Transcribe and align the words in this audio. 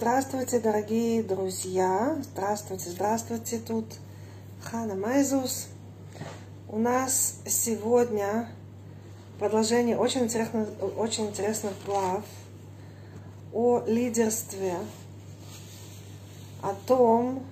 Здравствуйте, 0.00 0.60
дорогие 0.60 1.22
друзья! 1.22 2.16
Здравствуйте, 2.22 2.88
здравствуйте! 2.88 3.58
Тут 3.58 3.84
Хана 4.62 4.94
Майзус. 4.94 5.68
У 6.70 6.78
нас 6.78 7.36
сегодня 7.44 8.48
продолжение 9.38 9.98
очень 9.98 10.22
интересных, 10.22 10.70
очень 10.96 11.26
интересных 11.26 11.72
глав 11.84 12.24
о 13.52 13.82
лидерстве, 13.86 14.76
о 16.62 16.72
том, 16.86 17.42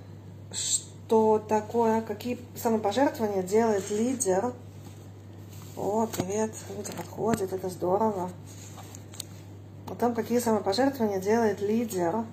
что 0.51 1.45
такое, 1.47 2.01
какие 2.01 2.39
самопожертвования 2.57 3.43
делает 3.43 3.91
лидер. 3.91 4.55
О, 5.77 6.07
привет, 6.07 6.55
люди 6.75 6.93
подходят, 6.93 7.53
это 7.53 7.69
здорово 7.69 8.31
о 9.91 9.95
том, 9.95 10.15
какие 10.15 10.39
самопожертвования 10.39 11.21
делает 11.21 11.61
лидер 11.61 12.25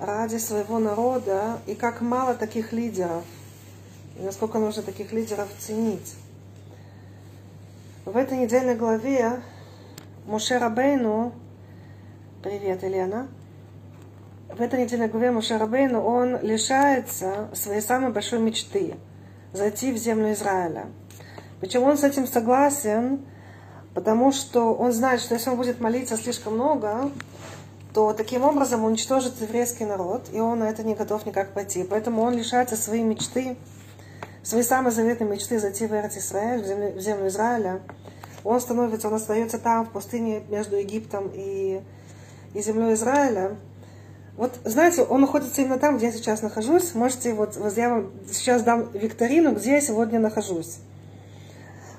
ради 0.00 0.36
своего 0.36 0.78
народа, 0.78 1.58
и 1.66 1.74
как 1.74 2.00
мало 2.00 2.34
таких 2.34 2.72
лидеров, 2.72 3.24
и 4.18 4.22
насколько 4.22 4.58
нужно 4.58 4.82
таких 4.82 5.12
лидеров 5.12 5.48
ценить. 5.58 6.14
В 8.04 8.16
этой 8.16 8.38
недельной 8.38 8.74
главе 8.74 9.42
Муше 10.26 10.58
Рабейну, 10.58 11.32
привет, 12.42 12.82
Елена, 12.82 13.28
в 14.48 14.60
этой 14.60 14.82
недельной 14.82 15.08
главе 15.08 15.30
Муше 15.30 15.58
Рабейну 15.58 16.00
он 16.00 16.40
лишается 16.40 17.48
своей 17.54 17.80
самой 17.80 18.12
большой 18.12 18.40
мечты– 18.40 18.96
зайти 19.52 19.92
в 19.92 19.96
землю 19.96 20.32
Израиля. 20.32 20.86
Почему 21.60 21.86
он 21.86 21.98
с 21.98 22.04
этим 22.04 22.26
согласен– 22.26 23.20
Потому 23.98 24.30
что 24.30 24.74
он 24.74 24.92
знает, 24.92 25.20
что 25.20 25.34
если 25.34 25.50
он 25.50 25.56
будет 25.56 25.80
молиться 25.80 26.16
слишком 26.16 26.54
много, 26.54 27.10
то 27.94 28.12
таким 28.12 28.44
образом 28.44 28.84
уничтожит 28.84 29.40
еврейский 29.40 29.84
народ, 29.84 30.28
и 30.32 30.40
он 30.40 30.60
на 30.60 30.64
это 30.64 30.82
не 30.82 30.94
готов 30.94 31.26
никак 31.26 31.52
пойти. 31.52 31.84
Поэтому 31.84 32.22
он 32.22 32.36
лишается 32.36 32.76
своей 32.76 33.02
мечты, 33.02 33.56
своей 34.42 34.64
самой 34.64 34.92
заветной 34.92 35.28
мечты 35.28 35.58
зайти 35.58 35.86
в 35.86 35.92
Эрц 35.92 36.16
Израиль, 36.16 36.62
в 36.62 36.66
землю, 36.66 36.92
в 36.94 37.00
землю 37.00 37.28
Израиля. 37.28 37.80
Он 38.44 38.60
становится, 38.60 39.08
он 39.08 39.14
остается 39.14 39.58
там, 39.58 39.86
в 39.86 39.90
пустыне 39.90 40.42
между 40.48 40.76
Египтом 40.76 41.30
и, 41.34 41.80
и 42.54 42.62
землей 42.62 42.94
Израиля. 42.94 43.56
Вот, 44.36 44.52
знаете, 44.64 45.02
он 45.02 45.22
находится 45.22 45.60
именно 45.62 45.78
там, 45.78 45.96
где 45.96 46.06
я 46.06 46.12
сейчас 46.12 46.42
нахожусь. 46.42 46.94
Можете, 46.94 47.34
вот, 47.34 47.56
вот 47.56 47.76
я 47.76 47.88
вам 47.88 48.12
сейчас 48.30 48.62
дам 48.62 48.88
викторину, 48.92 49.52
где 49.52 49.72
я 49.72 49.80
сегодня 49.80 50.20
нахожусь. 50.20 50.78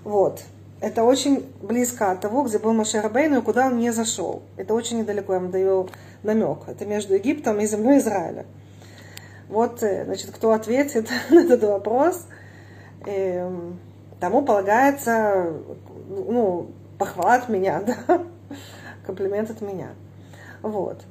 Вот 0.05 0.41
это 0.81 1.03
очень 1.03 1.51
близко 1.61 2.11
от 2.11 2.21
того, 2.21 2.43
где 2.43 2.57
был 2.57 2.73
Моше 2.73 3.01
Рабейну 3.01 3.39
и 3.39 3.41
куда 3.41 3.67
он 3.67 3.77
не 3.77 3.91
зашел. 3.91 4.43
Это 4.55 4.73
очень 4.73 4.99
недалеко, 4.99 5.33
я 5.33 5.39
вам 5.39 5.51
даю 5.51 5.89
намек. 6.23 6.59
Это 6.67 6.85
между 6.85 7.15
Египтом 7.15 7.59
и 7.59 7.65
землей 7.65 7.97
Израиля. 7.99 8.45
Вот, 9.49 9.83
э, 9.83 10.05
значит, 10.05 10.31
кто 10.31 10.51
ответит 10.51 11.09
на 11.29 11.41
этот 11.41 11.63
вопрос, 11.63 12.27
э, 13.05 13.49
тому 14.19 14.41
полагается, 14.43 15.53
ну, 16.07 16.71
похвала 16.97 17.35
от 17.35 17.49
меня, 17.49 17.81
да, 17.85 18.23
комплимент 19.05 19.49
от 19.49 19.61
меня. 19.61 19.89
Вот. 20.61 21.01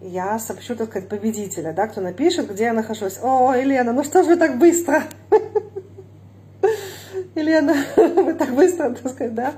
Я 0.00 0.38
сообщу, 0.38 0.76
так 0.76 0.88
сказать, 0.88 1.08
победителя, 1.08 1.72
да, 1.72 1.86
кто 1.86 2.00
напишет, 2.00 2.50
где 2.50 2.64
я 2.64 2.72
нахожусь. 2.72 3.18
О, 3.22 3.54
Елена, 3.54 3.92
ну 3.92 4.02
что 4.04 4.22
же 4.22 4.30
вы 4.30 4.36
так 4.36 4.58
быстро? 4.58 5.02
Елена, 7.34 7.74
вы 7.96 8.34
так 8.34 8.54
быстро, 8.54 8.90
так 8.90 9.12
сказать, 9.12 9.34
да? 9.34 9.54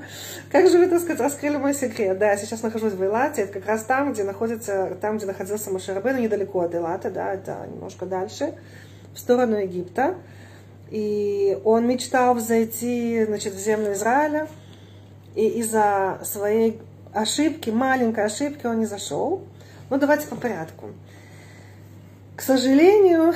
Как 0.50 0.68
же 0.68 0.78
вы, 0.78 0.88
так 0.88 1.00
сказать, 1.00 1.20
раскрыли 1.20 1.56
мой 1.56 1.72
секрет? 1.72 2.18
Да, 2.18 2.30
я 2.30 2.36
сейчас 2.36 2.62
нахожусь 2.62 2.92
в 2.92 3.02
Элате, 3.02 3.42
это 3.42 3.52
как 3.54 3.66
раз 3.66 3.84
там, 3.84 4.12
где 4.12 4.24
находится, 4.24 4.96
там, 5.00 5.16
где 5.16 5.26
находился 5.26 5.70
Маширабен, 5.70 6.20
недалеко 6.20 6.60
от 6.60 6.74
Элата, 6.74 7.10
да, 7.10 7.32
это 7.32 7.66
немножко 7.72 8.04
дальше, 8.04 8.54
в 9.14 9.18
сторону 9.18 9.56
Египта. 9.56 10.16
И 10.90 11.58
он 11.64 11.86
мечтал 11.86 12.38
зайти, 12.38 13.24
значит, 13.24 13.54
в 13.54 13.58
землю 13.58 13.94
Израиля, 13.94 14.48
и 15.34 15.46
из-за 15.60 16.18
своей 16.24 16.78
ошибки, 17.14 17.70
маленькой 17.70 18.26
ошибки 18.26 18.66
он 18.66 18.80
не 18.80 18.86
зашел. 18.86 19.42
Ну, 19.88 19.96
давайте 19.98 20.26
по 20.26 20.36
порядку. 20.36 20.90
К 22.36 22.40
сожалению, 22.40 23.34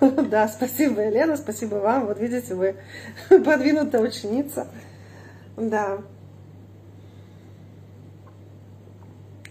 да, 0.00 0.48
спасибо, 0.48 1.02
Елена, 1.02 1.36
спасибо 1.36 1.76
вам. 1.76 2.06
Вот 2.06 2.18
видите, 2.18 2.54
вы 2.54 2.76
продвинутая 3.28 4.02
ученица. 4.02 4.68
Да. 5.56 5.98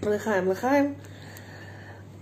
Лыхаем, 0.02 0.48
лыхаем. 0.48 0.96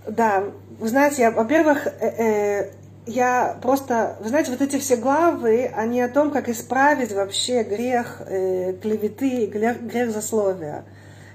Да, 0.06 0.44
вы 0.78 0.88
знаете, 0.88 1.22
я, 1.22 1.30
во-первых, 1.30 1.86
э, 1.86 1.90
э, 2.00 2.70
я 3.06 3.58
просто, 3.62 4.16
вы 4.20 4.28
знаете, 4.28 4.50
вот 4.50 4.60
эти 4.60 4.78
все 4.78 4.96
главы, 4.96 5.70
они 5.74 6.00
о 6.00 6.08
том, 6.08 6.30
как 6.30 6.48
исправить 6.48 7.12
вообще 7.12 7.62
грех 7.62 8.22
э, 8.26 8.74
клеветы, 8.74 9.46
грех, 9.46 9.80
грех 9.82 10.10
засловия. 10.10 10.84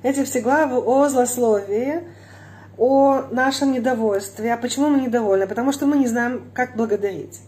Эти 0.03 0.23
все 0.23 0.41
главы 0.41 0.77
о 0.77 1.09
злословии, 1.09 2.03
о 2.77 3.23
нашем 3.31 3.71
недовольстве. 3.71 4.53
А 4.53 4.57
почему 4.57 4.89
мы 4.89 5.01
недовольны? 5.01 5.47
Потому 5.47 5.71
что 5.71 5.85
мы 5.85 5.97
не 5.97 6.07
знаем, 6.07 6.49
как 6.53 6.75
благодарить. 6.75 7.39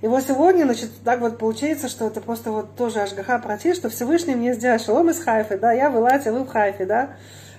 И 0.00 0.08
вот 0.08 0.24
сегодня, 0.24 0.64
значит, 0.64 0.90
так 1.04 1.20
вот 1.20 1.38
получается, 1.38 1.88
что 1.88 2.08
это 2.08 2.20
просто 2.20 2.50
вот 2.50 2.74
тоже 2.74 3.00
Ашгаха 3.00 3.38
против, 3.38 3.76
что 3.76 3.88
Всевышний 3.88 4.34
мне 4.34 4.52
сделал 4.54 4.80
шалом 4.80 5.10
из 5.10 5.22
Хайфы, 5.22 5.58
да, 5.58 5.72
я 5.72 5.90
в 5.90 5.96
Илате, 5.96 6.32
вы 6.32 6.42
в 6.42 6.48
Хайфе, 6.48 6.86
да. 6.86 7.10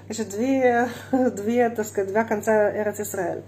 Значит, 0.08 0.30
две, 0.30 0.90
две, 1.12 1.70
так 1.70 1.88
сказать, 1.88 2.12
два 2.12 2.26
конца 2.26 2.70
Эрат 2.76 3.00
Исраэль. 3.00 3.44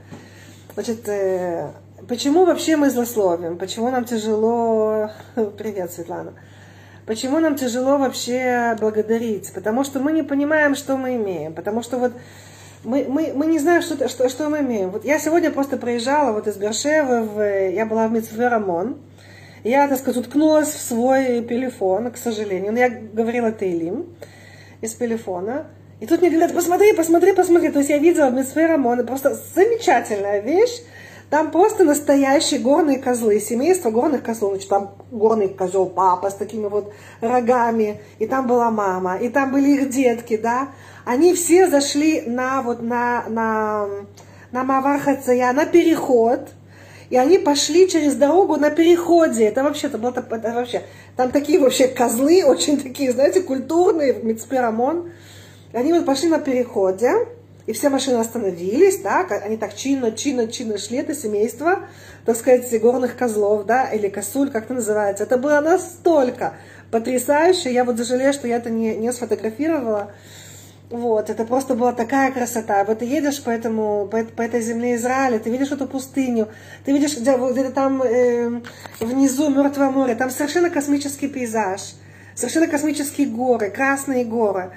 Значит, 0.75 1.07
э, 1.09 1.71
почему 2.07 2.45
вообще 2.45 2.77
мы 2.77 2.89
злословим? 2.89 3.57
Почему 3.57 3.89
нам 3.89 4.05
тяжело... 4.05 5.09
Привет, 5.57 5.91
Светлана. 5.91 6.33
Почему 7.05 7.39
нам 7.39 7.55
тяжело 7.55 7.97
вообще 7.97 8.75
благодарить? 8.79 9.53
Потому 9.53 9.83
что 9.83 9.99
мы 9.99 10.11
не 10.11 10.23
понимаем, 10.23 10.73
что 10.73 10.95
мы 10.97 11.17
имеем. 11.17 11.53
Потому 11.53 11.83
что 11.83 11.97
вот 11.97 12.13
мы, 12.85 13.05
мы, 13.09 13.33
мы 13.35 13.47
не 13.47 13.59
знаем, 13.59 13.81
что, 13.81 14.07
что, 14.07 14.29
что 14.29 14.49
мы 14.49 14.59
имеем. 14.59 14.91
Вот 14.91 15.03
я 15.03 15.19
сегодня 15.19 15.51
просто 15.51 15.77
проезжала 15.77 16.31
вот 16.31 16.47
из 16.47 16.55
Бершевы, 16.55 17.23
в, 17.23 17.71
я 17.71 17.85
была 17.85 18.07
в 18.07 18.11
Митцве 18.11 18.47
Рамон. 18.47 18.97
Я, 19.63 19.87
так 19.87 19.97
сказать, 19.97 20.17
уткнулась 20.17 20.69
в 20.69 20.79
свой 20.79 21.43
телефон, 21.43 22.11
к 22.11 22.17
сожалению. 22.17 22.71
Но 22.71 22.79
я 22.79 22.89
говорила 22.89 23.51
Тейлим 23.51 24.05
из 24.81 24.93
телефона. 24.93 25.67
И 25.99 26.05
тут 26.05 26.21
мне 26.21 26.29
говорят, 26.29 26.53
посмотри, 26.53 26.93
посмотри, 26.93 27.33
посмотри. 27.33 27.69
То 27.69 27.79
есть 27.79 27.89
я 27.89 27.97
видела 27.97 28.29
в 28.29 28.33
Митцве 28.33 28.67
Рамон, 28.67 29.05
просто 29.05 29.37
замечательная 29.55 30.41
вещь. 30.41 30.81
Там 31.31 31.49
просто 31.49 31.83
настоящие 31.83 32.59
горные 32.59 32.99
козлы, 32.99 33.39
семейство 33.39 33.89
горных 33.89 34.21
козлов. 34.21 34.53
Значит, 34.53 34.69
там 34.69 34.95
горный 35.09 35.49
козел 35.49 35.87
папа 35.87 36.29
с 36.29 36.35
такими 36.35 36.67
вот 36.67 36.93
рогами, 37.19 37.99
и 38.19 38.27
там 38.27 38.45
была 38.45 38.69
мама, 38.69 39.17
и 39.17 39.29
там 39.29 39.51
были 39.51 39.69
их 39.69 39.89
детки, 39.89 40.37
да 40.37 40.69
они 41.05 41.35
все 41.35 41.69
зашли 41.69 42.21
на, 42.21 42.61
вот, 42.63 42.81
на, 42.81 43.25
на, 43.29 43.87
на 44.51 44.63
Мавархацая, 44.63 45.53
на 45.53 45.65
переход, 45.65 46.49
и 47.11 47.17
они 47.17 47.37
пошли 47.37 47.87
через 47.87 48.15
дорогу 48.15 48.57
на 48.57 48.71
переходе. 48.71 49.45
Это 49.45 49.63
вообще, 49.63 49.87
это 49.87 49.99
было, 49.99 50.09
это 50.09 50.53
вообще, 50.53 50.81
там 51.15 51.31
такие 51.31 51.59
вообще 51.59 51.87
козлы, 51.87 52.43
очень 52.45 52.81
такие, 52.81 53.11
знаете, 53.11 53.41
культурные, 53.41 54.13
в 54.13 54.25
Мицперамон. 54.25 55.11
Они 55.73 55.93
вот 55.93 56.05
пошли 56.05 56.27
на 56.29 56.39
переходе, 56.39 57.11
и 57.67 57.73
все 57.73 57.89
машины 57.89 58.17
остановились, 58.17 58.99
да, 59.01 59.27
они 59.43 59.57
так 59.57 59.75
чинно, 59.75 60.11
чинно, 60.11 60.47
чинно 60.47 60.77
шли, 60.77 60.99
это 60.99 61.13
семейство, 61.13 61.79
так 62.25 62.35
сказать, 62.35 62.79
горных 62.79 63.15
козлов, 63.15 63.65
да, 63.65 63.89
или 63.89 64.07
косуль, 64.07 64.49
как 64.49 64.65
это 64.65 64.75
называется. 64.75 65.23
Это 65.23 65.37
было 65.37 65.59
настолько 65.59 66.53
потрясающе, 66.91 67.73
я 67.73 67.83
вот 67.83 67.99
жалею, 67.99 68.33
что 68.33 68.47
я 68.47 68.57
это 68.57 68.69
не, 68.69 68.95
не 68.95 69.11
сфотографировала, 69.11 70.11
вот, 70.89 71.29
это 71.29 71.45
просто 71.45 71.73
была 71.73 71.93
такая 71.93 72.31
красота. 72.31 72.83
Вот 72.83 72.99
ты 72.99 73.05
едешь 73.05 73.41
по, 73.43 73.49
этому, 73.49 74.07
по, 74.07 74.23
по 74.23 74.41
этой 74.41 74.61
земле 74.61 74.95
Израиля, 74.95 75.39
ты 75.39 75.49
видишь 75.49 75.71
эту 75.71 75.87
пустыню, 75.87 76.49
ты 76.83 76.91
видишь 76.91 77.17
где, 77.17 77.35
где-то 77.35 77.71
там 77.71 78.03
э, 78.03 78.61
внизу 78.99 79.49
Мертвое 79.49 79.89
море, 79.89 80.15
там 80.15 80.29
совершенно 80.29 80.69
космический 80.69 81.27
пейзаж, 81.27 81.81
совершенно 82.35 82.67
космические 82.67 83.27
горы, 83.27 83.71
красные 83.71 84.25
горы. 84.25 84.71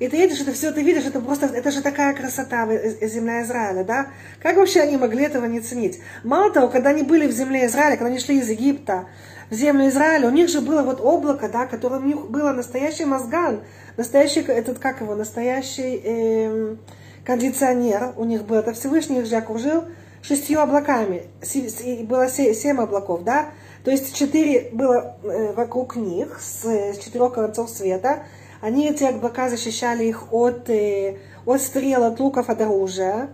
И 0.00 0.08
ты 0.08 0.16
едешь, 0.16 0.40
это 0.40 0.52
все, 0.52 0.72
ты 0.72 0.82
видишь, 0.82 1.04
это 1.04 1.20
просто, 1.20 1.46
это 1.46 1.70
же 1.70 1.80
такая 1.80 2.12
красота, 2.12 2.66
земля 3.02 3.42
Израиля, 3.42 3.84
да? 3.84 4.06
Как 4.40 4.56
вообще 4.56 4.80
они 4.80 4.96
могли 4.96 5.24
этого 5.24 5.44
не 5.44 5.60
ценить? 5.60 6.00
Мало 6.24 6.52
того, 6.52 6.68
когда 6.68 6.90
они 6.90 7.04
были 7.04 7.28
в 7.28 7.30
земле 7.30 7.66
Израиля, 7.66 7.96
когда 7.96 8.06
они 8.06 8.18
шли 8.18 8.40
из 8.40 8.48
Египта 8.48 9.06
землю 9.54 9.88
Израиля, 9.88 10.28
у 10.28 10.30
них 10.30 10.48
же 10.48 10.60
было 10.60 10.82
вот 10.82 11.00
облако, 11.00 11.48
да, 11.48 11.66
которое 11.66 12.00
у 12.00 12.04
них 12.04 12.30
было 12.30 12.52
настоящий 12.52 13.04
мозган, 13.04 13.60
настоящий, 13.96 14.40
этот, 14.40 14.78
как 14.78 15.00
его, 15.00 15.14
настоящий 15.14 16.00
э, 16.02 16.76
кондиционер 17.24 18.12
у 18.16 18.24
них 18.24 18.44
был, 18.44 18.56
это 18.56 18.72
Всевышний 18.72 19.20
их 19.20 19.26
же 19.26 19.36
окружил 19.36 19.84
шестью 20.22 20.60
облаками, 20.60 21.24
было 22.04 22.28
семь 22.28 22.80
облаков, 22.80 23.24
да, 23.24 23.50
то 23.84 23.90
есть 23.90 24.14
четыре 24.14 24.70
было 24.72 25.16
э, 25.22 25.52
вокруг 25.52 25.96
них 25.96 26.40
с, 26.40 26.96
четырех 27.04 27.32
концов 27.34 27.68
света, 27.68 28.24
они, 28.60 28.88
эти 28.88 29.02
облака, 29.02 29.48
защищали 29.48 30.04
их 30.04 30.32
от, 30.32 30.70
э, 30.70 31.18
от 31.44 31.60
стрел, 31.60 32.04
от 32.04 32.20
луков, 32.20 32.48
от 32.48 32.60
оружия. 32.60 33.28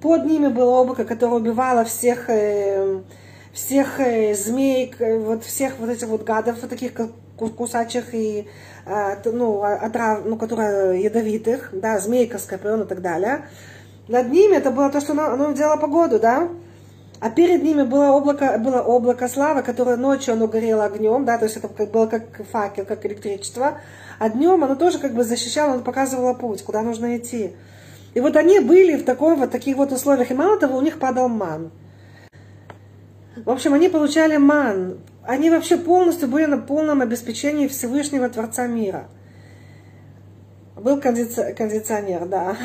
под 0.00 0.24
ними 0.24 0.48
было 0.48 0.70
облако, 0.80 1.04
которое 1.04 1.36
убивало 1.36 1.84
всех, 1.84 2.30
э, 2.30 3.02
всех 3.52 4.00
э, 4.00 4.34
змей, 4.34 4.94
вот 4.98 5.44
всех 5.44 5.78
вот 5.78 5.90
этих 5.90 6.08
вот 6.08 6.24
гадов, 6.24 6.56
вот 6.60 6.70
таких 6.70 6.92
кусачих 7.36 8.14
и 8.14 8.48
э, 8.86 9.30
ну, 9.30 9.62
отрав, 9.62 10.24
ну, 10.24 10.36
которые 10.36 11.02
ядовитых, 11.02 11.70
да, 11.72 11.98
змейка, 11.98 12.38
скорпион 12.38 12.82
и 12.82 12.86
так 12.86 13.02
далее. 13.02 13.46
Над 14.08 14.30
ними 14.30 14.56
это 14.56 14.70
было 14.70 14.90
то, 14.90 15.00
что 15.00 15.12
оно, 15.12 15.30
оно 15.30 15.52
делало 15.52 15.76
погоду, 15.76 16.18
да, 16.18 16.48
а 17.20 17.30
перед 17.30 17.62
ними 17.62 17.82
было 17.82 18.10
облако, 18.10 18.58
было 18.58 18.80
облако 18.80 19.28
славы, 19.28 19.62
которое 19.62 19.96
ночью 19.96 20.34
оно 20.34 20.48
горело 20.48 20.84
огнем, 20.84 21.24
да, 21.24 21.38
то 21.38 21.44
есть 21.44 21.56
это 21.56 21.68
как, 21.68 21.90
было 21.90 22.06
как 22.06 22.24
факел, 22.50 22.84
как 22.84 23.06
электричество, 23.06 23.78
а 24.18 24.28
днем 24.28 24.64
оно 24.64 24.74
тоже 24.74 24.98
как 24.98 25.14
бы 25.14 25.22
защищало, 25.22 25.74
оно 25.74 25.82
показывало 25.82 26.34
путь, 26.34 26.64
куда 26.64 26.82
нужно 26.82 27.16
идти. 27.16 27.54
И 28.14 28.20
вот 28.20 28.36
они 28.36 28.58
были 28.58 28.96
в 28.96 29.04
таком, 29.04 29.36
вот 29.36 29.50
таких 29.50 29.76
вот 29.76 29.92
условиях, 29.92 30.30
и 30.30 30.34
мало 30.34 30.58
того, 30.58 30.76
у 30.76 30.82
них 30.82 30.98
падал 30.98 31.28
ман. 31.28 31.70
В 33.36 33.50
общем, 33.50 33.72
они 33.74 33.88
получали 33.88 34.36
ман. 34.36 34.98
Они 35.24 35.48
вообще 35.50 35.76
полностью 35.78 36.28
были 36.28 36.44
на 36.44 36.58
полном 36.58 37.00
обеспечении 37.00 37.68
Всевышнего 37.68 38.28
Творца 38.28 38.66
мира. 38.66 39.08
Был 40.76 41.00
кондиционер, 41.00 41.54
кондиционер 41.54 42.26
да. 42.26 42.56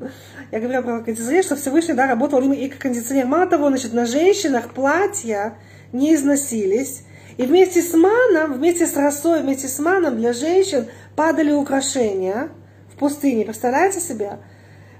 Я 0.50 0.60
говорю 0.60 0.82
про 0.82 1.00
кондиционер, 1.00 1.44
что 1.44 1.56
Всевышний, 1.56 1.94
да, 1.94 2.06
работал 2.06 2.40
и 2.40 2.68
как 2.68 2.80
кондиционер. 2.80 3.26
Мало 3.26 3.46
того, 3.46 3.68
значит, 3.68 3.92
на 3.92 4.06
женщинах 4.06 4.70
платья 4.70 5.58
не 5.92 6.14
износились. 6.14 7.02
И 7.36 7.42
вместе 7.42 7.82
с 7.82 7.92
маном, 7.92 8.54
вместе 8.54 8.86
с 8.86 8.96
росой, 8.96 9.42
вместе 9.42 9.68
с 9.68 9.78
маном 9.78 10.16
для 10.16 10.32
женщин 10.32 10.86
падали 11.14 11.52
украшения 11.52 12.48
в 12.92 12.98
пустыне. 12.98 13.44
Представляете 13.44 14.00
себе? 14.00 14.38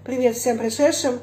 Привет 0.04 0.36
всем 0.36 0.58
пришедшим. 0.58 1.18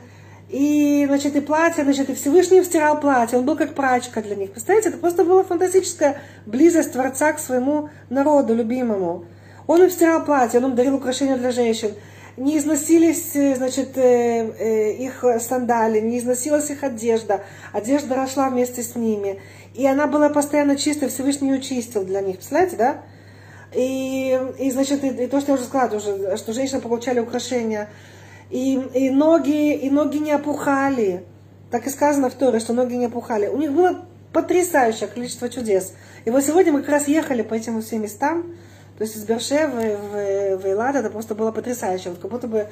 И, 0.53 1.03
значит, 1.07 1.35
и 1.35 1.41
платье, 1.41 1.83
значит, 1.83 2.11
и 2.11 2.13
Всевышний 2.13 2.63
стирал 2.63 2.99
платье. 2.99 3.39
Он 3.39 3.45
был 3.45 3.57
как 3.57 3.73
прачка 3.73 4.21
для 4.21 4.35
них. 4.35 4.51
Представляете, 4.51 4.89
это 4.89 4.99
просто 4.99 5.25
была 5.25 5.43
фантастическая 5.43 6.21
близость 6.45 6.93
Творца 6.93 7.33
к 7.33 7.39
своему 7.39 7.89
народу 8.09 8.53
любимому. 8.53 9.25
Он 9.65 9.81
им 9.81 9.89
стирал 9.89 10.23
платье, 10.23 10.59
он 10.59 10.71
им 10.71 10.75
дарил 10.75 10.95
украшения 10.95 11.37
для 11.37 11.51
женщин 11.51 11.95
не 12.37 12.57
износились, 12.57 13.35
э, 13.35 13.55
значит, 13.55 13.97
э, 13.97 14.01
э, 14.01 14.93
их 14.93 15.23
сандали, 15.39 15.99
не 15.99 16.17
износилась 16.19 16.69
их 16.69 16.83
одежда. 16.83 17.41
Одежда 17.71 18.15
росла 18.15 18.49
вместе 18.49 18.81
с 18.81 18.95
ними. 18.95 19.39
И 19.75 19.85
она 19.85 20.07
была 20.07 20.29
постоянно 20.29 20.75
чистой, 20.75 21.09
Всевышний 21.09 21.51
ее 21.51 21.61
чистил 21.61 22.03
для 22.03 22.21
них. 22.21 22.37
Представляете, 22.37 22.75
да? 22.75 23.01
И, 23.73 24.39
и 24.59 24.71
значит, 24.71 25.03
и, 25.03 25.09
и 25.09 25.27
то, 25.27 25.41
что 25.41 25.51
я 25.51 25.55
уже 25.55 25.65
сказала, 25.65 25.95
уже, 25.95 26.37
что 26.37 26.53
женщины 26.53 26.81
получали 26.81 27.19
украшения. 27.19 27.89
И, 28.53 28.75
и, 28.93 29.09
ноги, 29.09 29.73
и 29.73 29.89
ноги 29.89 30.17
не 30.17 30.31
опухали. 30.31 31.25
Так 31.71 31.87
и 31.87 31.89
сказано 31.89 32.29
в 32.29 32.35
Торе, 32.35 32.59
что 32.59 32.73
ноги 32.73 32.93
не 32.93 33.05
опухали. 33.05 33.47
У 33.47 33.57
них 33.57 33.73
было 33.73 34.05
потрясающее 34.31 35.07
количество 35.07 35.49
чудес. 35.49 35.93
И 36.25 36.29
вот 36.29 36.43
сегодня 36.43 36.71
мы 36.71 36.81
как 36.81 36.89
раз 36.89 37.07
ехали 37.07 37.41
по 37.41 37.55
этим 37.55 37.81
всем 37.81 38.03
местам. 38.03 38.53
То 38.99 39.05
есть 39.05 39.15
из 39.15 39.23
Бершевы 39.23 39.97
в, 39.97 40.61
в 40.61 40.65
Эйлад 40.67 40.95
это 40.95 41.09
просто 41.09 41.33
было 41.33 41.51
потрясающе. 41.51 42.11
Вот 42.11 42.19
как 42.19 42.29
будто 42.29 42.47
бы 42.47 42.67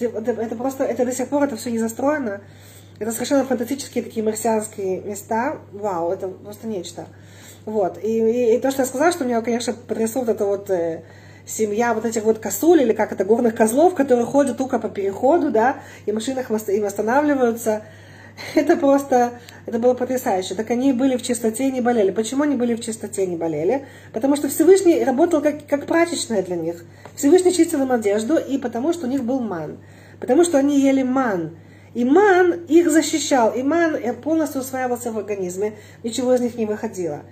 это, 0.00 0.32
это 0.32 0.56
просто, 0.56 0.84
это 0.84 1.04
до 1.04 1.12
сих 1.12 1.28
пор 1.28 1.44
это 1.44 1.56
все 1.56 1.70
не 1.70 1.78
застроено. 1.78 2.40
Это 2.98 3.12
совершенно 3.12 3.44
фантастические 3.44 4.04
такие 4.04 4.24
марсианские 4.24 5.02
места. 5.02 5.58
Вау, 5.72 6.12
это 6.12 6.28
просто 6.28 6.66
нечто. 6.66 7.08
Вот. 7.66 8.02
И, 8.02 8.08
и, 8.08 8.56
и 8.56 8.58
то, 8.58 8.70
что 8.70 8.80
я 8.80 8.86
сказала, 8.86 9.12
что 9.12 9.26
меня, 9.26 9.42
конечно, 9.42 9.74
потрясло 9.74 10.22
вот 10.22 10.30
это 10.30 10.46
вот 10.46 10.70
э, 10.70 11.02
семья 11.46 11.94
вот 11.94 12.04
этих 12.04 12.24
вот 12.24 12.38
косуль, 12.38 12.82
или 12.82 12.92
как 12.92 13.12
это, 13.12 13.24
горных 13.24 13.54
козлов, 13.54 13.94
которые 13.94 14.26
ходят 14.26 14.58
только 14.58 14.78
по 14.78 14.88
переходу, 14.88 15.50
да, 15.50 15.76
и 16.04 16.12
машины 16.12 16.40
им 16.40 16.84
останавливаются. 16.84 17.82
Это 18.54 18.76
просто, 18.76 19.32
это 19.64 19.78
было 19.78 19.94
потрясающе. 19.94 20.54
Так 20.54 20.70
они 20.70 20.92
были 20.92 21.16
в 21.16 21.22
чистоте 21.22 21.68
и 21.68 21.72
не 21.72 21.80
болели. 21.80 22.10
Почему 22.10 22.42
они 22.42 22.54
были 22.54 22.74
в 22.74 22.80
чистоте 22.80 23.24
и 23.24 23.26
не 23.26 23.36
болели? 23.36 23.86
Потому 24.12 24.36
что 24.36 24.48
Всевышний 24.48 25.02
работал 25.02 25.40
как, 25.40 25.66
как 25.66 25.86
прачечная 25.86 26.42
для 26.42 26.56
них. 26.56 26.84
Всевышний 27.14 27.54
чистил 27.54 27.82
им 27.82 27.92
одежду, 27.92 28.36
и 28.36 28.58
потому 28.58 28.92
что 28.92 29.06
у 29.06 29.10
них 29.10 29.24
был 29.24 29.40
ман. 29.40 29.78
Потому 30.20 30.44
что 30.44 30.58
они 30.58 30.78
ели 30.78 31.02
ман. 31.02 31.56
И 31.94 32.04
ман 32.04 32.52
их 32.68 32.90
защищал, 32.90 33.54
и 33.54 33.62
ман 33.62 33.96
полностью 34.22 34.60
усваивался 34.60 35.12
в 35.12 35.18
организме, 35.18 35.78
ничего 36.02 36.34
из 36.34 36.40
них 36.40 36.56
не 36.56 36.66
выходило. 36.66 37.22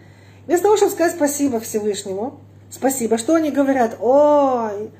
Вместо 0.47 0.65
того, 0.65 0.79
чтобы 0.79 0.93
сказать 0.93 1.17
спасибо 1.17 1.61
Всевышнему, 1.61 2.41
спасибо, 2.71 3.19
что 3.19 3.35
они 3.35 3.51
говорят? 3.51 3.97
Ой, 4.01 4.91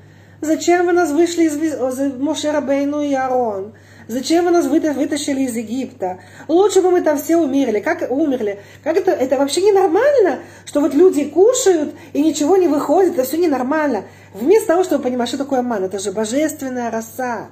зачем 0.41 0.85
вы 0.85 0.93
нас 0.93 1.11
вышли 1.11 1.43
из 1.43 2.13
Моше 2.19 2.51
Рабейну 2.51 3.01
и 3.01 3.13
Аарон? 3.13 3.73
Зачем 4.07 4.45
вы 4.45 4.51
нас 4.51 4.67
вытащили 4.67 5.41
из 5.41 5.55
Египта? 5.55 6.19
Лучше 6.47 6.81
бы 6.81 6.91
мы 6.91 7.01
там 7.01 7.17
все 7.17 7.37
умерли. 7.37 7.79
Как 7.79 8.09
умерли? 8.11 8.59
Как 8.83 8.97
это, 8.97 9.11
это 9.11 9.37
вообще 9.37 9.61
ненормально, 9.61 10.39
что 10.65 10.81
вот 10.81 10.93
люди 10.93 11.25
кушают 11.25 11.95
и 12.13 12.21
ничего 12.21 12.55
не 12.57 12.67
выходит, 12.67 13.13
это 13.13 13.23
все 13.23 13.37
ненормально. 13.37 14.03
Вместо 14.33 14.67
того, 14.67 14.83
чтобы 14.83 15.03
понимать, 15.03 15.29
что 15.29 15.39
такое 15.39 15.63
ман, 15.63 15.83
это 15.83 15.97
же 15.97 16.11
божественная 16.11 16.91
роса. 16.91 17.47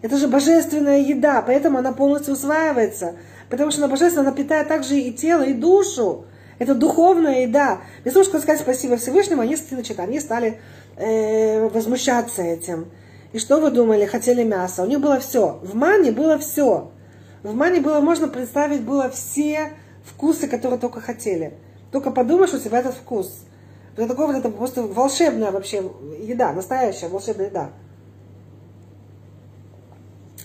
Это 0.00 0.16
же 0.16 0.28
божественная 0.28 1.00
еда, 1.00 1.42
поэтому 1.42 1.78
она 1.78 1.92
полностью 1.92 2.34
усваивается. 2.34 3.16
Потому 3.50 3.72
что 3.72 3.80
она 3.80 3.88
божественная, 3.90 4.28
она 4.28 4.36
питает 4.36 4.68
также 4.68 4.98
и 4.98 5.12
тело, 5.12 5.42
и 5.42 5.52
душу. 5.52 6.26
Это 6.58 6.74
духовная 6.74 7.42
еда. 7.42 7.80
Вместо 8.02 8.24
того, 8.24 8.40
сказать 8.40 8.60
спасибо 8.60 8.96
Всевышнему, 8.96 9.42
они, 9.42 9.56
значит, 9.56 10.00
они 10.00 10.20
стали 10.20 10.60
э, 10.96 11.68
возмущаться 11.68 12.42
этим. 12.42 12.88
И 13.32 13.38
что 13.38 13.60
вы 13.60 13.70
думали, 13.70 14.06
хотели 14.06 14.42
мясо? 14.42 14.82
У 14.82 14.86
них 14.86 15.00
было 15.00 15.20
все. 15.20 15.60
В 15.62 15.74
мане 15.74 16.12
было 16.12 16.38
все. 16.38 16.90
В 17.42 17.54
мане 17.54 17.80
было, 17.80 18.00
можно 18.00 18.26
представить, 18.26 18.82
было 18.82 19.10
все 19.10 19.72
вкусы, 20.04 20.48
которые 20.48 20.80
только 20.80 21.00
хотели. 21.00 21.54
Только 21.92 22.10
подумаешь, 22.10 22.52
у 22.54 22.58
тебя 22.58 22.80
этот 22.80 22.94
вкус. 22.94 23.44
Это 23.96 24.08
такое 24.08 24.28
вот 24.28 24.36
это 24.36 24.48
просто 24.50 24.82
волшебная 24.82 25.50
вообще 25.50 25.82
еда, 26.20 26.52
настоящая 26.52 27.08
волшебная 27.08 27.46
еда. 27.46 27.70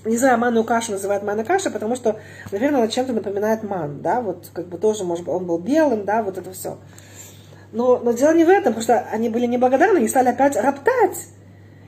Не 0.05 0.17
знаю, 0.17 0.37
манную 0.37 0.65
кашу 0.65 0.91
называют 0.91 1.23
манной 1.23 1.45
кашей, 1.45 1.71
потому 1.71 1.95
что, 1.95 2.17
наверное, 2.51 2.81
она 2.81 2.87
чем-то 2.89 3.13
напоминает 3.13 3.63
ман, 3.63 4.01
да, 4.01 4.19
вот 4.19 4.49
как 4.53 4.67
бы 4.67 4.77
тоже, 4.77 5.05
может 5.05 5.25
быть, 5.25 5.33
он 5.33 5.45
был 5.45 5.59
белым, 5.59 6.03
да, 6.03 6.23
вот 6.23 6.37
это 6.37 6.51
все. 6.51 6.77
Но, 7.71 7.99
но 7.99 8.11
дело 8.11 8.33
не 8.33 8.43
в 8.43 8.49
этом, 8.49 8.73
потому 8.73 8.81
что 8.81 8.99
они 9.11 9.29
были 9.29 9.45
неблагодарны 9.45 9.99
и 9.99 10.07
стали 10.07 10.29
опять 10.29 10.57
роптать. 10.57 11.17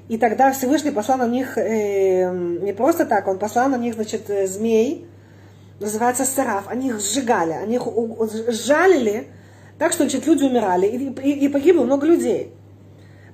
И 0.07 0.17
тогда 0.17 0.51
Всевышний 0.51 0.91
послал 0.91 1.17
на 1.17 1.27
них 1.27 1.57
э, 1.57 2.31
не 2.31 2.73
просто 2.73 3.05
так, 3.05 3.27
он 3.27 3.37
послал 3.37 3.69
на 3.69 3.77
них, 3.77 3.95
значит, 3.95 4.29
э, 4.29 4.47
змей, 4.47 5.07
называется 5.79 6.25
сараф, 6.25 6.65
они 6.67 6.89
их 6.89 6.99
сжигали, 6.99 7.51
они 7.51 7.75
их 7.75 7.83
сжалили, 8.49 9.27
так 9.77 9.91
что, 9.91 10.03
значит, 10.03 10.25
люди 10.25 10.43
умирали, 10.43 10.87
и, 10.87 11.09
и, 11.21 11.45
и 11.45 11.49
погибло 11.49 11.83
много 11.83 12.07
людей. 12.07 12.53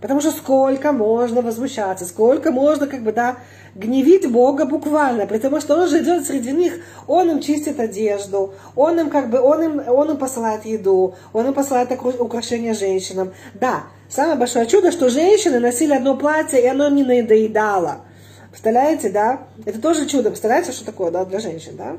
Потому 0.01 0.19
что 0.19 0.31
сколько 0.31 0.91
можно 0.91 1.41
возмущаться, 1.41 2.05
сколько 2.05 2.51
можно, 2.51 2.87
как 2.87 3.03
бы, 3.03 3.11
да, 3.11 3.37
гневить 3.75 4.29
Бога 4.29 4.65
буквально, 4.65 5.27
потому 5.27 5.61
что 5.61 5.75
Он 5.75 5.87
же 5.87 6.01
идет 6.01 6.25
среди 6.25 6.51
них, 6.51 6.73
Он 7.07 7.29
им 7.31 7.39
чистит 7.39 7.79
одежду, 7.79 8.53
Он 8.75 8.99
им, 8.99 9.09
как 9.09 9.29
бы, 9.29 9.39
Он 9.39 9.63
им, 9.63 9.81
он 9.87 10.11
им 10.11 10.17
посылает 10.17 10.65
еду, 10.65 11.15
Он 11.33 11.47
им 11.47 11.53
посылает 11.53 11.91
украшения 11.91 12.73
женщинам. 12.73 13.33
Да, 13.53 13.83
Самое 14.11 14.37
большое 14.37 14.67
чудо, 14.67 14.91
что 14.91 15.09
женщины 15.09 15.59
носили 15.59 15.93
одно 15.93 16.17
платье, 16.17 16.61
и 16.61 16.67
оно 16.67 16.89
не 16.89 17.03
надоедало. 17.03 18.01
Представляете, 18.49 19.09
да? 19.09 19.47
Это 19.65 19.81
тоже 19.81 20.05
чудо. 20.05 20.29
Представляете, 20.29 20.73
что 20.73 20.85
такое, 20.85 21.11
да, 21.11 21.23
для 21.23 21.39
женщин, 21.39 21.77
да? 21.77 21.97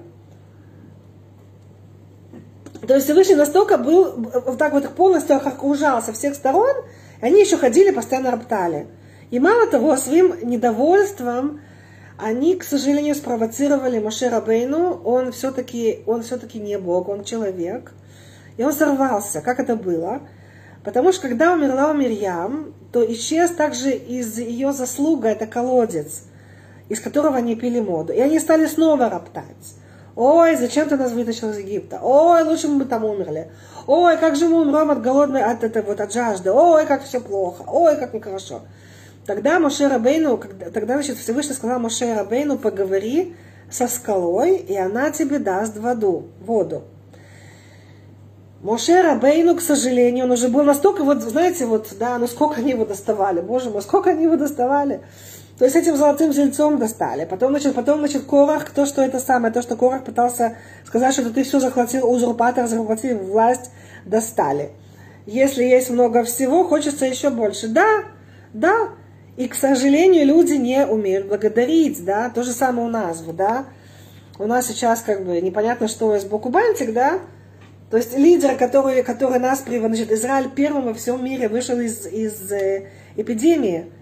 То 2.87 2.95
есть 2.95 3.07
Всевышний 3.07 3.35
настолько 3.35 3.79
был, 3.79 4.13
вот 4.45 4.59
так 4.59 4.75
вот 4.75 4.87
полностью 4.91 5.37
окружал 5.37 6.03
со 6.03 6.13
всех 6.13 6.35
сторон, 6.35 6.77
и 7.23 7.25
они 7.25 7.41
еще 7.41 7.57
ходили, 7.57 7.93
постоянно 7.93 8.31
роптали. 8.31 8.87
И 9.33 9.41
мало 9.41 9.67
того, 9.67 9.97
своим 9.97 10.35
недовольством 10.43 11.63
они, 12.19 12.55
к 12.55 12.65
сожалению, 12.65 13.15
спровоцировали 13.15 13.99
Моше 13.99 14.29
Рабейну, 14.29 15.01
он 15.05 15.33
все-таки, 15.33 16.03
он 16.07 16.23
все-таки 16.23 16.61
не 16.61 16.79
Бог, 16.79 17.09
он 17.09 17.25
человек, 17.25 17.93
и 18.59 18.63
он 18.63 18.75
сорвался. 18.75 19.41
Как 19.41 19.59
это 19.59 19.75
было? 19.75 20.21
Потому 20.85 21.13
что 21.13 21.29
когда 21.29 21.55
умерла 21.55 21.95
Мирьям, 21.95 22.75
то 22.93 23.03
исчез 23.11 23.53
также 23.53 23.93
из 23.93 24.39
ее 24.39 24.75
заслуга 24.75 25.29
это 25.29 25.47
колодец, 25.47 26.25
из 26.91 27.01
которого 27.01 27.39
они 27.39 27.57
пили 27.57 27.81
моду. 27.81 28.13
И 28.13 28.21
они 28.21 28.39
стали 28.39 28.67
снова 28.67 29.09
роптать. 29.09 29.77
Ой, 30.15 30.57
зачем 30.57 30.91
ты 30.91 30.99
нас 30.99 31.11
вытащил 31.13 31.53
из 31.53 31.59
Египта? 31.59 32.01
Ой, 32.03 32.43
лучше 32.43 32.69
бы 32.69 32.75
мы 32.75 32.85
там 32.85 33.03
умерли. 33.03 33.51
Ой, 33.87 34.19
как 34.19 34.37
же 34.37 34.47
мы 34.51 34.61
умрем 34.61 34.91
от 34.91 35.01
голодной, 35.01 35.43
от, 35.43 35.65
этой 35.65 35.81
вот, 35.81 36.03
от 36.03 36.13
жажды. 36.13 36.51
Ой, 36.51 36.85
как 36.85 37.03
все 37.03 37.19
плохо. 37.19 37.65
Ой, 37.67 37.97
как 37.97 38.13
нехорошо. 38.13 38.61
Тогда 39.27 39.61
Моше 39.61 39.87
Рабейну, 39.87 40.41
тогда, 40.73 40.95
значит, 40.95 41.17
Всевышний 41.17 41.55
сказал 41.55 41.79
Моше 41.79 42.15
Рабейну, 42.15 42.59
поговори 42.59 43.37
со 43.71 43.87
скалой, 43.87 44.57
и 44.57 44.77
она 44.77 45.11
тебе 45.11 45.39
даст 45.39 45.77
воду, 45.77 46.29
воду. 46.41 46.85
Моше 48.63 49.01
Рабейну, 49.01 49.57
к 49.57 49.61
сожалению, 49.61 50.25
он 50.25 50.33
уже 50.33 50.49
был 50.49 50.63
настолько, 50.65 51.05
вот, 51.05 51.23
знаете, 51.23 51.67
вот, 51.67 51.89
да, 51.99 52.19
ну 52.19 52.27
сколько 52.27 52.61
они 52.61 52.71
его 52.71 52.85
доставали, 52.85 53.41
боже 53.41 53.71
мой, 53.71 53.83
сколько 53.83 54.11
они 54.11 54.25
его 54.25 54.37
доставали. 54.37 55.01
То 55.59 55.67
есть 55.67 55.77
этим 55.77 55.97
золотым 55.97 56.33
жильцом 56.33 56.79
достали. 56.79 57.25
Потом, 57.25 57.51
значит, 57.51 57.75
потом, 57.75 57.99
значит, 57.99 58.25
Корах, 58.25 58.71
то, 58.71 58.87
что 58.87 59.03
это 59.03 59.21
самое, 59.21 59.53
то, 59.53 59.63
что 59.63 59.77
Корах 59.77 60.05
пытался 60.05 60.57
сказать, 60.85 61.13
что 61.13 61.31
ты 61.31 61.45
все 61.45 61.61
захватил, 61.61 62.11
узурпатор 62.11 62.67
захватил 62.67 63.19
власть, 63.19 63.71
достали. 64.05 64.73
Если 65.27 65.63
есть 65.63 65.91
много 65.91 66.25
всего, 66.25 66.65
хочется 66.65 67.07
еще 67.07 67.31
больше. 67.31 67.69
Да, 67.69 68.05
да. 68.53 68.89
И, 69.37 69.49
к 69.49 69.55
сожалению, 69.55 70.27
люди 70.27 70.55
не 70.55 70.85
умеют 70.87 71.27
благодарить, 71.27 72.05
да. 72.05 72.31
То 72.31 72.43
же 72.43 72.53
самое 72.53 72.87
у 72.87 72.91
нас, 72.91 73.23
да. 73.23 73.67
У 74.39 74.47
нас 74.47 74.67
сейчас 74.67 75.01
как 75.03 75.25
бы 75.25 75.41
непонятно, 75.41 75.89
что 75.89 76.15
есть 76.15 76.29
Боку 76.29 76.51
Бантик, 76.51 76.93
да. 76.93 77.21
То 77.91 77.99
есть 77.99 78.17
лидер, 78.17 78.57
который, 78.57 79.03
который 79.03 79.39
нас 79.39 79.61
привел, 79.61 79.89
значит, 79.89 80.11
Израиль 80.11 80.49
первым 80.55 80.87
во 80.87 80.95
всем 80.95 81.23
мире 81.23 81.49
вышел 81.49 81.79
из, 81.79 82.07
из 82.07 82.51
э, 82.51 82.89
эпидемии. 83.17 83.93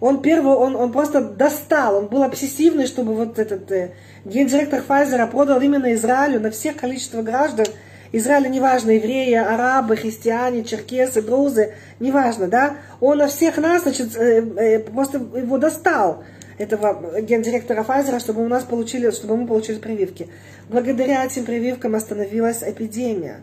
Он 0.00 0.22
первый, 0.22 0.54
он, 0.54 0.74
он 0.76 0.92
просто 0.92 1.20
достал, 1.20 1.96
он 1.96 2.06
был 2.06 2.22
обсессивный, 2.22 2.86
чтобы 2.86 3.14
вот 3.14 3.38
этот 3.38 3.70
э, 3.70 3.92
гендиректор 4.24 4.82
Файзера 4.82 5.26
продал 5.26 5.60
именно 5.60 5.92
Израилю 5.94 6.40
на 6.40 6.50
всех 6.50 6.76
количество 6.76 7.22
граждан. 7.22 7.66
Израиля 8.16 8.48
неважно, 8.48 8.92
евреи, 8.92 9.34
арабы, 9.34 9.96
христиане, 9.96 10.62
черкесы, 10.62 11.20
друзы, 11.20 11.74
неважно, 11.98 12.46
да. 12.46 12.76
Он 13.00 13.18
на 13.18 13.26
всех 13.26 13.56
нас, 13.56 13.82
значит, 13.82 14.16
э, 14.16 14.40
э, 14.56 14.78
просто 14.78 15.18
его 15.18 15.58
достал 15.58 16.22
этого 16.56 17.20
гендиректора 17.20 17.82
Файзера, 17.82 18.20
чтобы 18.20 18.44
у 18.44 18.48
нас 18.48 18.62
получили, 18.62 19.10
чтобы 19.10 19.36
мы 19.36 19.48
получили 19.48 19.78
прививки. 19.78 20.28
Благодаря 20.68 21.24
этим 21.24 21.44
прививкам 21.44 21.96
остановилась 21.96 22.62
эпидемия. 22.62 23.40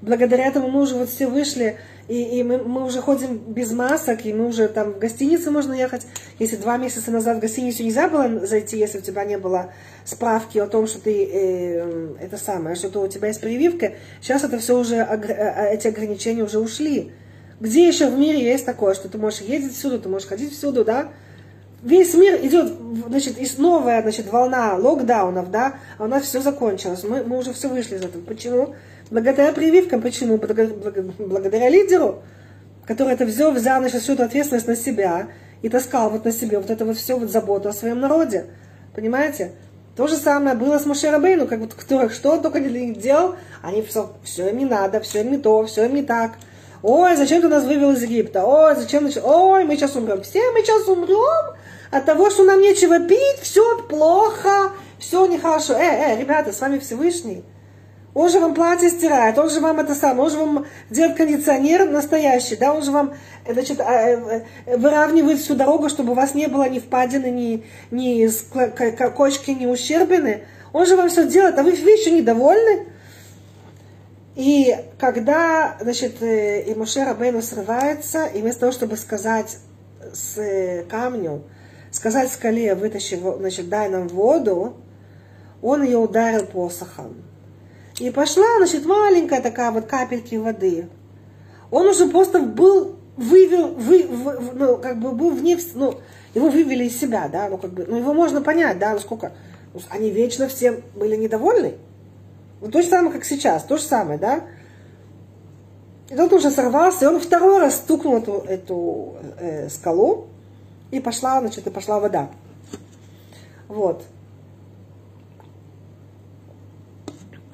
Благодаря 0.00 0.46
этому 0.46 0.68
мы 0.68 0.82
уже 0.82 0.94
вот 0.96 1.08
все 1.08 1.26
вышли, 1.26 1.76
и, 2.08 2.38
и 2.38 2.42
мы, 2.42 2.58
мы 2.58 2.84
уже 2.84 3.00
ходим 3.00 3.38
без 3.38 3.72
масок, 3.72 4.26
и 4.26 4.32
мы 4.32 4.46
уже 4.46 4.68
там 4.68 4.92
в 4.92 4.98
гостинице 4.98 5.50
можно 5.50 5.72
ехать. 5.72 6.06
Если 6.38 6.56
два 6.56 6.76
месяца 6.76 7.10
назад 7.10 7.38
в 7.38 7.40
гостиницу 7.40 7.82
нельзя 7.82 8.08
было 8.08 8.46
зайти, 8.46 8.78
если 8.78 8.98
у 8.98 9.02
тебя 9.02 9.24
не 9.24 9.38
было 9.38 9.72
справки 10.04 10.58
о 10.58 10.66
том, 10.66 10.86
что 10.86 11.00
ты 11.00 11.28
э, 11.32 12.14
это 12.20 12.36
самое, 12.36 12.76
что 12.76 13.00
у 13.00 13.08
тебя 13.08 13.28
есть 13.28 13.40
прививка, 13.40 13.94
сейчас 14.20 14.44
это 14.44 14.58
все 14.58 14.78
уже, 14.78 14.96
э, 14.96 15.72
эти 15.72 15.88
ограничения 15.88 16.42
уже 16.42 16.58
ушли. 16.58 17.12
Где 17.60 17.86
еще 17.86 18.10
в 18.10 18.18
мире 18.18 18.42
есть 18.42 18.66
такое, 18.66 18.94
что 18.94 19.08
ты 19.08 19.16
можешь 19.16 19.40
ездить 19.40 19.74
всюду, 19.74 19.98
ты 19.98 20.08
можешь 20.08 20.28
ходить 20.28 20.52
всюду, 20.52 20.84
да? 20.84 21.08
весь 21.84 22.14
мир 22.14 22.36
идет, 22.42 22.72
значит, 23.08 23.38
и 23.38 23.48
новая, 23.60 24.02
значит, 24.02 24.30
волна 24.32 24.74
локдаунов, 24.74 25.50
да, 25.50 25.76
а 25.98 26.04
у 26.04 26.06
нас 26.06 26.24
все 26.24 26.40
закончилось. 26.40 27.04
Мы, 27.04 27.22
мы 27.22 27.38
уже 27.38 27.52
все 27.52 27.68
вышли 27.68 27.96
из 27.96 28.02
этого. 28.02 28.22
Почему? 28.22 28.74
Благодаря 29.10 29.52
прививкам. 29.52 30.00
Почему? 30.00 30.38
Благодаря 30.38 31.68
лидеру, 31.68 32.22
который 32.86 33.14
это 33.14 33.24
взял, 33.24 33.52
взял, 33.52 33.80
значит, 33.80 34.02
всю 34.02 34.14
эту 34.14 34.24
ответственность 34.24 34.66
на 34.66 34.76
себя 34.76 35.28
и 35.62 35.68
таскал 35.68 36.10
вот 36.10 36.24
на 36.24 36.32
себе 36.32 36.58
вот 36.58 36.70
это 36.70 36.84
вот 36.84 36.96
все 36.96 37.18
вот 37.18 37.30
заботу 37.30 37.68
о 37.68 37.72
своем 37.72 38.00
народе. 38.00 38.46
Понимаете? 38.94 39.52
То 39.96 40.08
же 40.08 40.16
самое 40.16 40.56
было 40.56 40.78
с 40.78 40.86
Мошерабейну, 40.86 41.46
как 41.46 41.60
вот 41.60 41.74
кто 41.74 42.08
что 42.08 42.38
только 42.38 42.58
не 42.58 42.94
делал, 42.94 43.36
они 43.62 43.80
все, 43.82 44.12
все 44.24 44.48
им 44.50 44.58
не 44.58 44.64
надо, 44.64 45.00
все 45.00 45.20
им 45.20 45.30
не 45.30 45.38
то, 45.38 45.64
все 45.66 45.84
им 45.84 45.94
не 45.94 46.02
так. 46.02 46.32
Ой, 46.82 47.16
зачем 47.16 47.40
ты 47.40 47.48
нас 47.48 47.64
вывел 47.64 47.92
из 47.92 48.02
Египта? 48.02 48.44
Ой, 48.44 48.74
зачем? 48.76 49.08
Ой, 49.22 49.64
мы 49.64 49.76
сейчас 49.76 49.94
умрем. 49.94 50.20
Все 50.22 50.50
мы 50.50 50.60
сейчас 50.60 50.86
умрем, 50.88 51.54
от 51.90 52.04
того, 52.04 52.28
что 52.28 52.42
нам 52.42 52.60
нечего 52.60 52.98
пить, 53.00 53.38
все 53.40 53.78
плохо, 53.88 54.72
все 54.98 55.24
нехорошо. 55.26 55.74
Э, 55.74 56.12
э, 56.12 56.20
ребята, 56.20 56.52
с 56.52 56.60
вами 56.60 56.78
Всевышний. 56.80 57.44
Он 58.14 58.28
же 58.28 58.38
вам 58.38 58.54
платье 58.54 58.90
стирает, 58.90 59.36
он 59.38 59.50
же 59.50 59.58
вам 59.58 59.80
это 59.80 59.96
самое, 59.96 60.22
он 60.22 60.30
же 60.30 60.38
вам 60.38 60.66
делает 60.88 61.16
кондиционер 61.16 61.90
настоящий, 61.90 62.54
да, 62.54 62.72
он 62.72 62.84
же 62.84 62.92
вам, 62.92 63.14
значит, 63.48 63.80
а, 63.80 63.92
э, 63.92 64.44
э, 64.66 64.76
выравнивает 64.76 65.40
всю 65.40 65.56
дорогу, 65.56 65.88
чтобы 65.88 66.12
у 66.12 66.14
вас 66.14 66.32
не 66.32 66.46
было 66.46 66.68
ни 66.68 66.78
впадины, 66.78 67.26
ни, 67.26 67.64
ни 67.90 68.28
кочки, 69.10 69.50
ни 69.50 69.66
ущербины. 69.66 70.44
Он 70.72 70.86
же 70.86 70.96
вам 70.96 71.08
все 71.08 71.26
делает, 71.26 71.58
а 71.58 71.64
вы, 71.64 71.72
вы 71.72 71.90
еще 71.90 72.12
недовольны? 72.12 72.86
И 74.36 74.76
когда, 74.96 75.76
значит, 75.80 76.22
э, 76.22 76.62
и 76.62 76.74
Моше 76.76 77.02
Рабейну 77.04 77.42
срывается, 77.42 78.26
и 78.26 78.42
вместо 78.42 78.60
того, 78.60 78.72
чтобы 78.72 78.96
сказать 78.96 79.58
с 80.12 80.84
камню, 80.88 81.42
сказать 81.90 82.30
скале, 82.30 82.76
вытащи, 82.76 83.18
значит, 83.38 83.68
дай 83.68 83.88
нам 83.88 84.06
воду, 84.06 84.76
он 85.62 85.82
ее 85.82 85.98
ударил 85.98 86.46
посохом. 86.46 87.23
И 87.98 88.10
пошла, 88.10 88.44
значит, 88.58 88.84
маленькая 88.84 89.40
такая 89.40 89.70
вот 89.70 89.86
капельки 89.86 90.34
воды. 90.34 90.88
Он 91.70 91.86
уже 91.86 92.06
просто 92.08 92.40
был, 92.40 92.96
вывел, 93.16 93.68
вы, 93.68 94.06
вы, 94.08 94.40
ну, 94.54 94.76
как 94.78 95.00
бы 95.00 95.12
был 95.12 95.30
вне, 95.30 95.58
ну, 95.74 95.94
его 96.34 96.48
вывели 96.48 96.84
из 96.84 96.98
себя, 96.98 97.28
да, 97.28 97.48
ну, 97.48 97.58
как 97.58 97.72
бы, 97.72 97.84
ну, 97.86 97.98
его 97.98 98.12
можно 98.12 98.42
понять, 98.42 98.78
да, 98.78 98.94
насколько, 98.94 99.32
ну, 99.72 99.80
они 99.90 100.10
вечно 100.10 100.48
все 100.48 100.82
были 100.94 101.16
недовольны. 101.16 101.74
Ну, 102.60 102.70
то 102.70 102.82
же 102.82 102.88
самое, 102.88 103.12
как 103.12 103.24
сейчас, 103.24 103.62
то 103.62 103.76
же 103.76 103.82
самое, 103.82 104.18
да. 104.18 104.44
И 106.10 106.16
тот 106.16 106.32
уже 106.32 106.50
сорвался, 106.50 107.04
и 107.04 107.08
он 107.08 107.20
второй 107.20 107.60
раз 107.60 107.76
стукнул 107.76 108.16
эту, 108.16 108.44
эту 108.46 109.16
э, 109.38 109.68
скалу, 109.68 110.26
и 110.90 111.00
пошла, 111.00 111.40
значит, 111.40 111.66
и 111.66 111.70
пошла 111.70 112.00
вода. 112.00 112.28
Вот. 113.68 114.04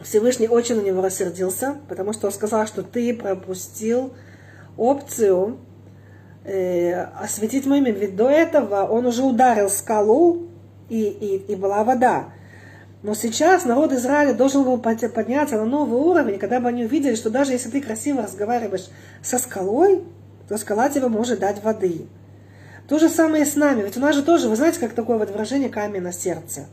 Всевышний 0.03 0.49
очень 0.49 0.77
на 0.77 0.81
него 0.83 1.03
рассердился, 1.03 1.77
потому 1.89 2.13
что 2.13 2.27
он 2.27 2.33
сказал, 2.33 2.67
что 2.67 2.83
ты 2.83 3.15
пропустил 3.15 4.13
опцию 4.77 5.59
э, 6.45 7.03
осветить 7.03 7.67
мое 7.67 7.81
имя. 7.81 7.93
Ведь 7.93 8.17
до 8.17 8.29
этого 8.29 8.85
он 8.85 9.07
уже 9.07 9.23
ударил 9.23 9.69
скалу, 9.69 10.51
и, 10.91 11.05
и, 11.05 11.53
и 11.53 11.57
была 11.57 11.83
вода. 11.85 12.33
Но 13.03 13.15
сейчас 13.15 13.65
народ 13.65 13.93
Израиля 13.93 14.35
должен 14.35 14.65
был 14.65 14.77
подняться 14.77 15.57
на 15.57 15.65
новый 15.65 15.99
уровень, 15.99 16.39
когда 16.39 16.61
бы 16.61 16.69
они 16.69 16.85
увидели, 16.85 17.15
что 17.15 17.31
даже 17.31 17.53
если 17.53 17.71
ты 17.71 17.81
красиво 17.81 18.23
разговариваешь 18.23 18.89
со 19.23 19.39
скалой, 19.39 20.05
то 20.49 20.59
скала 20.59 20.91
тебе 20.91 21.09
может 21.09 21.39
дать 21.39 21.63
воды. 21.63 22.07
То 22.89 22.99
же 22.99 23.09
самое 23.09 23.45
и 23.45 23.47
с 23.47 23.57
нами. 23.57 23.83
Ведь 23.83 23.97
у 23.97 24.01
нас 24.01 24.17
же 24.17 24.23
тоже, 24.23 24.49
вы 24.49 24.57
знаете, 24.57 24.81
как 24.81 24.93
такое 24.93 25.17
вот 25.17 25.31
выражение 25.31 25.71
камень 25.71 26.03
на 26.03 26.13
сердце. 26.13 26.67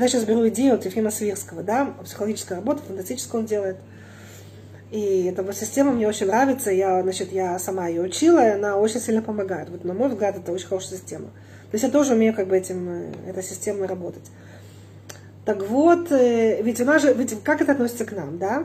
Я 0.00 0.06
сейчас 0.06 0.24
беру 0.24 0.46
идею 0.48 0.74
от 0.74 0.84
Ефима 0.84 1.10
Свирского, 1.10 1.64
да, 1.64 1.92
психологическая 2.04 2.58
работа, 2.58 2.82
фантастическую 2.86 3.40
он 3.40 3.46
делает. 3.46 3.78
И 4.92 5.24
эта 5.24 5.42
вот 5.42 5.56
система 5.56 5.90
мне 5.90 6.06
очень 6.06 6.26
нравится, 6.26 6.70
я, 6.70 7.02
значит, 7.02 7.32
я 7.32 7.58
сама 7.58 7.88
ее 7.88 8.02
учила, 8.02 8.46
и 8.46 8.52
она 8.52 8.76
очень 8.76 9.00
сильно 9.00 9.22
помогает. 9.22 9.70
Вот, 9.70 9.84
на 9.84 9.94
мой 9.94 10.08
взгляд, 10.08 10.36
это 10.36 10.52
очень 10.52 10.68
хорошая 10.68 10.98
система. 10.98 11.26
То 11.26 11.74
есть 11.74 11.84
я 11.84 11.90
тоже 11.90 12.14
умею 12.14 12.32
как 12.32 12.46
бы 12.46 12.56
этим, 12.56 12.88
э, 12.88 13.10
этой 13.30 13.42
системой 13.42 13.88
работать. 13.88 14.30
Так 15.44 15.64
вот, 15.64 16.12
э, 16.12 16.62
ведь 16.62 16.80
у 16.80 16.84
нас 16.84 17.02
же, 17.02 17.12
ведь 17.12 17.42
как 17.42 17.60
это 17.60 17.72
относится 17.72 18.04
к 18.04 18.12
нам, 18.12 18.38
да? 18.38 18.64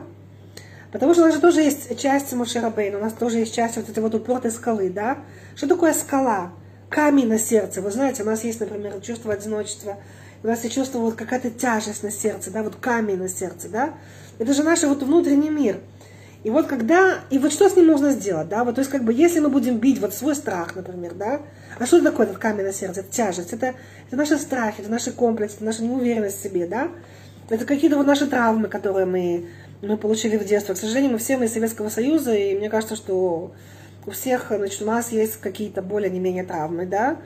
Потому 0.92 1.14
что 1.14 1.22
у 1.22 1.26
нас 1.26 1.34
же 1.34 1.40
тоже 1.40 1.62
есть 1.62 1.98
часть 1.98 2.32
Мошерабейна, 2.32 2.98
у 2.98 3.00
нас 3.00 3.12
тоже 3.12 3.40
есть 3.40 3.52
часть 3.52 3.76
вот 3.76 3.88
этой 3.88 3.98
вот 3.98 4.14
упертой 4.14 4.52
скалы, 4.52 4.88
да? 4.88 5.18
Что 5.56 5.66
такое 5.66 5.92
скала? 5.94 6.52
камень 6.94 7.26
на 7.26 7.38
сердце. 7.38 7.80
Вы 7.82 7.90
знаете, 7.90 8.22
у 8.22 8.26
нас 8.26 8.44
есть, 8.44 8.60
например, 8.60 9.00
чувство 9.00 9.32
одиночества, 9.32 9.96
у 10.44 10.46
нас 10.46 10.62
есть 10.62 10.74
чувство 10.74 10.98
вот 10.98 11.14
какая-то 11.14 11.50
тяжесть 11.50 12.02
на 12.02 12.10
сердце, 12.10 12.50
да, 12.50 12.62
вот 12.62 12.76
камень 12.76 13.16
на 13.16 13.28
сердце, 13.28 13.70
да. 13.70 13.94
Это 14.38 14.52
же 14.52 14.62
наш 14.62 14.82
вот 14.82 15.02
внутренний 15.02 15.48
мир. 15.48 15.80
И 16.44 16.50
вот 16.50 16.66
когда, 16.66 17.20
и 17.30 17.38
вот 17.38 17.50
что 17.50 17.70
с 17.70 17.76
ним 17.76 17.86
можно 17.86 18.10
сделать, 18.10 18.50
да, 18.50 18.62
вот, 18.62 18.74
то 18.74 18.82
есть 18.82 18.90
как 18.90 19.04
бы, 19.04 19.14
если 19.14 19.40
мы 19.40 19.48
будем 19.48 19.78
бить 19.78 19.98
вот 20.00 20.12
свой 20.12 20.34
страх, 20.34 20.76
например, 20.76 21.14
да, 21.14 21.40
а 21.78 21.86
что 21.86 22.02
такое 22.02 22.26
этот 22.26 22.38
камень 22.38 22.64
на 22.64 22.74
сердце, 22.74 23.00
это 23.00 23.10
тяжесть, 23.10 23.54
это, 23.54 23.74
это 24.06 24.16
наши 24.16 24.36
страхи, 24.36 24.82
это 24.82 24.90
наши 24.90 25.12
комплексы, 25.12 25.56
это 25.56 25.64
наша 25.64 25.82
неуверенность 25.82 26.38
в 26.38 26.42
себе, 26.42 26.66
да, 26.66 26.90
это 27.48 27.64
какие-то 27.64 27.96
вот 27.96 28.06
наши 28.06 28.26
травмы, 28.26 28.68
которые 28.68 29.06
мы, 29.06 29.46
мы 29.80 29.96
получили 29.96 30.36
в 30.36 30.44
детстве. 30.44 30.74
К 30.74 30.78
сожалению, 30.78 31.12
мы 31.12 31.18
все 31.18 31.38
мы 31.38 31.46
из 31.46 31.54
Советского 31.54 31.88
Союза, 31.88 32.34
и 32.34 32.54
мне 32.54 32.68
кажется, 32.68 32.96
что 32.96 33.54
у 34.04 34.10
всех, 34.10 34.52
значит, 34.54 34.82
у 34.82 34.86
нас 34.86 35.10
есть 35.10 35.38
какие-то 35.38 35.80
более 35.80 36.10
не 36.10 36.20
менее 36.20 36.44
травмы, 36.44 36.84
да. 36.84 37.16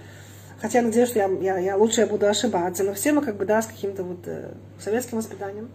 Хотя 0.60 0.78
я 0.78 0.84
надеюсь, 0.84 1.08
что 1.08 1.18
я, 1.20 1.28
я, 1.40 1.58
я 1.58 1.76
лучше 1.76 2.00
я 2.00 2.06
буду 2.06 2.26
ошибаться, 2.26 2.82
но 2.82 2.94
все 2.94 3.12
мы 3.12 3.22
как 3.22 3.36
бы, 3.36 3.44
да, 3.44 3.62
с 3.62 3.66
каким-то 3.66 4.02
вот 4.02 4.26
э, 4.26 4.52
советским 4.80 5.18
воспитанием. 5.18 5.70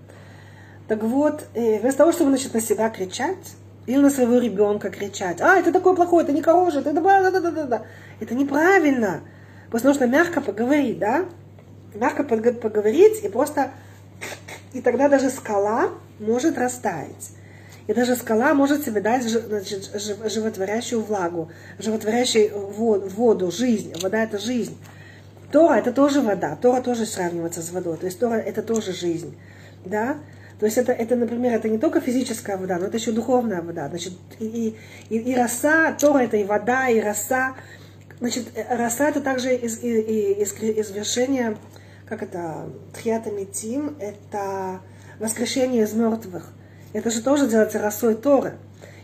Так 0.87 1.03
вот, 1.03 1.45
э, 1.53 1.79
вместо 1.79 1.99
того, 1.99 2.11
чтобы, 2.11 2.31
значит, 2.31 2.53
на 2.53 2.59
себя 2.59 2.89
кричать, 2.89 3.55
или 3.85 3.97
на 3.97 4.09
своего 4.09 4.37
ребенка 4.37 4.89
кричать, 4.89 5.41
а, 5.41 5.57
это 5.57 5.71
такой 5.71 5.95
плохой, 5.95 6.23
это 6.23 6.31
не 6.31 6.41
хороший, 6.41 6.81
это 6.81 6.93
да, 6.93 7.01
да, 7.01 7.39
да, 7.39 7.51
да, 7.51 7.63
да. 7.63 7.81
Это 8.19 8.35
неправильно. 8.35 9.21
Просто 9.69 9.87
нужно 9.89 10.05
мягко 10.05 10.41
поговорить, 10.41 10.99
да? 10.99 11.25
Мягко 11.93 12.23
поговорить 12.23 13.23
и 13.23 13.29
просто... 13.29 13.71
И 14.73 14.81
тогда 14.81 15.07
даже 15.07 15.29
скала 15.29 15.89
может 16.19 16.57
растаять. 16.57 17.31
И 17.87 17.93
даже 17.93 18.15
скала 18.15 18.53
может 18.53 18.85
себе 18.85 19.01
дать 19.01 19.23
значит, 19.23 19.91
животворящую 20.25 21.01
влагу, 21.01 21.51
животворящую 21.79 22.67
воду, 22.69 23.51
жизнь. 23.51 23.93
Вода– 24.01 24.23
это 24.23 24.37
жизнь. 24.37 24.77
Тора– 25.51 25.73
это 25.75 25.91
тоже 25.91 26.21
вода. 26.21 26.55
Тора 26.55 26.81
тоже 26.81 27.05
сравнивается 27.05 27.61
с 27.61 27.71
водой. 27.71 27.97
То 27.97 28.05
есть 28.05 28.19
Тора– 28.19 28.35
это 28.35 28.61
тоже 28.61 28.93
жизнь. 28.93 29.37
Да? 29.85 30.17
То 30.59 30.65
есть 30.65 30.77
это, 30.77 30.93
это, 30.93 31.17
например, 31.17 31.53
это 31.53 31.67
не 31.67 31.77
только 31.77 31.99
физическая 31.99 32.57
вода, 32.57 32.77
но 32.79 32.85
это 32.85 32.97
еще 32.97 33.11
духовная 33.11 33.61
вода. 33.61 33.89
Значит, 33.89 34.13
и, 34.39 34.77
и, 35.09 35.17
и 35.17 35.35
роса, 35.35 35.91
Тора– 35.99 36.19
это 36.23 36.37
и 36.37 36.45
вода, 36.45 36.87
и 36.87 37.01
роса. 37.01 37.55
Значит, 38.19 38.45
роса 38.69 39.09
это 39.09 39.19
также 39.19 39.53
из, 39.53 39.79
из, 39.83 40.53
из, 40.53 40.53
из 40.53 40.91
вершения, 40.91 41.57
как 42.07 42.23
это, 42.23 42.69
тхията 42.93 43.29
митим, 43.31 43.97
это 43.99 44.79
воскрешение 45.19 45.83
из 45.83 45.93
мертвых. 45.93 46.53
Это 46.93 47.09
же 47.09 47.21
тоже 47.21 47.47
делается 47.47 47.79
росой 47.79 48.15
Торы. 48.15 48.53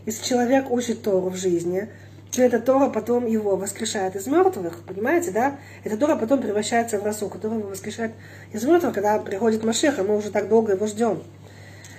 Если 0.05 0.23
человек 0.23 0.71
учит 0.71 1.01
Тору 1.01 1.29
в 1.29 1.35
жизни, 1.35 1.89
то 2.31 2.43
эта 2.43 2.59
Тора 2.59 2.89
потом 2.89 3.25
его 3.25 3.55
воскрешает 3.55 4.15
из 4.15 4.27
мертвых, 4.27 4.83
понимаете, 4.83 5.31
да? 5.31 5.57
Эта 5.83 5.97
Тора 5.97 6.15
потом 6.15 6.41
превращается 6.41 6.99
в 6.99 7.03
росу, 7.03 7.27
которая 7.27 7.59
его 7.59 7.69
воскрешает 7.69 8.11
из 8.53 8.63
мертвых, 8.63 8.93
когда 8.93 9.17
приходит 9.19 9.63
Машех, 9.63 9.97
и 9.97 10.03
мы 10.03 10.15
уже 10.17 10.29
так 10.29 10.47
долго 10.47 10.73
его 10.73 10.85
ждем. 10.85 11.23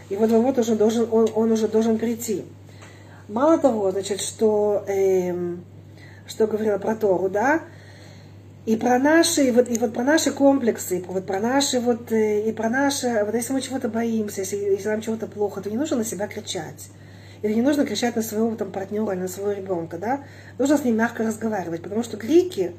И 0.09 0.17
вот 0.17 0.31
вот 0.31 0.59
уже 0.59 0.77
должен, 0.77 1.09
он, 1.11 1.29
он 1.35 1.53
уже 1.53 1.69
должен 1.69 1.99
прийти. 1.99 2.45
Мало 3.29 3.59
того, 3.59 3.91
значит, 3.91 4.21
что, 4.21 4.85
э, 4.89 5.33
что 6.27 6.47
говорила 6.47 6.79
про 6.79 6.95
Тору, 6.95 7.29
да, 7.29 7.63
и 8.67 8.77
про 8.77 8.99
наши, 8.99 9.49
и 9.49 9.51
вот, 9.51 9.71
и 9.71 9.79
вот 9.79 9.95
про 9.95 10.03
наши 10.03 10.33
комплексы, 10.33 10.99
и 10.99 11.05
вот 11.07 11.27
про 11.27 11.41
наши 11.41 11.81
вот, 11.81 12.13
э, 12.13 12.49
и 12.49 12.53
про 12.53 12.69
наши, 12.69 13.23
вот 13.25 13.35
если 13.35 13.53
мы 13.53 13.63
чего-то 13.63 13.89
боимся, 13.89 14.43
если, 14.43 14.57
если 14.57 14.89
нам 14.89 15.01
чего-то 15.01 15.27
плохо, 15.27 15.63
то 15.63 15.71
не 15.71 15.77
нужно 15.77 15.97
на 15.97 16.05
себя 16.05 16.27
кричать. 16.27 16.91
Или 17.43 17.55
не 17.55 17.63
нужно 17.63 17.87
кричать 17.87 18.17
на 18.17 18.23
своего 18.23 18.55
там 18.55 18.71
партнера 18.71 19.13
или 19.13 19.21
на 19.21 19.29
своего 19.29 19.53
ребенка, 19.53 19.97
да? 19.97 20.21
Нужно 20.59 20.77
с 20.77 20.85
ним 20.85 20.97
мягко 20.97 21.23
разговаривать, 21.23 21.83
потому 21.83 22.03
что 22.03 22.19
крики, 22.19 22.73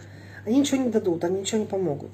они 0.46 0.60
ничего 0.60 0.84
не 0.84 0.90
дадут, 0.90 1.24
они 1.24 1.40
ничего 1.40 1.62
не 1.62 1.68
помогут. 1.68 2.12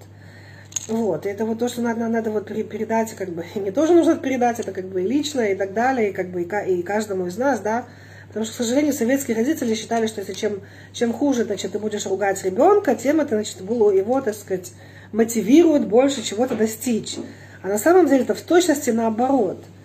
Вот, 0.87 1.25
и 1.25 1.29
это 1.29 1.43
вот 1.43 1.59
то, 1.59 1.67
что 1.67 1.81
надо, 1.81 2.07
надо 2.07 2.31
вот 2.31 2.47
передать, 2.47 3.13
как 3.15 3.29
бы, 3.29 3.45
и 3.55 3.59
мне 3.59 3.71
тоже 3.71 3.93
нужно 3.93 4.15
передать, 4.15 4.61
это 4.61 4.71
как 4.71 4.85
бы 4.85 5.03
и 5.03 5.07
лично, 5.07 5.41
и 5.41 5.55
так 5.55 5.73
далее, 5.73 6.11
и 6.11 6.13
как 6.13 6.29
бы 6.29 6.43
и 6.43 6.83
каждому 6.83 7.27
из 7.27 7.37
нас, 7.37 7.59
да, 7.59 7.85
потому 8.27 8.45
что, 8.45 8.53
к 8.53 8.57
сожалению, 8.57 8.93
советские 8.93 9.37
родители 9.37 9.73
считали, 9.75 10.07
что 10.07 10.21
если 10.21 10.33
чем, 10.33 10.61
чем 10.93 11.13
хуже, 11.13 11.45
значит, 11.45 11.71
ты 11.71 11.79
будешь 11.79 12.05
ругать 12.05 12.43
ребенка, 12.43 12.95
тем 12.95 13.21
это, 13.21 13.35
значит, 13.35 13.61
было 13.61 13.91
его, 13.91 14.21
так 14.21 14.35
сказать, 14.35 14.71
мотивирует 15.11 15.87
больше 15.87 16.23
чего-то 16.23 16.55
достичь. 16.55 17.15
А 17.61 17.67
на 17.67 17.77
самом 17.77 18.07
деле 18.07 18.23
это 18.23 18.35
в 18.35 18.41
точности 18.41 18.91
наоборот– 18.91 19.63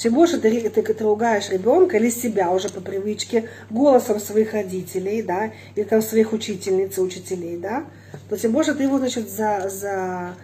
чем 0.00 0.14
больше 0.14 0.38
ты, 0.38 0.70
ты, 0.70 0.82
ты 0.82 1.04
ругаешь 1.04 1.50
ребенка 1.50 1.98
или 1.98 2.08
себя 2.08 2.50
уже 2.50 2.70
по 2.70 2.80
привычке 2.80 3.50
голосом 3.68 4.18
своих 4.18 4.54
родителей, 4.54 5.20
да, 5.20 5.50
или 5.74 5.84
там 5.84 6.00
своих 6.00 6.32
учительниц 6.32 6.96
и 6.96 7.02
учителей, 7.02 7.58
да, 7.58 7.84
то 8.30 8.36
тем 8.38 8.52
больше 8.52 8.74
ты 8.74 8.84
его, 8.84 8.98
значит, 8.98 9.28
за, 9.28 9.68
за, 9.68 10.34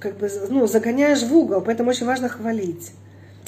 как 0.00 0.16
бы, 0.16 0.28
ну, 0.48 0.66
загоняешь 0.66 1.22
в 1.22 1.32
угол. 1.36 1.60
Поэтому 1.60 1.90
очень 1.90 2.04
важно 2.04 2.28
хвалить. 2.28 2.90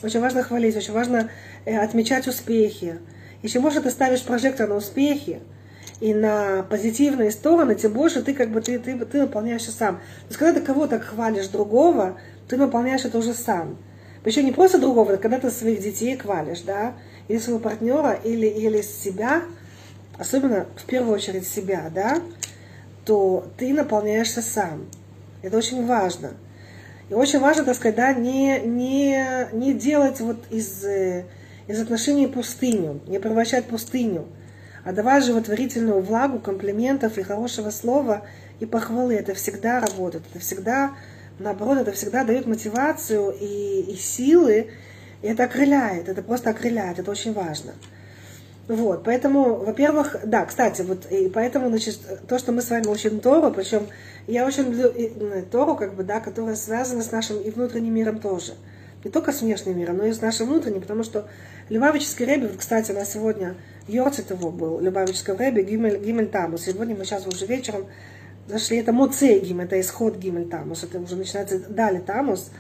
Очень 0.05 0.21
важно 0.21 0.45
хвалить, 0.45 0.77
очень 0.77 0.93
важно 0.93 1.29
э, 1.65 1.77
отмечать 1.77 2.29
успехи. 2.29 3.01
И 3.43 3.49
чем 3.49 3.63
больше 3.63 3.81
ты 3.81 3.91
ставишь 3.91 4.23
прожектор 4.23 4.69
на 4.69 4.77
успехи 4.77 5.41
и 6.01 6.15
на 6.15 6.65
позитивные 6.69 7.31
стороны, 7.31 7.75
тем 7.75 7.93
больше 7.93 8.23
ты 8.23 8.35
как 8.35 8.51
бы 8.51 8.61
ты, 8.61 8.79
ты, 8.79 8.99
ты 8.99 9.19
наполняешься 9.19 9.71
сам. 9.71 9.97
То 9.97 10.27
есть 10.29 10.39
когда 10.39 10.61
ты 10.61 10.67
кого-то 10.67 10.99
хвалишь 11.01 11.49
другого, 11.49 12.19
ты 12.49 12.57
наполняешь 12.57 13.05
это 13.05 13.19
уже 13.19 13.35
сам. 13.35 13.77
Причем 14.23 14.45
не 14.45 14.53
просто 14.53 14.79
другого, 14.79 15.15
а 15.15 15.17
когда 15.17 15.39
ты 15.39 15.51
своих 15.51 15.81
детей 15.81 16.17
хвалишь, 16.17 16.63
да, 16.63 16.95
или 17.29 17.39
своего 17.39 17.61
партнера, 17.61 18.13
или, 18.13 18.47
или 18.47 18.83
себя, 18.83 19.43
особенно 20.19 20.67
в 20.77 20.85
первую 20.85 21.15
очередь 21.15 21.47
себя, 21.47 21.91
да, 21.95 22.21
то 23.05 23.47
ты 23.57 23.73
наполняешься 23.73 24.43
сам. 24.43 24.87
Это 25.43 25.57
очень 25.57 25.87
важно. 25.87 26.33
И 27.09 27.15
очень 27.15 27.39
важно, 27.39 27.65
так 27.65 27.77
сказать, 27.77 27.97
да, 27.97 28.13
не, 28.13 28.61
не, 28.61 29.49
не 29.53 29.73
делать 29.73 30.21
вот 30.21 30.37
из, 30.51 30.85
э, 30.85 31.25
из 31.69 31.81
отношений 31.81 32.27
пустыню, 32.27 33.01
не 33.07 33.21
превращать 33.21 33.67
пустыню, 33.67 34.27
а 34.85 34.93
давать 34.93 35.25
животворительную 35.25 36.01
влагу 36.01 36.41
комплиментов 36.41 37.19
и 37.19 37.23
хорошего 37.23 37.71
слова 37.71 38.23
и 38.59 38.67
похвалы. 38.67 39.15
Это 39.15 39.35
всегда 39.35 39.81
работает, 39.81 40.25
это 40.31 40.41
всегда 40.41 40.95
Наоборот, 41.39 41.79
это 41.79 41.93
всегда 41.93 42.25
дает 42.25 42.47
мотивацию 42.47 43.31
и, 43.31 43.93
и 43.93 43.97
силы, 43.97 44.71
и 45.23 45.27
это 45.27 45.45
окрыляет, 45.45 46.09
это 46.09 46.23
просто 46.23 46.51
окрыляет, 46.51 46.99
это 46.99 47.11
очень 47.11 47.33
важно. 47.33 47.75
Вот, 48.67 49.05
поэтому, 49.05 49.55
во-первых, 49.55 50.17
да, 50.25 50.45
кстати, 50.45 50.83
вот, 50.83 51.07
и 51.11 51.29
поэтому, 51.29 51.69
значит, 51.69 52.01
то, 52.27 52.39
что 52.39 52.53
мы 52.53 52.61
с 52.61 52.71
вами 52.71 52.87
учим 52.89 53.21
Тору, 53.21 53.51
причем 53.51 53.87
я 54.27 54.45
очень 54.45 54.65
люблю 54.65 54.93
ну, 55.17 55.43
Тору, 55.51 55.77
как 55.77 55.95
бы, 55.95 56.03
да, 56.03 56.21
которая 56.21 56.57
связана 56.57 57.03
с 57.03 57.13
нашим 57.13 57.41
и 57.41 57.51
внутренним 57.51 57.95
миром 57.95 58.19
тоже. 58.19 58.55
Не 59.05 59.11
только 59.11 59.33
с 59.33 59.43
внешним 59.43 59.79
миром, 59.79 59.99
но 59.99 60.07
и 60.07 60.13
с 60.13 60.21
нашим 60.21 60.49
внутренним, 60.49 60.81
потому 60.81 61.05
что 61.05 61.29
Любавический 61.69 62.41
вот, 62.41 62.57
кстати, 62.57 62.91
у 62.93 62.95
нас 62.95 63.13
сегодня 63.13 63.55
Йорцит 63.87 64.31
его 64.31 64.51
был, 64.51 64.81
Любавический 64.81 65.35
Рэби, 65.35 65.63
Гимель, 65.63 65.99
Гимель 65.99 66.29
Тамус. 66.29 66.63
Сегодня 66.65 66.97
мы 66.97 67.05
сейчас 67.05 67.27
уже 67.27 67.47
вечером 67.47 67.87
зашли, 68.49 68.79
это 68.79 68.93
Моцей 68.93 69.39
Гим, 69.41 69.61
это 69.61 69.81
исход 69.81 70.17
Гимель 70.17 70.49
Тамус, 70.49 70.83
это 70.83 70.99
уже 70.99 71.17
начинается 71.17 71.59
Дали 71.59 71.99
Тамус. 71.99 72.51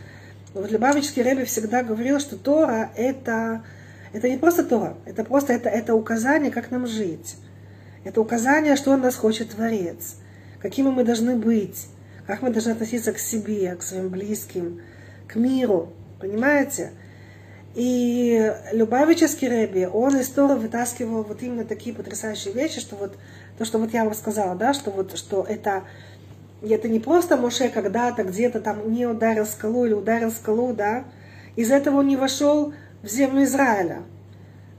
Вот 0.55 0.70
Любавичский 0.70 1.22
Рэбби 1.22 1.44
всегда 1.44 1.83
говорил, 1.83 2.20
что 2.20 2.37
Тора 2.37 2.90
это, 2.96 3.64
это 4.12 4.29
не 4.29 4.37
просто 4.37 4.64
Тора, 4.64 4.96
это 5.05 5.24
просто 5.24 5.53
это, 5.53 5.68
это 5.68 5.94
указание, 5.94 6.51
как 6.51 6.70
нам 6.70 6.87
жить. 6.87 7.37
Это 8.05 8.20
указание, 8.20 8.77
что 8.77 8.92
он 8.92 9.01
нас 9.01 9.16
хочет 9.16 9.51
Творец, 9.51 10.16
какими 10.61 10.88
мы 10.88 11.05
должны 11.05 11.37
быть, 11.37 11.88
как 12.27 12.42
мы 12.42 12.51
должны 12.51 12.70
относиться 12.70 13.12
к 13.12 13.18
себе, 13.18 13.74
к 13.74 13.83
своим 13.83 14.09
близким, 14.09 14.81
к 15.27 15.37
миру. 15.37 15.92
Понимаете? 16.21 16.93
И 17.75 18.53
Любавический 18.73 19.49
Рэбби, 19.49 19.89
он 19.93 20.17
из 20.17 20.29
Торы 20.31 20.57
вытаскивал 20.57 21.23
вот 21.23 21.43
именно 21.43 21.65
такие 21.65 21.95
потрясающие 21.95 22.53
вещи, 22.53 22.81
что 22.81 22.97
вот 22.97 23.17
то, 23.57 23.65
что 23.65 23.79
вот 23.79 23.93
я 23.93 24.05
вам 24.05 24.15
сказала, 24.15 24.55
да, 24.57 24.75
что 24.75 24.91
вот 24.91 25.17
что 25.17 25.45
это, 25.49 25.85
это 26.63 26.89
не 26.89 26.99
просто 26.99 27.37
Моше 27.37 27.69
когда-то 27.69 28.25
где-то 28.25 28.61
там 28.61 28.93
не 28.93 29.07
ударил 29.07 29.47
скалу 29.47 29.85
или 29.85 29.93
ударил 29.93 30.31
скалу, 30.31 30.73
да, 30.73 31.05
из 31.57 31.71
этого 31.71 31.99
он 31.99 32.09
не 32.09 32.17
вошел 32.17 32.73
в 33.03 33.09
землю 33.09 33.45
Израиля. 33.45 34.03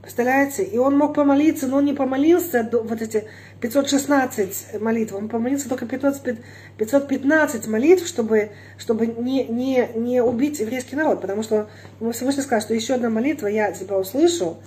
Представляете? 0.02 0.64
И 0.64 0.78
он 0.78 0.98
мог 0.98 1.14
помолиться, 1.14 1.68
но 1.68 1.78
он 1.78 1.86
не 1.86 1.94
помолился 1.94 2.70
вот 2.72 3.02
эти 3.02 3.26
516 3.60 4.80
молитв, 4.80 5.14
он 5.14 5.28
помолился 5.28 5.68
только 5.68 5.86
500, 5.86 6.38
515 6.78 7.68
молитв, 7.68 8.08
чтобы, 8.08 8.52
чтобы 8.78 9.08
не, 9.08 9.46
не, 9.46 9.90
не 9.96 10.24
убить 10.24 10.60
еврейский 10.62 10.96
народ, 10.96 11.20
потому 11.20 11.44
что 11.44 11.70
ему 12.00 12.12
Всевышний 12.12 12.44
сказал, 12.44 12.62
что 12.62 12.74
еще 12.74 12.94
одна 12.94 13.10
молитва, 13.10 13.48
я 13.48 13.74
тебя 13.74 13.98
услышу, 13.98 14.58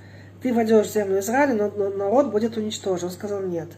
ты 0.42 0.52
войдешь 0.52 0.88
в 0.88 0.92
землю 0.92 1.20
Израиля, 1.20 1.54
но, 1.54 1.72
но 1.74 1.88
народ 1.88 2.30
будет 2.30 2.56
уничтожен. 2.56 3.06
Он 3.06 3.10
сказал, 3.10 3.40
нет, 3.42 3.68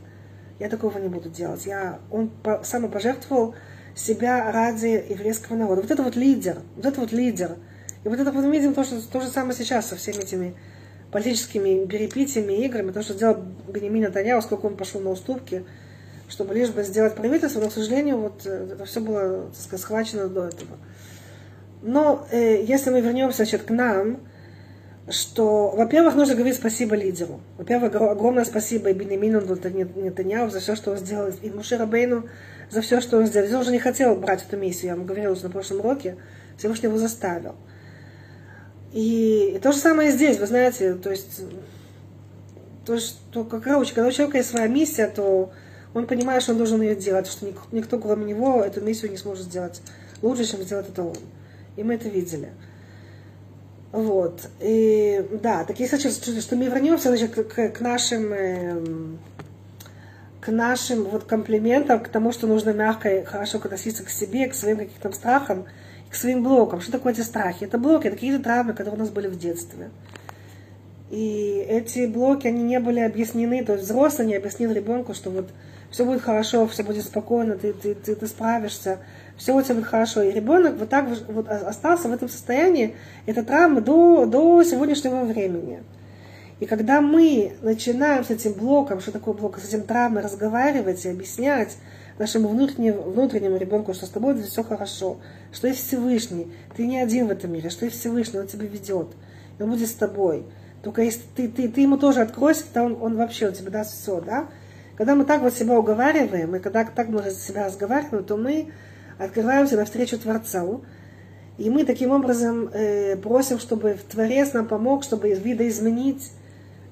я 0.58 0.68
такого 0.68 0.98
не 0.98 1.08
буду 1.08 1.28
делать. 1.28 1.66
Я, 1.66 2.00
он 2.10 2.30
самопожертвовал 2.62 3.54
себя 3.94 4.50
ради 4.50 5.04
еврейского 5.08 5.56
народа. 5.56 5.82
Вот 5.82 5.90
это 5.90 6.02
вот 6.02 6.16
лидер, 6.16 6.58
вот 6.74 6.86
это 6.86 7.00
вот 7.00 7.12
лидер. 7.12 7.56
И 8.02 8.08
вот 8.08 8.18
это 8.18 8.32
вот 8.32 8.44
мы 8.44 8.50
видим 8.50 8.74
то, 8.74 8.82
что, 8.82 9.00
то 9.00 9.20
же 9.20 9.28
самое 9.28 9.54
сейчас 9.54 9.88
со 9.88 9.96
всеми 9.96 10.22
этими 10.22 10.54
политическими 11.14 11.86
перепитиями, 11.86 12.64
играми, 12.64 12.90
то, 12.90 13.00
что 13.00 13.14
сделал 13.14 13.36
Бенемин 13.68 14.02
Натаньяу, 14.02 14.42
сколько 14.42 14.66
он 14.66 14.76
пошел 14.76 15.00
на 15.00 15.10
уступки, 15.10 15.64
чтобы 16.28 16.54
лишь 16.54 16.70
бы 16.70 16.82
сделать 16.82 17.14
правительство, 17.14 17.60
но, 17.60 17.68
к 17.68 17.72
сожалению, 17.72 18.18
вот 18.18 18.44
э, 18.44 18.70
это 18.72 18.84
все 18.84 19.00
было, 19.00 19.44
так 19.44 19.62
сказать, 19.62 19.80
схвачено 19.80 20.26
до 20.26 20.46
этого. 20.48 20.76
Но 21.82 22.26
э, 22.32 22.64
если 22.64 22.90
мы 22.90 23.00
вернемся 23.00 23.44
значит, 23.44 23.62
к 23.62 23.70
нам, 23.70 24.22
что, 25.08 25.70
во-первых, 25.76 26.16
нужно 26.16 26.34
говорить 26.34 26.56
спасибо 26.56 26.96
лидеру. 26.96 27.40
Во-первых, 27.58 27.94
огромное 27.94 28.44
спасибо 28.44 28.90
и 28.90 28.92
Бенемину 28.92 29.40
Нетаньяу 29.40 30.50
за 30.50 30.58
все, 30.58 30.74
что 30.74 30.90
он 30.90 30.96
сделал, 30.96 31.30
и 31.42 31.48
Муше 31.48 31.76
Рабейну 31.76 32.28
за 32.70 32.80
все, 32.80 33.00
что 33.00 33.18
он 33.18 33.26
сделал. 33.26 33.54
Он 33.54 33.60
уже 33.60 33.70
не 33.70 33.78
хотел 33.78 34.16
брать 34.16 34.44
эту 34.48 34.56
миссию, 34.56 34.90
я 34.90 34.96
вам 34.96 35.06
говорила 35.06 35.34
уже 35.34 35.44
на 35.44 35.50
прошлом 35.50 35.78
уроке, 35.78 36.16
Всевышний 36.58 36.88
его 36.88 36.98
заставил. 36.98 37.54
И, 38.94 39.58
то 39.60 39.72
же 39.72 39.78
самое 39.78 40.12
здесь, 40.12 40.38
вы 40.38 40.46
знаете, 40.46 40.94
то 40.94 41.10
есть, 41.10 41.42
то, 42.86 42.96
что, 42.96 43.42
как 43.42 43.64
короче, 43.64 43.92
когда 43.92 44.08
у 44.08 44.12
человека 44.12 44.38
есть 44.38 44.50
своя 44.50 44.68
миссия, 44.68 45.08
то 45.08 45.50
он 45.94 46.06
понимает, 46.06 46.42
что 46.42 46.52
он 46.52 46.58
должен 46.58 46.80
ее 46.80 46.94
делать, 46.94 47.26
что 47.26 47.52
никто, 47.72 47.98
кроме 47.98 48.24
него 48.24 48.62
эту 48.62 48.80
миссию 48.80 49.10
не 49.10 49.16
сможет 49.16 49.46
сделать 49.46 49.82
лучше, 50.22 50.44
чем 50.44 50.62
сделать 50.62 50.88
это 50.88 51.02
он. 51.02 51.16
И 51.76 51.82
мы 51.82 51.94
это 51.94 52.08
видели. 52.08 52.52
Вот. 53.90 54.48
И 54.60 55.26
да, 55.42 55.64
такие 55.64 55.88
случаи, 55.88 56.10
что, 56.10 56.40
что 56.40 56.54
мы 56.54 56.66
вернемся 56.66 57.08
значит, 57.08 57.34
к, 57.34 57.68
к 57.70 57.80
нашим 57.80 58.32
эм, 58.32 59.18
к 60.40 60.52
нашим 60.52 61.04
вот 61.04 61.24
комплиментам, 61.24 62.00
к 62.00 62.08
тому, 62.08 62.30
что 62.30 62.46
нужно 62.46 62.70
мягко 62.70 63.08
и 63.08 63.24
хорошо 63.24 63.58
относиться 63.58 64.04
к 64.04 64.10
себе, 64.10 64.46
к 64.46 64.54
своим 64.54 64.76
каким-то 64.76 65.10
страхам, 65.12 65.64
к 66.14 66.16
своим 66.16 66.42
блокам. 66.42 66.80
Что 66.80 66.92
такое 66.92 67.12
эти 67.12 67.20
страхи? 67.20 67.64
Это 67.64 67.78
блоки, 67.78 68.06
это 68.06 68.16
какие-то 68.16 68.42
травмы, 68.42 68.72
которые 68.72 68.94
у 68.94 68.98
нас 68.98 69.10
были 69.10 69.28
в 69.28 69.38
детстве. 69.38 69.90
И 71.10 71.64
эти 71.68 72.06
блоки, 72.06 72.46
они 72.46 72.62
не 72.62 72.80
были 72.80 73.00
объяснены, 73.00 73.64
то 73.64 73.74
есть 73.74 73.84
взрослый 73.84 74.26
не 74.26 74.34
объяснил 74.34 74.72
ребенку, 74.72 75.14
что 75.14 75.30
вот 75.30 75.50
все 75.90 76.04
будет 76.04 76.22
хорошо, 76.22 76.66
все 76.66 76.82
будет 76.82 77.04
спокойно, 77.04 77.56
ты, 77.56 77.72
ты, 77.72 77.94
ты, 77.94 78.14
ты 78.14 78.26
справишься 78.26 78.98
все 79.36 79.54
у 79.56 79.62
тебя 79.62 79.74
будет 79.74 79.86
хорошо. 79.86 80.22
И 80.22 80.32
ребенок 80.32 80.76
вот 80.78 80.88
так 80.88 81.06
вот 81.28 81.48
остался 81.48 82.08
в 82.08 82.12
этом 82.12 82.28
состоянии, 82.28 82.94
это 83.26 83.42
травма 83.42 83.80
до, 83.80 84.26
до 84.26 84.62
сегодняшнего 84.62 85.24
времени. 85.24 85.82
И 86.60 86.66
когда 86.66 87.00
мы 87.00 87.52
начинаем 87.62 88.24
с 88.24 88.30
этим 88.30 88.52
блоком, 88.52 89.00
что 89.00 89.10
такое 89.10 89.34
блок, 89.34 89.58
с 89.58 89.68
этим 89.68 89.82
травмой 89.82 90.22
разговаривать 90.22 91.04
и 91.04 91.08
объяснять 91.08 91.76
нашему 92.18 92.48
внутреннему, 92.48 93.02
внутреннему 93.02 93.56
ребенку, 93.56 93.94
что 93.94 94.06
с 94.06 94.10
тобой 94.10 94.40
все 94.42 94.62
хорошо, 94.62 95.18
что 95.52 95.68
есть 95.68 95.86
Всевышний, 95.86 96.52
ты 96.76 96.86
не 96.86 96.98
один 96.98 97.26
в 97.26 97.30
этом 97.30 97.52
мире, 97.52 97.70
что 97.70 97.84
есть 97.84 97.98
Всевышний, 97.98 98.40
он 98.40 98.46
тебя 98.46 98.66
ведет, 98.66 99.08
он 99.58 99.70
будет 99.70 99.88
с 99.88 99.94
тобой. 99.94 100.44
Только 100.82 101.02
если 101.02 101.22
ты, 101.34 101.48
ты, 101.48 101.68
ты 101.68 101.80
ему 101.80 101.96
тоже 101.96 102.20
откроешься, 102.20 102.64
то 102.72 102.82
он, 102.82 102.98
он 103.00 103.16
вообще 103.16 103.48
у 103.48 103.52
тебя 103.52 103.70
даст 103.70 104.00
все, 104.00 104.20
да? 104.20 104.48
Когда 104.96 105.14
мы 105.14 105.24
так 105.24 105.42
вот 105.42 105.54
себя 105.54 105.78
уговариваем, 105.78 106.54
и 106.54 106.60
когда 106.60 106.84
так 106.84 107.08
мы 107.08 107.22
себя 107.30 107.66
разговариваем, 107.66 108.24
то 108.24 108.36
мы 108.36 108.70
открываемся 109.18 109.76
навстречу 109.76 110.18
Творцу, 110.18 110.84
и 111.56 111.70
мы 111.70 111.84
таким 111.84 112.10
образом 112.10 112.68
э, 112.68 113.16
просим, 113.16 113.58
чтобы 113.58 113.96
Творец 114.10 114.52
нам 114.52 114.66
помог, 114.66 115.04
чтобы 115.04 115.32
видоизменить 115.32 116.30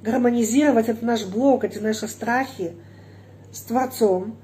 гармонизировать 0.03 0.89
этот 0.89 1.03
наш 1.03 1.25
блок, 1.25 1.65
эти 1.65 1.79
наши 1.79 2.09
страхи 2.09 2.75
с 3.53 3.61
Творцом, 3.63 4.37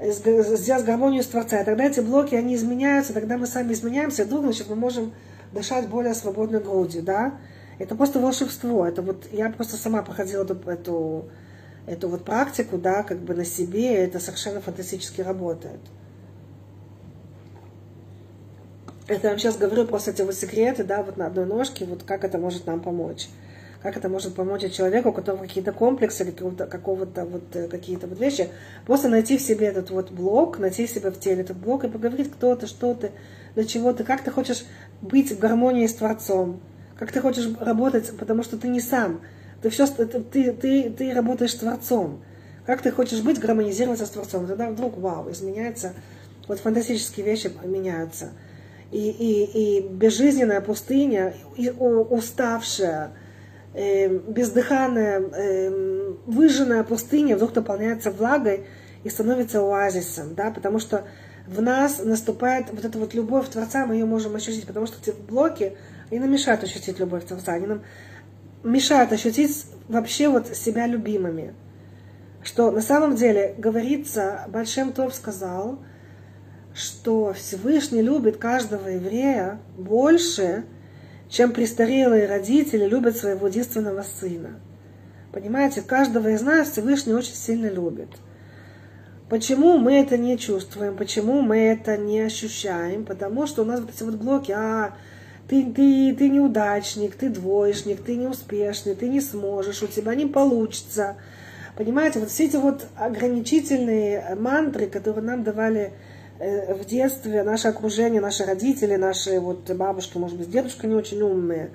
сделать 0.00 0.84
гармонию 0.84 1.22
с 1.22 1.26
Творцом. 1.26 1.60
И 1.60 1.64
тогда 1.64 1.84
эти 1.84 2.00
блоки, 2.00 2.34
они 2.34 2.54
изменяются, 2.54 3.12
тогда 3.12 3.36
мы 3.36 3.46
сами 3.46 3.72
изменяемся, 3.72 4.22
и 4.22 4.24
вдруг, 4.26 4.44
значит, 4.44 4.68
мы 4.68 4.76
можем 4.76 5.12
дышать 5.52 5.88
более 5.88 6.14
свободной 6.14 6.60
грудью, 6.60 7.02
да. 7.02 7.34
Это 7.78 7.94
просто 7.94 8.20
волшебство. 8.20 8.86
Это 8.86 9.02
вот 9.02 9.26
я 9.32 9.50
просто 9.50 9.76
сама 9.76 10.02
проходила 10.02 10.44
эту, 10.44 10.58
эту, 10.68 11.28
эту 11.86 12.08
вот 12.08 12.24
практику, 12.24 12.78
да, 12.78 13.02
как 13.02 13.18
бы 13.18 13.34
на 13.34 13.44
себе, 13.44 13.94
это 13.94 14.20
совершенно 14.20 14.60
фантастически 14.60 15.20
работает. 15.20 15.80
Это 19.06 19.28
я 19.28 19.30
вам 19.30 19.38
сейчас 19.38 19.56
говорю 19.56 19.86
просто 19.86 20.10
эти 20.10 20.22
вот 20.22 20.34
секреты, 20.34 20.84
да, 20.84 21.02
вот 21.02 21.16
на 21.16 21.26
одной 21.26 21.46
ножке, 21.46 21.86
вот 21.86 22.02
как 22.02 22.24
это 22.24 22.36
может 22.36 22.66
нам 22.66 22.80
помочь 22.80 23.28
как 23.82 23.96
это 23.96 24.08
может 24.08 24.34
помочь 24.34 24.70
человеку, 24.72 25.10
у 25.10 25.12
которого 25.12 25.42
какие-то 25.42 25.72
комплексы 25.72 26.24
какого-то, 26.24 26.66
какого-то 26.66 27.24
вот 27.24 27.44
э, 27.54 27.68
какие-то 27.68 28.06
вот 28.06 28.18
вещи, 28.18 28.48
просто 28.86 29.08
найти 29.08 29.38
в 29.38 29.42
себе 29.42 29.68
этот 29.68 29.90
вот 29.90 30.10
блок, 30.10 30.58
найти 30.58 30.86
в 30.86 30.90
себе 30.90 31.10
в 31.10 31.20
теле 31.20 31.42
этот 31.42 31.56
блок 31.56 31.84
и 31.84 31.88
поговорить, 31.88 32.30
кто 32.32 32.56
ты, 32.56 32.66
что 32.66 32.94
ты, 32.94 33.12
для 33.54 33.64
чего 33.64 33.92
ты, 33.92 34.04
как 34.04 34.22
ты 34.22 34.30
хочешь 34.30 34.64
быть 35.00 35.30
в 35.30 35.38
гармонии 35.38 35.86
с 35.86 35.94
Творцом, 35.94 36.60
как 36.98 37.12
ты 37.12 37.20
хочешь 37.20 37.48
работать, 37.60 38.16
потому 38.18 38.42
что 38.42 38.58
ты 38.58 38.68
не 38.68 38.80
сам, 38.80 39.20
ты 39.62 39.70
все, 39.70 39.86
ты, 39.86 40.52
ты, 40.52 40.90
ты 40.90 41.14
работаешь 41.14 41.52
с 41.52 41.58
Творцом, 41.58 42.20
как 42.66 42.82
ты 42.82 42.90
хочешь 42.90 43.22
быть, 43.22 43.38
гармонизироваться 43.38 44.06
с 44.06 44.10
Творцом, 44.10 44.46
тогда 44.46 44.70
вдруг, 44.70 44.98
вау, 44.98 45.30
изменяется, 45.30 45.94
вот 46.48 46.58
фантастические 46.58 47.24
вещи 47.24 47.50
меняются. 47.64 48.30
И, 48.90 49.10
и, 49.10 49.78
и 49.78 49.88
безжизненная 49.88 50.62
пустыня, 50.62 51.34
и 51.56 51.68
уставшая, 51.68 53.12
э, 53.78 54.08
бездыханная, 54.08 55.20
э, 55.20 56.14
выжженная 56.26 56.82
пустыня 56.82 57.36
вдруг 57.36 57.54
наполняется 57.54 58.10
влагой 58.10 58.66
и 59.04 59.08
становится 59.08 59.60
оазисом, 59.60 60.34
да, 60.34 60.50
потому 60.50 60.78
что 60.80 61.04
в 61.46 61.62
нас 61.62 62.00
наступает 62.04 62.66
вот 62.70 62.84
эта 62.84 62.98
вот 62.98 63.14
любовь 63.14 63.48
Творца, 63.48 63.86
мы 63.86 63.94
ее 63.94 64.04
можем 64.04 64.34
ощутить, 64.34 64.66
потому 64.66 64.86
что 64.86 64.98
эти 65.00 65.16
блоки, 65.16 65.76
они 66.10 66.20
нам 66.20 66.30
мешают 66.30 66.62
ощутить 66.64 66.98
любовь 66.98 67.24
Творца, 67.24 67.52
они 67.52 67.66
нам 67.66 67.82
мешают 68.64 69.12
ощутить 69.12 69.66
вообще 69.88 70.28
вот 70.28 70.48
себя 70.48 70.86
любимыми. 70.86 71.54
Что 72.42 72.70
на 72.70 72.80
самом 72.80 73.14
деле 73.14 73.54
говорится, 73.56 74.44
Большим 74.48 74.92
Топ 74.92 75.12
сказал, 75.12 75.78
что 76.74 77.32
Всевышний 77.32 78.02
любит 78.02 78.36
каждого 78.36 78.88
еврея 78.88 79.58
больше, 79.76 80.64
чем 81.28 81.52
престарелые 81.52 82.26
родители 82.26 82.86
любят 82.86 83.16
своего 83.16 83.48
единственного 83.48 84.02
сына. 84.02 84.60
Понимаете, 85.32 85.82
каждого 85.82 86.28
из 86.28 86.42
нас 86.42 86.70
Всевышний 86.70 87.12
очень 87.12 87.34
сильно 87.34 87.68
любит. 87.68 88.08
Почему 89.28 89.76
мы 89.76 89.94
это 89.94 90.16
не 90.16 90.38
чувствуем, 90.38 90.96
почему 90.96 91.42
мы 91.42 91.58
это 91.58 91.98
не 91.98 92.20
ощущаем? 92.20 93.04
Потому 93.04 93.46
что 93.46 93.62
у 93.62 93.64
нас 93.66 93.80
вот 93.80 93.90
эти 93.94 94.02
вот 94.02 94.14
блоки, 94.14 94.52
а, 94.52 94.94
ты, 95.48 95.70
ты, 95.70 96.14
ты 96.14 96.30
неудачник, 96.30 97.14
ты 97.14 97.28
двоечник, 97.28 98.02
ты 98.02 98.16
неуспешный, 98.16 98.94
ты 98.94 99.06
не 99.08 99.20
сможешь, 99.20 99.82
у 99.82 99.86
тебя 99.86 100.14
не 100.14 100.24
получится. 100.24 101.16
Понимаете, 101.76 102.20
вот 102.20 102.30
все 102.30 102.46
эти 102.46 102.56
вот 102.56 102.86
ограничительные 102.96 104.34
мантры, 104.34 104.86
которые 104.86 105.24
нам 105.24 105.44
давали 105.44 105.92
в 106.38 106.84
детстве 106.84 107.42
наше 107.42 107.68
окружение, 107.68 108.20
наши 108.20 108.44
родители, 108.44 108.96
наши 108.96 109.40
вот 109.40 109.70
бабушки, 109.70 110.18
может 110.18 110.38
быть, 110.38 110.50
дедушка 110.50 110.86
не 110.86 110.94
очень 110.94 111.20
умные, 111.20 111.70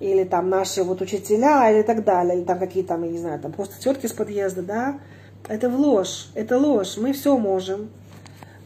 или 0.00 0.24
там 0.24 0.50
наши 0.50 0.82
вот 0.82 1.00
учителя, 1.00 1.70
или 1.70 1.82
так 1.82 2.04
далее, 2.04 2.38
или 2.38 2.44
там 2.44 2.58
какие 2.58 2.82
там, 2.82 3.02
я 3.04 3.10
не 3.10 3.18
знаю, 3.18 3.40
там 3.40 3.52
просто 3.52 3.80
тетки 3.80 4.06
с 4.06 4.12
подъезда, 4.12 4.62
да, 4.62 5.00
это 5.48 5.70
в 5.70 5.78
ложь, 5.78 6.28
это 6.34 6.58
ложь, 6.58 6.98
мы 6.98 7.12
все 7.12 7.36
можем, 7.38 7.90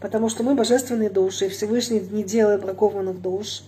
потому 0.01 0.29
что 0.29 0.43
мы 0.43 0.55
божественные 0.55 1.11
души, 1.11 1.47
и 1.47 1.49
Всевышний 1.49 2.01
не 2.01 2.25
делает 2.25 2.63
бракованных 2.63 3.21
душ. 3.21 3.63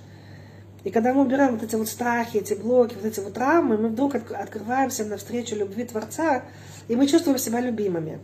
И 0.82 0.90
когда 0.90 1.14
мы 1.14 1.22
убираем 1.22 1.54
вот 1.54 1.62
эти 1.62 1.76
вот 1.76 1.88
страхи, 1.88 2.38
эти 2.38 2.52
блоки, 2.52 2.94
вот 2.94 3.06
эти 3.06 3.20
вот 3.20 3.32
травмы, 3.32 3.78
мы 3.78 3.88
вдруг 3.88 4.16
открываемся 4.16 5.04
навстречу 5.04 5.56
любви 5.56 5.84
Творца, 5.84 6.42
и 6.88 6.96
мы 6.96 7.06
чувствуем 7.06 7.38
себя 7.38 7.60
любимыми. 7.60 8.18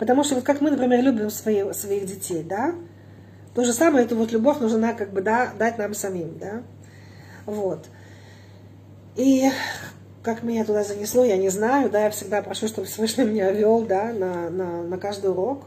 Потому 0.00 0.24
что 0.24 0.36
вот 0.36 0.44
как 0.44 0.62
мы, 0.62 0.70
например, 0.70 1.02
любим 1.02 1.28
свои, 1.28 1.74
своих 1.74 2.06
детей, 2.06 2.42
да, 2.42 2.74
то 3.54 3.64
же 3.64 3.74
самое, 3.74 4.06
эту 4.06 4.16
вот 4.16 4.32
любовь 4.32 4.58
нужно 4.58 4.94
как 4.94 5.12
бы 5.12 5.20
да, 5.20 5.50
дать 5.58 5.76
нам 5.76 5.92
самим, 5.92 6.38
да. 6.38 6.62
Вот. 7.44 7.84
И 9.14 9.50
как 10.22 10.42
меня 10.42 10.64
туда 10.64 10.84
занесло, 10.84 11.22
я 11.22 11.36
не 11.36 11.50
знаю, 11.50 11.90
да, 11.90 12.04
я 12.04 12.10
всегда 12.10 12.40
прошу, 12.40 12.66
чтобы 12.66 12.86
Всевышний 12.86 13.24
меня 13.24 13.50
вел, 13.50 13.82
да, 13.82 14.10
на, 14.14 14.48
на, 14.48 14.82
на 14.84 14.96
каждый 14.96 15.32
урок. 15.32 15.64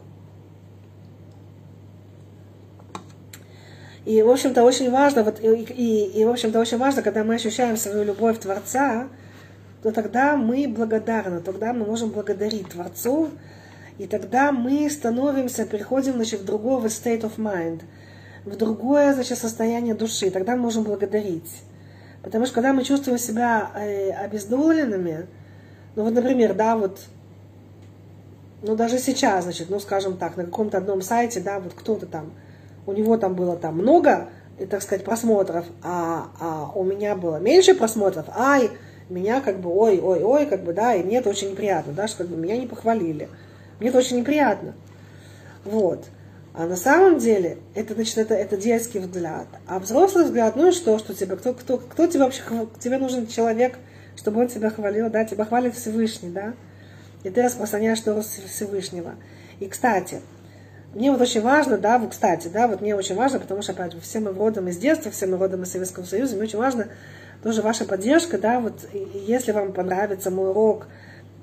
И, 4.05 4.19
в 4.23 4.31
общем-то, 4.31 4.63
очень 4.63 4.89
важно, 4.89 5.21
вот, 5.21 5.39
и, 5.41 5.45
и, 5.45 6.05
и, 6.21 6.25
в 6.25 6.29
общем-то, 6.29 6.59
очень 6.59 6.79
важно, 6.79 7.03
когда 7.03 7.23
мы 7.23 7.35
ощущаем 7.35 7.77
свою 7.77 8.03
любовь 8.03 8.39
Творца, 8.39 9.09
то 9.83 9.91
тогда 9.91 10.35
мы 10.37 10.67
благодарны, 10.67 11.39
тогда 11.39 11.71
мы 11.71 11.85
можем 11.85 12.09
благодарить 12.09 12.69
Творцу 12.69 13.29
и 13.97 14.07
тогда 14.07 14.51
мы 14.51 14.89
становимся, 14.89 15.65
переходим 15.65 16.13
значит, 16.13 16.41
в 16.41 16.45
другого 16.45 16.87
state 16.87 17.21
of 17.21 17.37
mind, 17.37 17.81
в 18.45 18.55
другое 18.55 19.13
значит, 19.13 19.37
состояние 19.37 19.93
души. 19.93 20.31
Тогда 20.31 20.55
мы 20.55 20.63
можем 20.63 20.83
благодарить. 20.83 21.63
Потому 22.23 22.45
что 22.45 22.55
когда 22.55 22.73
мы 22.73 22.83
чувствуем 22.83 23.19
себя 23.19 23.69
э, 23.75 24.11
обездоленными, 24.11 25.27
ну 25.95 26.03
вот, 26.03 26.13
например, 26.13 26.53
да, 26.53 26.75
вот, 26.75 27.01
ну 28.61 28.75
даже 28.75 28.97
сейчас, 28.97 29.43
значит, 29.43 29.69
ну 29.69 29.79
скажем 29.79 30.17
так, 30.17 30.37
на 30.37 30.45
каком-то 30.45 30.77
одном 30.77 31.01
сайте, 31.01 31.41
да, 31.41 31.59
вот 31.59 31.73
кто-то 31.73 32.05
там, 32.05 32.33
у 32.85 32.93
него 32.93 33.17
там 33.17 33.35
было 33.35 33.57
там 33.57 33.77
много, 33.77 34.29
и, 34.57 34.65
так 34.65 34.81
сказать, 34.81 35.03
просмотров, 35.03 35.65
а, 35.83 36.27
а 36.39 36.71
у 36.73 36.83
меня 36.83 37.15
было 37.15 37.37
меньше 37.37 37.75
просмотров, 37.75 38.25
ай, 38.35 38.71
меня 39.09 39.41
как 39.41 39.59
бы, 39.59 39.69
ой, 39.69 39.99
ой, 39.99 40.23
ой, 40.23 40.45
как 40.45 40.63
бы, 40.63 40.73
да, 40.73 40.95
и 40.95 41.03
мне 41.03 41.17
это 41.17 41.29
очень 41.29 41.51
неприятно, 41.51 41.93
да, 41.93 42.07
что 42.07 42.19
как 42.19 42.27
бы 42.27 42.37
меня 42.37 42.57
не 42.57 42.67
похвалили. 42.67 43.29
Мне 43.79 43.89
это 43.89 43.97
очень 43.97 44.17
неприятно. 44.17 44.73
Вот. 45.65 46.05
А 46.53 46.67
на 46.67 46.75
самом 46.75 47.17
деле, 47.17 47.57
это, 47.73 47.95
значит, 47.95 48.17
это, 48.17 48.35
это 48.35 48.57
детский 48.57 48.99
взгляд. 48.99 49.47
А 49.67 49.79
взрослый 49.79 50.25
взгляд, 50.25 50.55
ну 50.55 50.69
и 50.69 50.71
что, 50.71 50.99
что 50.99 51.15
тебе, 51.15 51.35
кто, 51.35 51.53
кто, 51.53 51.77
кто 51.79 52.05
тебе 52.05 52.23
вообще, 52.23 52.43
тебе 52.79 52.99
нужен 52.99 53.25
человек, 53.25 53.75
чтобы 54.15 54.41
он 54.41 54.47
тебя 54.47 54.69
хвалил, 54.69 55.09
да, 55.09 55.25
тебя 55.25 55.45
хвалит 55.45 55.73
Всевышний, 55.73 56.29
да, 56.29 56.53
и 57.23 57.29
ты 57.31 57.41
распространяешь 57.41 57.99
Тору 58.01 58.21
Всевышнего. 58.21 59.15
И, 59.59 59.67
кстати, 59.67 60.21
мне 60.93 61.11
вот 61.11 61.21
очень 61.21 61.41
важно, 61.41 61.79
да, 61.79 61.97
вот, 61.97 62.11
кстати, 62.11 62.49
да, 62.49 62.67
вот 62.67 62.81
мне 62.81 62.95
очень 62.95 63.15
важно, 63.15 63.39
потому 63.39 63.63
что, 63.63 63.71
опять, 63.71 63.99
все 63.99 64.19
мы 64.19 64.31
родом 64.31 64.67
из 64.67 64.77
детства, 64.77 65.09
все 65.09 65.25
мы 65.25 65.37
родом 65.37 65.63
из 65.63 65.71
Советского 65.71 66.03
Союза, 66.03 66.35
мне 66.35 66.43
очень 66.43 66.59
важно 66.59 66.89
тоже 67.41 67.63
ваша 67.63 67.85
поддержка, 67.85 68.37
да, 68.37 68.59
вот, 68.59 68.87
если 68.93 69.53
вам 69.53 69.73
понравится 69.73 70.29
мой 70.29 70.51
урок, 70.51 70.85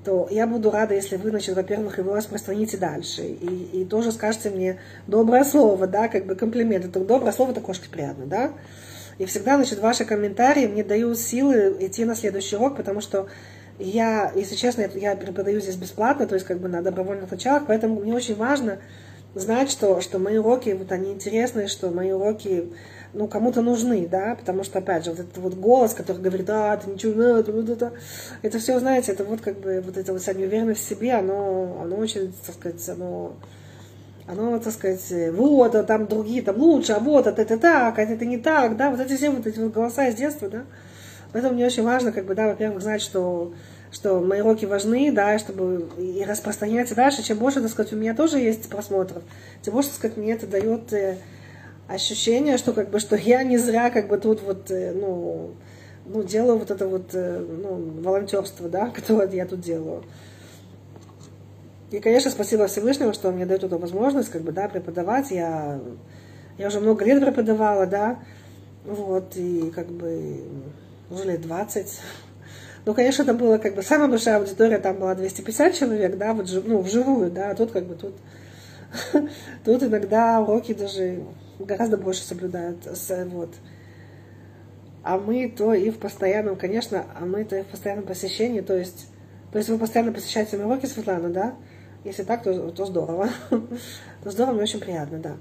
то 0.03 0.27
я 0.31 0.47
буду 0.47 0.71
рада, 0.71 0.95
если 0.95 1.15
вы, 1.15 1.29
значит, 1.29 1.55
во-первых, 1.55 1.99
его 1.99 2.15
распространите 2.15 2.77
дальше. 2.77 3.21
И, 3.21 3.81
и 3.81 3.85
тоже 3.85 4.11
скажете 4.11 4.49
мне 4.49 4.79
доброе 5.07 5.43
слово, 5.43 5.85
да, 5.87 6.07
как 6.07 6.25
бы 6.25 6.35
комплимент. 6.35 6.85
Это 6.85 6.99
доброе 6.99 7.31
слово, 7.31 7.51
это 7.51 7.61
кошке 7.61 7.89
приятно, 7.89 8.25
да. 8.25 8.53
И 9.19 9.25
всегда, 9.25 9.57
значит, 9.57 9.79
ваши 9.79 10.05
комментарии 10.05 10.65
мне 10.65 10.83
дают 10.83 11.19
силы 11.19 11.75
идти 11.79 12.05
на 12.05 12.15
следующий 12.15 12.55
урок, 12.55 12.77
потому 12.77 13.01
что 13.01 13.27
я, 13.77 14.31
если 14.35 14.55
честно, 14.55 14.89
я 14.95 15.15
преподаю 15.15 15.61
здесь 15.61 15.75
бесплатно, 15.75 16.25
то 16.25 16.35
есть 16.35 16.47
как 16.47 16.59
бы 16.59 16.67
на 16.67 16.81
добровольных 16.81 17.29
началах, 17.29 17.63
поэтому 17.67 17.99
мне 17.99 18.13
очень 18.13 18.35
важно 18.35 18.79
знать, 19.35 19.69
что, 19.69 20.01
что 20.01 20.19
мои 20.19 20.37
уроки, 20.37 20.71
вот 20.71 20.91
они 20.91 21.11
интересные, 21.13 21.67
что 21.67 21.89
мои 21.91 22.11
уроки 22.11 22.71
ну, 23.13 23.27
кому-то 23.27 23.61
нужны, 23.61 24.07
да, 24.07 24.35
потому 24.35 24.63
что, 24.63 24.79
опять 24.79 25.05
же, 25.05 25.11
вот 25.11 25.19
этот 25.19 25.37
вот 25.37 25.53
голос, 25.55 25.93
который 25.93 26.21
говорит, 26.21 26.49
а, 26.49 26.77
ты 26.77 26.89
ничего 26.89 27.13
надо, 27.15 27.51
вот 27.51 27.69
это, 27.69 27.91
это 28.41 28.59
все, 28.59 28.79
знаете, 28.79 29.11
это 29.11 29.23
вот 29.23 29.41
как 29.41 29.59
бы, 29.59 29.81
вот 29.85 29.97
это 29.97 30.13
вот 30.13 30.21
вся 30.21 30.33
неуверенность 30.33 30.81
в 30.81 30.87
себе, 30.87 31.13
оно, 31.13 31.81
оно 31.83 31.97
очень, 31.97 32.33
так 32.45 32.55
сказать, 32.55 32.89
оно, 32.89 33.33
оно, 34.27 34.59
так 34.59 34.73
сказать, 34.73 35.33
вот, 35.33 35.75
а 35.75 35.83
там 35.83 36.07
другие, 36.07 36.41
там 36.41 36.57
лучше, 36.57 36.93
а 36.93 36.99
вот, 36.99 37.27
а 37.27 37.31
это 37.31 37.57
так, 37.57 37.99
а 37.99 38.01
это 38.01 38.25
не 38.25 38.37
так, 38.37 38.77
да, 38.77 38.89
вот 38.89 38.99
эти 38.99 39.15
все 39.15 39.29
вот 39.29 39.45
эти 39.45 39.59
вот 39.59 39.73
голоса 39.73 40.07
из 40.07 40.15
детства, 40.15 40.47
да, 40.49 40.63
Поэтому 41.33 41.55
мне 41.55 41.65
очень 41.65 41.83
важно, 41.83 42.11
как 42.11 42.25
бы, 42.25 42.35
да, 42.35 42.47
во-первых, 42.47 42.81
знать, 42.81 43.01
что 43.01 43.53
что 43.91 44.21
мои 44.21 44.39
уроки 44.39 44.63
важны, 44.63 45.11
да, 45.11 45.37
чтобы 45.37 45.89
и 45.97 46.23
распространяться 46.23 46.95
дальше. 46.95 47.23
Чем 47.23 47.39
больше, 47.39 47.59
так 47.59 47.69
сказать, 47.69 47.91
у 47.91 47.97
меня 47.97 48.15
тоже 48.15 48.39
есть 48.39 48.69
просмотров, 48.69 49.21
тем 49.61 49.73
больше, 49.73 49.89
так 49.89 49.97
сказать, 49.97 50.17
мне 50.17 50.31
это 50.31 50.47
дает 50.47 50.93
э, 50.93 51.17
ощущение, 51.91 52.57
что 52.57 52.73
как 52.73 52.89
бы, 52.89 52.99
что 52.99 53.15
я 53.15 53.43
не 53.43 53.57
зря 53.57 53.89
как 53.89 54.07
бы 54.07 54.17
тут 54.17 54.41
вот, 54.41 54.71
э, 54.71 54.93
ну, 54.93 55.51
ну, 56.05 56.23
делаю 56.23 56.57
вот 56.57 56.71
это 56.71 56.87
вот, 56.87 57.13
э, 57.13 57.39
ну, 57.39 58.01
волонтерство, 58.01 58.69
да, 58.69 58.89
которое 58.95 59.29
я 59.29 59.45
тут 59.45 59.61
делаю. 59.61 60.03
И, 61.91 61.99
конечно, 61.99 62.31
спасибо 62.31 62.67
Всевышнему, 62.67 63.13
что 63.13 63.29
он 63.29 63.35
мне 63.35 63.45
дает 63.45 63.63
эту 63.63 63.77
возможность, 63.77 64.29
как 64.29 64.43
бы, 64.43 64.51
да, 64.51 64.69
преподавать. 64.69 65.29
Я, 65.31 65.79
я 66.57 66.67
уже 66.67 66.79
много 66.79 67.03
лет 67.03 67.21
преподавала, 67.21 67.85
да, 67.85 68.19
вот, 68.85 69.35
и 69.35 69.71
как 69.75 69.87
бы 69.87 70.41
уже 71.09 71.25
лет 71.25 71.41
20. 71.41 71.99
Ну, 72.83 72.95
конечно, 72.95 73.21
это 73.21 73.35
было 73.35 73.59
как 73.59 73.75
бы 73.75 73.83
самая 73.83 74.07
большая 74.07 74.39
аудитория, 74.39 74.79
там 74.79 74.97
была 74.97 75.13
250 75.13 75.75
человек, 75.75 76.17
да, 76.17 76.33
вот, 76.33 76.49
ну, 76.65 76.81
вживую, 76.81 77.29
да, 77.29 77.51
а 77.51 77.53
тут 77.53 77.69
как 77.69 77.85
бы 77.85 77.93
тут, 77.93 78.15
тут 79.63 79.83
иногда 79.83 80.39
уроки 80.41 80.73
даже 80.73 81.21
гораздо 81.65 81.97
больше 81.97 82.23
соблюдают, 82.23 82.87
вот. 83.31 83.55
А 85.03 85.17
мы 85.17 85.49
то 85.49 85.73
и 85.73 85.89
в 85.89 85.97
постоянном, 85.97 86.55
конечно, 86.55 87.05
а 87.19 87.25
мы 87.25 87.43
то 87.43 87.55
и 87.57 87.63
в 87.63 87.67
постоянном 87.67 88.05
посещении, 88.05 88.61
то 88.61 88.77
есть, 88.77 89.07
то 89.51 89.57
есть 89.57 89.69
вы 89.69 89.77
постоянно 89.77 90.11
посещаете 90.11 90.57
мои 90.57 90.65
уроки, 90.65 90.85
Светлана, 90.85 91.29
да? 91.29 91.55
Если 92.03 92.23
так, 92.23 92.43
то, 92.43 92.71
то 92.71 92.85
здорово. 92.85 93.29
то 94.23 94.31
здорово, 94.31 94.53
мне 94.53 94.63
очень 94.63 94.79
приятно, 94.79 95.19
да. 95.19 95.37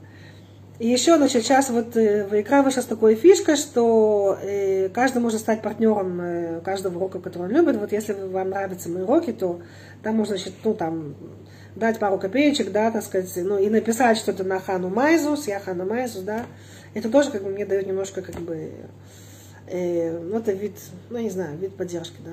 И 0.81 0.89
еще, 0.89 1.19
значит, 1.19 1.43
сейчас 1.43 1.69
вот 1.69 1.95
э, 1.99 2.27
в 2.27 2.41
игра 2.41 2.63
вышла 2.63 2.81
с 2.81 2.87
такой 2.87 3.15
фишкой, 3.15 3.57
что 3.57 4.39
э, 4.41 4.89
каждый 4.89 5.21
может 5.21 5.41
стать 5.41 5.61
партнером 5.61 6.19
э, 6.23 6.61
каждого 6.63 6.97
урока, 6.97 7.19
который 7.19 7.49
он 7.49 7.51
любит. 7.51 7.77
Вот 7.77 7.93
если 7.93 8.15
вам 8.15 8.49
нравятся 8.49 8.89
мои 8.89 9.03
уроки, 9.03 9.31
то 9.31 9.61
там 10.03 10.17
можно, 10.17 10.37
значит, 10.37 10.55
ну, 10.65 10.73
там, 10.73 11.17
дать 11.77 11.99
пару 11.99 12.19
копеечек, 12.19 12.73
да, 12.73 12.91
так 12.91 13.03
сказать, 13.03 13.31
ну, 13.37 13.59
и 13.59 13.69
написать 13.69 14.19
что-то 14.19 14.45
на 14.45 14.61
Хану 14.61 14.89
Майзус, 14.89 15.47
я 15.47 15.61
Хана 15.61 15.85
Майзус, 15.85 16.23
да. 16.23 16.47
Это 16.95 17.09
тоже, 17.09 17.31
как 17.31 17.43
бы, 17.43 17.51
мне 17.51 17.65
дает 17.65 17.87
немножко, 17.87 18.23
как 18.23 18.37
бы, 18.37 18.71
э, 19.69 20.19
ну, 20.19 20.39
это 20.39 20.53
вид, 20.53 20.75
ну, 21.09 21.19
не 21.19 21.31
знаю, 21.31 21.57
вид 21.59 21.77
поддержки, 21.77 22.17
да. 22.25 22.33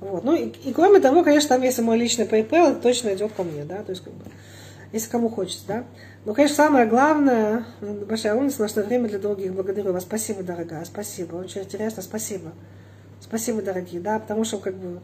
Вот. 0.00 0.24
Ну, 0.24 0.34
и, 0.34 0.46
и 0.48 0.72
кроме 0.72 1.00
того, 1.00 1.24
конечно, 1.24 1.48
там, 1.48 1.62
если 1.62 1.82
мой 1.82 1.98
личный 1.98 2.26
PayPal, 2.26 2.72
это 2.72 2.80
точно 2.80 3.14
идет 3.14 3.32
ко 3.32 3.42
мне, 3.42 3.64
да, 3.64 3.82
то 3.82 3.90
есть, 3.90 4.04
как 4.04 4.12
бы, 4.12 4.24
если 4.92 5.10
кому 5.10 5.28
хочется, 5.28 5.64
да. 5.66 5.84
Но, 6.24 6.34
конечно, 6.34 6.56
самое 6.56 6.86
главное, 6.86 7.64
большая 7.80 8.34
умница, 8.34 8.62
наше 8.62 8.82
время 8.82 9.08
для 9.08 9.18
других. 9.18 9.52
Благодарю 9.52 9.92
вас. 9.92 10.02
Спасибо, 10.02 10.42
дорогая, 10.42 10.84
спасибо. 10.84 11.36
Очень 11.36 11.62
интересно, 11.62 12.02
спасибо. 12.02 12.52
Спасибо, 13.20 13.62
дорогие, 13.62 14.00
да, 14.00 14.18
потому 14.18 14.44
что, 14.44 14.58
как 14.58 14.74
бы, 14.74 15.00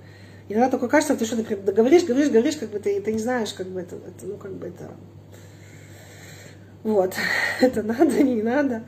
иногда 0.48 0.70
такое 0.70 0.88
кажется, 0.88 1.16
ты 1.16 1.24
что-то 1.24 1.72
говоришь, 1.72 2.04
говоришь, 2.04 2.30
говоришь, 2.30 2.56
как 2.56 2.70
бы 2.70 2.78
ты, 2.78 3.00
ты 3.00 3.12
не 3.12 3.18
знаешь, 3.18 3.52
как 3.52 3.68
бы 3.68 3.80
это, 3.80 3.96
это, 3.96 4.26
ну, 4.26 4.36
как 4.36 4.52
бы 4.52 4.66
это, 4.66 4.90
вот, 6.82 7.14
это 7.60 7.82
надо, 7.82 8.22
не 8.22 8.42
надо. 8.42 8.84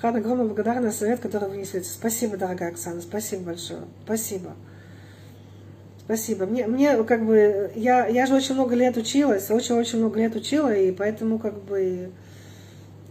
Хана, 0.00 0.18
огромная 0.18 0.46
благодарность 0.46 0.98
за 0.98 1.06
совет, 1.06 1.20
который 1.20 1.48
вы 1.48 1.56
несете. 1.56 1.88
Спасибо, 1.88 2.36
дорогая 2.36 2.70
Оксана, 2.70 3.00
спасибо 3.00 3.44
большое, 3.44 3.82
спасибо. 4.04 4.54
Спасибо. 6.08 6.46
Мне, 6.46 6.66
мне 6.66 7.04
как 7.04 7.26
бы, 7.26 7.70
я, 7.74 8.06
я 8.06 8.24
же 8.24 8.34
очень 8.34 8.54
много 8.54 8.74
лет 8.74 8.96
училась, 8.96 9.50
очень-очень 9.50 9.98
много 9.98 10.18
лет 10.18 10.34
учила, 10.34 10.74
и 10.74 10.90
поэтому 10.90 11.38
как 11.38 11.62
бы... 11.64 12.10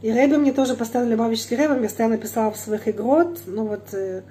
И 0.01 0.11
Рэбе 0.11 0.37
мне 0.37 0.51
тоже 0.51 0.73
поставили 0.73 1.11
Любавический 1.11 1.55
Рэбе, 1.57 1.75
мне 1.75 1.83
постоянно 1.83 2.17
писал 2.17 2.51
в 2.51 2.57
своих 2.57 2.87
игрот, 2.87 3.39
ну 3.45 3.67
вот, 3.67 3.93
э, 3.93 4.23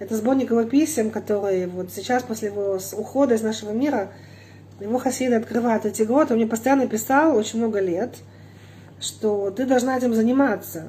это 0.00 0.16
сборник 0.16 0.50
его 0.50 0.64
писем, 0.64 1.10
которые 1.10 1.68
вот 1.68 1.92
сейчас 1.92 2.22
после 2.22 2.48
его 2.48 2.78
ухода 2.96 3.34
из 3.34 3.42
нашего 3.42 3.70
мира, 3.70 4.10
его 4.80 4.98
хасиды 4.98 5.34
открывают 5.34 5.84
эти 5.84 6.02
игроты, 6.02 6.32
он 6.32 6.40
мне 6.40 6.48
постоянно 6.48 6.88
писал 6.88 7.36
очень 7.36 7.58
много 7.58 7.80
лет, 7.80 8.16
что 8.98 9.50
ты 9.50 9.66
должна 9.66 9.96
этим 9.96 10.14
заниматься. 10.14 10.88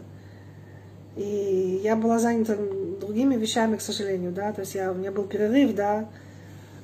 И 1.17 1.81
я 1.83 1.97
была 1.97 2.19
занята 2.19 2.55
другими 3.01 3.35
вещами, 3.35 3.75
к 3.75 3.81
сожалению, 3.81 4.31
да, 4.31 4.53
то 4.53 4.61
есть 4.61 4.75
я, 4.75 4.91
у 4.91 4.95
меня 4.95 5.11
был 5.11 5.25
перерыв, 5.25 5.75
да, 5.75 6.07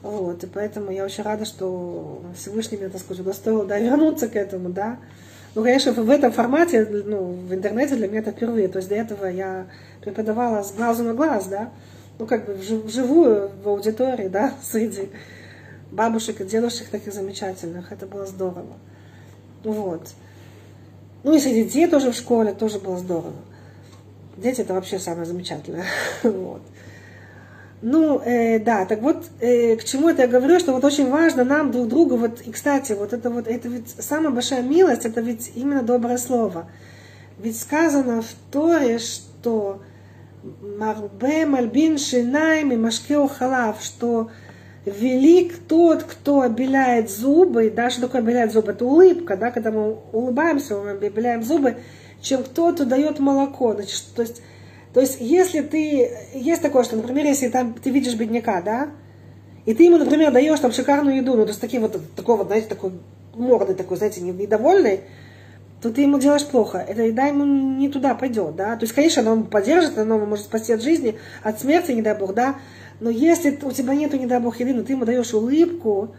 вот, 0.03 0.43
и 0.43 0.47
поэтому 0.47 0.91
я 0.91 1.05
очень 1.05 1.23
рада, 1.23 1.45
что 1.45 2.21
Всевышний 2.35 2.77
меня, 2.77 2.89
так 2.89 2.99
сказать, 2.99 3.21
удостоил, 3.21 3.65
да, 3.65 3.79
вернуться 3.79 4.27
к 4.27 4.35
этому, 4.35 4.69
да. 4.69 4.97
Ну, 5.55 5.63
конечно, 5.63 5.93
в 5.93 6.09
этом 6.09 6.33
формате, 6.33 6.85
ну, 7.05 7.31
в 7.31 7.53
интернете 7.53 7.95
для 7.95 8.07
меня 8.09 8.19
это 8.19 8.31
впервые. 8.31 8.67
То 8.67 8.77
есть 8.77 8.89
до 8.89 8.95
этого 8.95 9.25
я 9.25 9.65
преподавала 10.01 10.61
с 10.61 10.71
глазу 10.71 11.03
на 11.03 11.13
глаз, 11.13 11.47
да, 11.47 11.71
ну, 12.19 12.25
как 12.25 12.45
бы 12.45 12.53
вживую, 12.53 13.51
в 13.63 13.67
аудитории, 13.67 14.27
да, 14.27 14.53
среди 14.63 15.09
бабушек 15.91 16.41
и 16.41 16.45
дедушек 16.45 16.87
таких 16.89 17.13
замечательных. 17.13 17.91
Это 17.91 18.05
было 18.05 18.25
здорово. 18.25 18.77
Вот. 19.63 20.09
Ну, 21.23 21.35
и 21.35 21.39
среди 21.39 21.63
детей 21.63 21.87
тоже 21.87 22.11
в 22.11 22.15
школе 22.15 22.53
тоже 22.53 22.79
было 22.79 22.97
здорово. 22.97 23.33
Дети 24.37 24.61
это 24.61 24.73
вообще 24.73 24.99
самое 24.99 25.25
замечательное. 25.25 25.85
вот. 26.23 26.61
Ну, 27.81 28.19
э, 28.19 28.59
да, 28.59 28.85
так 28.85 29.01
вот, 29.01 29.25
э, 29.39 29.75
к 29.75 29.83
чему 29.83 30.09
это 30.09 30.23
я 30.23 30.27
говорю, 30.27 30.59
что 30.59 30.73
вот 30.73 30.83
очень 30.83 31.09
важно 31.11 31.43
нам 31.43 31.71
друг 31.71 31.87
другу, 31.87 32.17
вот, 32.17 32.41
и, 32.41 32.51
кстати, 32.51 32.93
вот 32.93 33.13
это 33.13 33.29
вот, 33.29 33.47
это 33.47 33.67
ведь 33.67 33.89
самая 33.99 34.31
большая 34.31 34.63
милость, 34.63 35.05
это 35.05 35.21
ведь 35.21 35.51
именно 35.53 35.83
доброе 35.83 36.17
слово. 36.17 36.67
Ведь 37.37 37.59
сказано 37.59 38.23
в 38.23 38.33
Торе, 38.51 38.97
что 38.97 39.81
Марбе 40.79 41.45
Мальбин 41.45 41.97
Шинайм 41.97 42.71
и 42.71 42.75
Машкео 42.75 43.27
Халав, 43.27 43.81
что 43.81 44.29
велик 44.85 45.57
тот, 45.67 46.03
кто 46.03 46.41
обеляет 46.41 47.09
зубы, 47.09 47.69
да, 47.69 47.89
что 47.89 48.01
такое 48.01 48.21
обеляет 48.21 48.51
зубы, 48.51 48.71
это 48.71 48.85
улыбка, 48.85 49.35
да, 49.35 49.51
когда 49.51 49.71
мы 49.71 49.97
улыбаемся, 50.11 50.77
мы 50.77 50.91
обеляем 50.91 51.43
зубы, 51.43 51.77
чем 52.21 52.43
кто-то 52.43 52.85
дает 52.85 53.19
молоко. 53.19 53.73
Значит, 53.73 54.03
то 54.15 54.21
есть 54.21 54.41
то 54.97 55.01
есть, 55.01 55.17
если 55.19 55.61
ты, 55.61 56.09
есть 56.33 56.63
такое, 56.63 56.83
что, 56.83 56.95
например, 56.95 57.25
если 57.25 57.49
там 57.49 57.75
ты 57.75 57.91
видишь 57.91 58.15
бедняка, 58.15 58.63
да, 58.63 58.89
и 59.65 59.75
ты 59.75 59.83
ему, 59.83 59.97
например, 59.97 60.31
даешь 60.31 60.59
там 60.59 60.71
шикарную 60.71 61.17
еду, 61.17 61.35
ну, 61.35 61.43
то 61.43 61.49
есть 61.49 61.61
такие 61.61 61.79
вот, 61.79 61.99
такой 62.15 62.37
вот, 62.37 62.47
знаете, 62.47 62.67
такой 62.67 62.93
морды 63.35 63.75
такой, 63.75 63.97
знаете, 63.97 64.21
недовольный, 64.21 65.01
то 65.81 65.91
ты 65.91 66.01
ему 66.01 66.19
делаешь 66.19 66.45
плохо. 66.45 66.79
Эта 66.79 67.03
еда 67.03 67.27
ему 67.27 67.45
не 67.45 67.89
туда 67.89 68.15
пойдет, 68.15 68.55
да. 68.55 68.75
То 68.75 68.83
есть, 68.83 68.93
конечно, 68.93 69.21
она 69.21 69.31
ему 69.33 69.43
поддержит, 69.43 69.97
она 69.97 70.17
может 70.17 70.45
спасти 70.45 70.73
от 70.73 70.81
жизни, 70.81 71.17
от 71.43 71.59
смерти, 71.59 71.91
не 71.91 72.01
дай 72.01 72.17
бог, 72.17 72.33
да. 72.33 72.55
Но 72.99 73.09
если 73.09 73.57
у 73.61 73.71
тебя 73.71 73.93
нету, 73.93 74.17
не 74.17 74.25
дай 74.25 74.39
бог, 74.39 74.59
еды, 74.59 74.73
но 74.73 74.83
ты 74.83 74.93
ему 74.93 75.05
даешь 75.05 75.33
улыбку, 75.33 76.15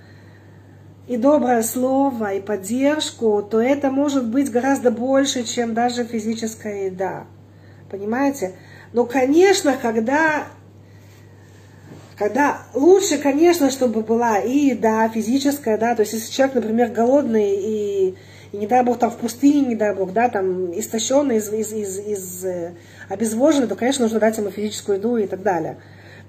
и 1.09 1.16
доброе 1.16 1.62
слово, 1.62 2.35
и 2.35 2.40
поддержку, 2.40 3.42
то 3.42 3.61
это 3.61 3.90
может 3.90 4.29
быть 4.29 4.51
гораздо 4.51 4.90
больше, 4.90 5.42
чем 5.42 5.73
даже 5.73 6.05
физическая 6.05 6.87
еда. 6.87 7.25
Понимаете? 7.90 8.55
Но, 8.92 9.07
конечно, 9.07 9.75
когда, 9.81 10.49
когда 12.16 12.59
лучше, 12.75 13.16
конечно, 13.16 13.71
чтобы 13.71 14.03
была 14.03 14.38
и 14.38 14.68
еда 14.68 15.09
физическая, 15.09 15.79
да, 15.79 15.94
то 15.94 16.03
есть 16.03 16.12
если 16.12 16.31
человек, 16.31 16.57
например, 16.57 16.90
голодный 16.90 17.57
и, 17.57 18.14
и 18.52 18.56
не 18.56 18.66
дай 18.66 18.82
бог 18.82 18.98
там 18.98 19.11
в 19.11 19.16
пустыне, 19.16 19.66
не 19.66 19.74
дай 19.74 19.94
бог, 19.94 20.12
да, 20.12 20.28
там 20.28 20.78
истощенный, 20.78 21.37
из, 21.37 21.52
из, 21.52 21.72
из, 21.72 21.98
из 21.98 22.44
э, 22.44 22.74
обезвоженный, 23.08 23.66
то, 23.66 23.76
конечно, 23.76 24.04
нужно 24.04 24.20
дать 24.20 24.38
ему 24.38 24.50
физическую 24.50 24.98
еду 24.98 25.16
и 25.16 25.26
так 25.26 25.42
далее. 25.42 25.78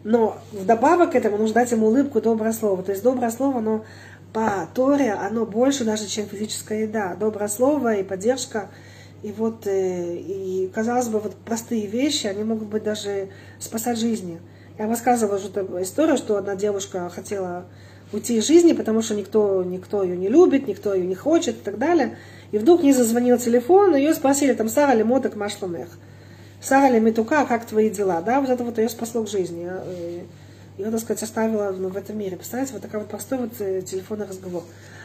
Но 0.03 0.37
вдобавок 0.51 1.11
к 1.11 1.15
этому 1.15 1.37
нужно 1.37 1.55
дать 1.55 1.71
ему 1.71 1.87
улыбку 1.87 2.21
доброе 2.21 2.53
слово. 2.53 2.83
То 2.83 2.91
есть 2.91 3.03
доброе 3.03 3.31
слово, 3.31 3.59
оно 3.59 3.85
по 4.33 4.67
Торе, 4.73 5.13
оно 5.13 5.45
больше 5.45 5.83
даже, 5.83 6.07
чем 6.07 6.25
физическая 6.25 6.83
еда. 6.83 7.15
Доброе 7.19 7.47
слово 7.47 7.95
и 7.95 8.03
поддержка– 8.03 8.69
и 9.21 9.31
вот, 9.31 9.67
э, 9.67 10.15
и 10.15 10.71
казалось 10.73 11.09
бы, 11.09 11.19
вот 11.19 11.35
простые 11.35 11.87
вещи, 11.87 12.27
они 12.27 12.43
могут 12.43 12.69
быть 12.69 12.83
даже 12.83 13.29
спасать 13.59 13.99
жизни. 13.99 14.39
Я 14.77 14.87
рассказывала 14.87 15.35
уже 15.35 15.47
историю, 15.81 16.17
что 16.17 16.37
одна 16.37 16.55
девушка 16.55 17.09
хотела 17.09 17.65
из 18.11 18.47
жизни, 18.47 18.73
потому 18.73 19.01
что 19.01 19.15
никто, 19.15 19.63
никто 19.63 20.03
ее 20.03 20.17
не 20.17 20.29
любит, 20.29 20.67
никто 20.67 20.93
ее 20.93 21.05
не 21.05 21.15
хочет 21.15 21.57
и 21.57 21.61
так 21.61 21.77
далее. 21.77 22.17
И 22.51 22.57
вдруг 22.57 22.83
не 22.83 22.93
зазвонил 22.93 23.37
телефон, 23.37 23.95
ее 23.95 24.13
спросили, 24.13 24.53
там, 24.53 24.69
Сара 24.69 24.93
ли 24.93 25.03
моток 25.03 25.35
машлумех? 25.35 25.89
Сара 26.61 26.89
ли 26.89 26.99
метука, 26.99 27.45
как 27.45 27.65
твои 27.65 27.89
дела? 27.89 28.21
Да, 28.21 28.41
вот 28.41 28.49
это 28.49 28.63
вот 28.63 28.77
ее 28.77 28.89
спасло 28.89 29.23
к 29.23 29.29
жизни. 29.29 29.67
А, 29.69 29.85
ее, 30.77 30.91
так 30.91 30.99
сказать, 31.01 31.23
оставила 31.23 31.71
ну, 31.77 31.89
в 31.89 31.97
этом 31.97 32.17
мире. 32.17 32.37
Представляете, 32.37 32.73
вот 32.73 32.81
такой 32.81 33.01
вот 33.01 33.09
простой 33.09 33.37
вот 33.37 33.51
э, 33.59 33.81
телефонный 33.81 34.25
разговор. 34.25 34.63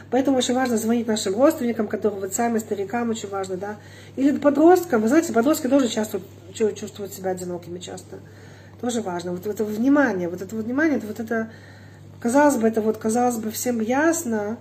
Поэтому 0.09 0.37
очень 0.37 0.53
важно 0.53 0.77
звонить 0.77 1.07
нашим 1.07 1.35
родственникам, 1.35 1.87
которые 1.87 2.21
вот 2.21 2.33
сами 2.33 2.59
старикам 2.59 3.09
очень 3.09 3.29
важно, 3.29 3.57
да. 3.57 3.75
Или 4.15 4.37
подросткам. 4.37 5.01
Вы 5.01 5.07
знаете, 5.09 5.33
подростки 5.33 5.67
тоже 5.67 5.89
часто 5.89 6.21
чувствуют 6.53 7.13
себя 7.13 7.31
одинокими 7.31 7.79
часто. 7.79 8.17
Тоже 8.79 9.01
важно. 9.01 9.31
Вот 9.31 9.45
это 9.47 9.65
внимание, 9.65 10.29
вот 10.29 10.41
это 10.41 10.55
вот 10.55 10.65
внимание, 10.65 10.97
это 10.97 11.07
вот 11.07 11.19
это, 11.19 11.51
казалось 12.19 12.57
бы, 12.57 12.67
это 12.67 12.81
вот, 12.81 12.97
казалось 12.97 13.37
бы, 13.37 13.51
всем 13.51 13.79
ясно, 13.79 14.57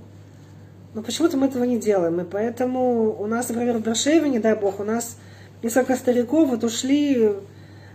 но 0.95 1.03
почему-то 1.03 1.37
мы 1.37 1.47
этого 1.47 1.65
не 1.65 1.79
делаем. 1.79 2.21
И 2.21 2.25
поэтому 2.25 3.15
у 3.19 3.27
нас, 3.27 3.49
например, 3.49 3.79
в 3.79 3.83
Брашеве, 3.83 4.29
не 4.29 4.39
дай 4.39 4.55
бог, 4.55 4.81
у 4.81 4.85
нас 4.85 5.17
несколько 5.63 5.97
стариков 5.97 6.51
вот 6.51 6.63
ушли 6.63 7.33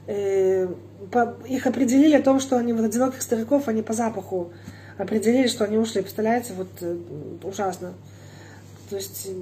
э, 0.07 0.67
по, 1.11 1.35
их 1.47 1.65
определили 1.65 2.15
о 2.15 2.21
том, 2.21 2.39
что 2.39 2.57
они 2.57 2.73
вот 2.73 2.85
одиноких 2.85 3.21
стариков, 3.21 3.67
они 3.67 3.81
по 3.81 3.93
запаху 3.93 4.51
определили, 4.97 5.47
что 5.47 5.63
они 5.63 5.77
ушли. 5.77 6.01
Представляете, 6.01 6.53
вот 6.53 6.67
э, 6.81 6.97
ужасно. 7.43 7.93
То 8.89 8.95
есть 8.95 9.27
э, 9.27 9.33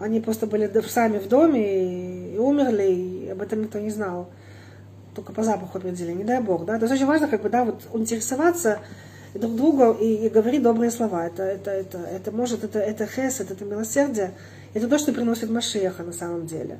они 0.00 0.20
просто 0.20 0.46
были 0.46 0.70
сами 0.88 1.18
в 1.18 1.28
доме 1.28 2.32
и, 2.32 2.34
и 2.34 2.38
умерли, 2.38 2.90
и 2.90 3.28
об 3.28 3.42
этом 3.42 3.62
никто 3.62 3.78
не 3.78 3.90
знал. 3.90 4.28
Только 5.14 5.32
по 5.32 5.42
запаху 5.42 5.78
определили, 5.78 6.12
не 6.12 6.24
дай 6.24 6.40
бог, 6.40 6.64
да. 6.66 6.78
То 6.78 6.84
есть 6.84 6.94
очень 6.94 7.06
важно, 7.06 7.28
как 7.28 7.42
бы, 7.42 7.48
да, 7.48 7.64
вот 7.64 7.82
интересоваться 7.94 8.80
друг 9.38 9.54
другу 9.56 9.92
и, 9.92 10.26
и 10.26 10.28
говорить 10.28 10.62
добрые 10.62 10.90
слова. 10.90 11.26
Это, 11.26 11.42
это, 11.42 11.70
это, 11.70 11.98
это 11.98 12.32
может, 12.32 12.64
это, 12.64 12.78
это 12.78 13.06
хес, 13.06 13.40
это, 13.40 13.54
это 13.54 13.64
милосердие. 13.64 14.32
Это 14.74 14.88
то, 14.88 14.98
что 14.98 15.12
приносит 15.12 15.50
Машеха 15.50 16.02
на 16.02 16.12
самом 16.12 16.46
деле. 16.46 16.78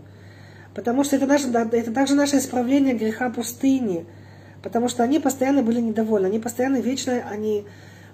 Потому 0.75 1.05
что 1.05 1.17
это, 1.17 1.27
наше, 1.27 1.49
это 1.49 1.93
также 1.93 2.15
наше 2.15 2.37
исправление 2.39 2.95
греха 2.95 3.31
пустыни. 3.31 4.07
Потому 4.63 4.89
что 4.89 5.03
они 5.03 5.19
постоянно 5.19 5.63
были 5.63 5.81
недовольны. 5.81 6.27
Они 6.27 6.39
постоянно 6.39 6.81
вечно, 6.81 7.23
они, 7.31 7.65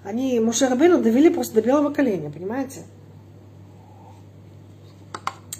они 0.03 0.39
Мушарабейну 0.39 1.01
довели 1.01 1.29
просто 1.29 1.55
до 1.55 1.61
белого 1.61 1.89
коленя, 1.91 2.29
понимаете? 2.29 2.81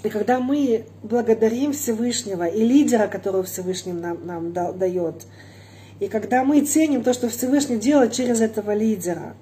И 0.04 0.10
когда 0.10 0.38
мы 0.38 0.84
благодарим 1.02 1.72
Всевышнего 1.72 2.44
и 2.44 2.62
лидера, 2.62 3.08
которого 3.08 3.42
Всевышний 3.42 3.94
нам, 3.94 4.26
нам 4.26 4.52
дает, 4.52 5.26
и 6.00 6.08
когда 6.08 6.44
мы 6.44 6.60
ценим 6.62 7.02
то, 7.02 7.12
что 7.12 7.28
Всевышний 7.28 7.76
делает 7.76 8.12
через 8.12 8.40
этого 8.40 8.74
лидера, 8.74 9.34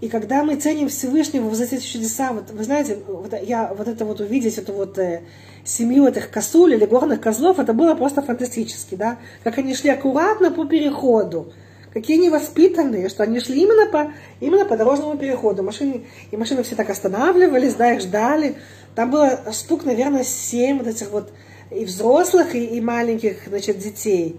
и 0.00 0.08
когда 0.08 0.42
мы 0.42 0.56
ценим 0.56 0.88
Всевышнего 0.88 1.48
вот 1.48 1.58
эти 1.58 1.80
чудеса, 1.80 2.32
вот 2.32 2.50
вы 2.50 2.64
знаете, 2.64 2.98
вот 3.06 3.32
я 3.42 3.72
вот 3.72 3.88
это 3.88 4.04
вот 4.04 4.20
увидеть, 4.20 4.58
эту 4.58 4.74
вот 4.74 4.98
э, 4.98 5.22
семью 5.64 6.06
этих 6.06 6.30
косуль 6.30 6.74
или 6.74 6.84
горных 6.84 7.20
козлов, 7.20 7.58
это 7.58 7.72
было 7.72 7.94
просто 7.94 8.20
фантастически, 8.20 8.94
да, 8.94 9.18
как 9.42 9.56
они 9.56 9.74
шли 9.74 9.90
аккуратно 9.90 10.50
по 10.50 10.66
переходу, 10.66 11.52
какие 11.94 12.18
они 12.18 12.28
воспитанные, 12.28 13.08
что 13.08 13.22
они 13.22 13.40
шли 13.40 13.62
именно 13.62 13.90
по, 13.90 14.12
именно 14.40 14.66
по 14.66 14.76
дорожному 14.76 15.16
переходу. 15.16 15.62
Машины, 15.62 16.04
и 16.30 16.36
машины 16.36 16.62
все 16.62 16.74
так 16.74 16.90
останавливались, 16.90 17.74
да, 17.74 17.94
их 17.94 18.02
ждали. 18.02 18.56
Там 18.94 19.10
было 19.10 19.44
штук, 19.50 19.86
наверное, 19.86 20.24
семь 20.24 20.76
вот 20.76 20.88
этих 20.88 21.10
вот 21.10 21.32
и 21.70 21.86
взрослых, 21.86 22.54
и, 22.54 22.64
и 22.64 22.80
маленьких, 22.82 23.46
значит, 23.46 23.78
детей. 23.78 24.38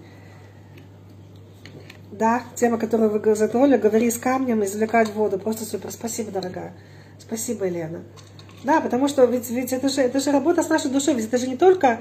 Да, 2.18 2.42
тема, 2.56 2.78
которую 2.78 3.10
вы 3.10 3.34
затронули, 3.36 3.76
говори 3.76 4.10
с 4.10 4.18
камнем, 4.18 4.64
извлекать 4.64 5.08
воду. 5.14 5.38
Просто 5.38 5.64
супер. 5.64 5.92
Спасибо, 5.92 6.32
дорогая. 6.32 6.72
Спасибо, 7.20 7.66
Елена. 7.66 8.02
Да, 8.64 8.80
потому 8.80 9.06
что 9.06 9.24
ведь, 9.24 9.48
ведь 9.50 9.72
это, 9.72 9.88
же, 9.88 10.00
это 10.00 10.18
же 10.18 10.32
работа 10.32 10.64
с 10.64 10.68
нашей 10.68 10.90
душой. 10.90 11.14
Ведь 11.14 11.26
это 11.26 11.38
же 11.38 11.46
не 11.46 11.56
только... 11.56 12.00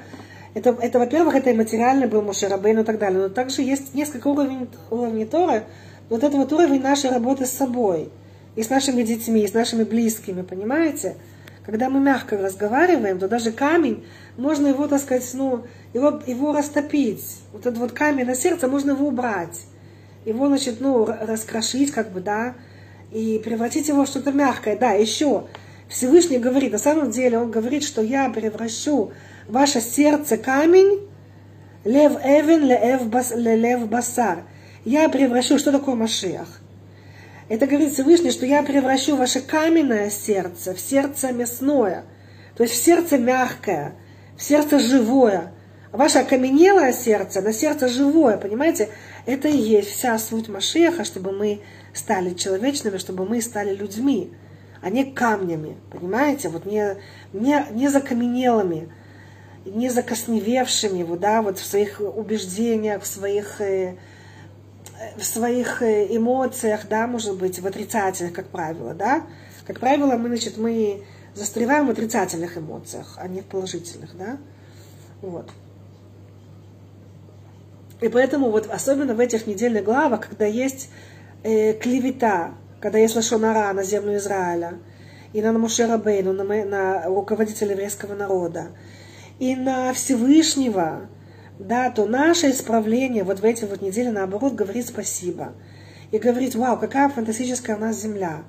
Это, 0.55 0.75
это 0.81 0.97
во-первых, 0.97 1.35
это 1.35 1.51
и 1.51 1.53
материальный 1.53 2.07
был 2.07 2.23
Мушерабейн 2.23 2.79
и 2.79 2.83
так 2.83 2.97
далее. 2.97 3.19
Но 3.19 3.29
также 3.29 3.61
есть 3.61 3.93
несколько 3.93 4.29
уровней, 4.29 4.67
уровней 4.89 5.25
Торы. 5.25 5.65
Вот 6.09 6.23
это 6.23 6.35
вот 6.35 6.51
уровень 6.51 6.81
нашей 6.81 7.11
работы 7.11 7.45
с 7.45 7.51
собой. 7.51 8.09
И 8.55 8.63
с 8.63 8.71
нашими 8.71 9.03
детьми, 9.03 9.43
и 9.43 9.47
с 9.47 9.53
нашими 9.53 9.83
близкими, 9.83 10.41
понимаете? 10.41 11.17
Когда 11.63 11.91
мы 11.91 11.99
мягко 11.99 12.37
разговариваем, 12.37 13.19
то 13.19 13.27
даже 13.27 13.51
камень, 13.51 14.03
можно 14.35 14.65
его, 14.65 14.87
так 14.87 14.99
сказать, 14.99 15.29
ну, 15.33 15.65
его, 15.93 16.19
его 16.25 16.53
растопить. 16.53 17.41
Вот 17.51 17.67
этот 17.67 17.77
вот 17.77 17.91
камень 17.91 18.25
на 18.25 18.33
сердце, 18.33 18.67
можно 18.67 18.91
его 18.91 19.09
убрать. 19.09 19.67
Его, 20.27 20.47
значит, 20.47 20.81
ну, 20.81 21.05
раскрошить, 21.05 21.91
как 21.91 22.11
бы, 22.11 22.19
да, 22.19 22.55
и 23.13 23.39
превратить 23.41 23.87
его 23.87 24.03
в 24.03 24.09
что-то 24.09 24.33
мягкое. 24.33 24.75
Да, 24.75 24.91
еще 24.91 25.45
Всевышний 25.87 26.37
говорит, 26.37 26.73
на 26.73 26.77
самом 26.77 27.11
деле 27.11 27.39
он 27.39 27.49
говорит, 27.49 27.81
что 27.85 28.01
я 28.01 28.29
превращу 28.29 29.13
ваше 29.47 29.79
сердце 29.79 30.35
камень, 30.35 31.07
лев 31.85 32.17
эвен, 32.21 32.65
лев 32.65 33.87
басар. 33.87 34.39
Я 34.83 35.07
превращу, 35.07 35.57
что 35.57 35.71
такое 35.71 35.95
Машиах? 35.95 36.59
Это 37.47 37.65
говорит 37.65 37.93
Всевышний, 37.93 38.31
что 38.31 38.45
я 38.45 38.63
превращу 38.63 39.15
ваше 39.15 39.39
каменное 39.39 40.09
сердце 40.09 40.73
в 40.73 40.79
сердце 40.81 41.31
мясное, 41.31 42.03
то 42.57 42.63
есть 42.63 42.75
в 42.75 42.83
сердце 42.83 43.17
мягкое, 43.17 43.93
в 44.35 44.43
сердце 44.43 44.77
живое. 44.79 45.53
Ваше 45.93 46.19
окаменелое 46.19 46.91
сердце 46.91 47.41
на 47.41 47.53
сердце 47.53 47.87
живое, 47.87 48.35
понимаете? 48.35 48.89
Это 49.27 49.49
и 49.49 49.57
есть 49.57 49.89
вся 49.89 50.17
суть 50.17 50.47
Машеха, 50.47 51.03
чтобы 51.03 51.33
мы 51.33 51.59
стали 51.93 52.33
человечными, 52.33 52.97
чтобы 52.97 53.25
мы 53.25 53.41
стали 53.41 53.75
людьми, 53.75 54.31
а 54.81 54.89
не 54.89 55.03
камнями, 55.03 55.75
понимаете? 55.91 56.47
Вот 56.47 56.65
не, 56.65 56.95
не, 57.33 57.65
не 57.71 57.89
закаменелыми, 57.89 58.89
не 59.65 59.89
закосневевшими, 59.89 61.03
вот, 61.03 61.19
да, 61.19 61.41
вот 61.41 61.59
в 61.59 61.65
своих 61.65 61.99
убеждениях, 61.99 63.03
в 63.03 63.05
своих 63.05 63.59
э, 63.59 63.97
в 65.17 65.23
своих 65.25 65.81
э, 65.81 66.07
эмоциях, 66.15 66.87
да, 66.87 67.05
может 67.05 67.35
быть, 67.35 67.59
в 67.59 67.67
отрицательных, 67.67 68.31
как 68.31 68.47
правило, 68.47 68.93
да. 68.93 69.23
Как 69.65 69.81
правило, 69.81 70.15
мы, 70.15 70.29
значит, 70.29 70.57
мы 70.57 71.03
застреваем 71.35 71.87
в 71.87 71.89
отрицательных 71.89 72.57
эмоциях, 72.57 73.17
а 73.17 73.27
не 73.27 73.41
в 73.41 73.45
положительных, 73.45 74.15
да. 74.17 74.37
Вот. 75.21 75.49
И 78.01 78.09
поэтому 78.09 78.51
вот 78.51 78.69
особенно 78.69 79.15
в 79.15 79.19
этих 79.19 79.47
недельных 79.47 79.83
главах, 79.83 80.27
когда 80.29 80.45
есть 80.45 80.89
э, 81.43 81.73
клевета, 81.73 82.53
когда 82.79 82.99
есть 82.99 83.15
лошонара 83.15 83.73
на 83.73 83.83
землю 83.83 84.17
Израиля, 84.17 84.73
и 85.33 85.41
на 85.41 85.51
Мушерабейну, 85.53 86.33
на, 86.33 86.43
на 86.43 87.03
руководителя 87.05 87.71
еврейского 87.71 88.15
народа, 88.15 88.69
и 89.39 89.55
на 89.55 89.93
Всевышнего, 89.93 91.09
да, 91.59 91.89
то 91.89 92.05
наше 92.05 92.51
исправление 92.51 93.23
вот 93.23 93.39
в 93.39 93.43
эти 93.43 93.65
вот 93.65 93.81
недели, 93.81 94.09
наоборот, 94.09 94.53
говорит 94.53 94.87
спасибо. 94.87 95.53
И 96.11 96.19
говорит, 96.19 96.55
вау, 96.55 96.77
какая 96.77 97.09
фантастическая 97.09 97.75
у 97.75 97.79
нас 97.79 98.01
земля. 98.01 98.43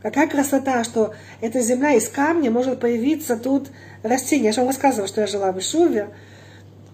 Какая 0.00 0.28
красота, 0.28 0.82
что 0.82 1.14
эта 1.40 1.60
земля 1.60 1.92
из 1.92 2.08
камня 2.08 2.50
может 2.50 2.80
появиться 2.80 3.36
тут 3.36 3.68
растение. 4.02 4.46
Я 4.46 4.52
же 4.52 4.60
вам 4.60 4.68
рассказывала, 4.68 5.06
что 5.06 5.20
я 5.20 5.26
жила 5.26 5.52
в 5.52 5.58
Ишуве, 5.58 6.08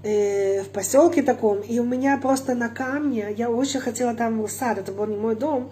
э, 0.02 0.62
в 0.62 0.68
поселке 0.68 1.22
таком, 1.22 1.60
и 1.60 1.78
у 1.78 1.84
меня 1.84 2.18
просто 2.18 2.54
на 2.54 2.68
камне, 2.68 3.34
я 3.36 3.50
очень 3.50 3.80
хотела 3.80 4.14
там 4.14 4.46
сад, 4.48 4.78
это 4.78 4.92
был 4.92 5.06
не 5.06 5.16
мой 5.16 5.36
дом, 5.36 5.70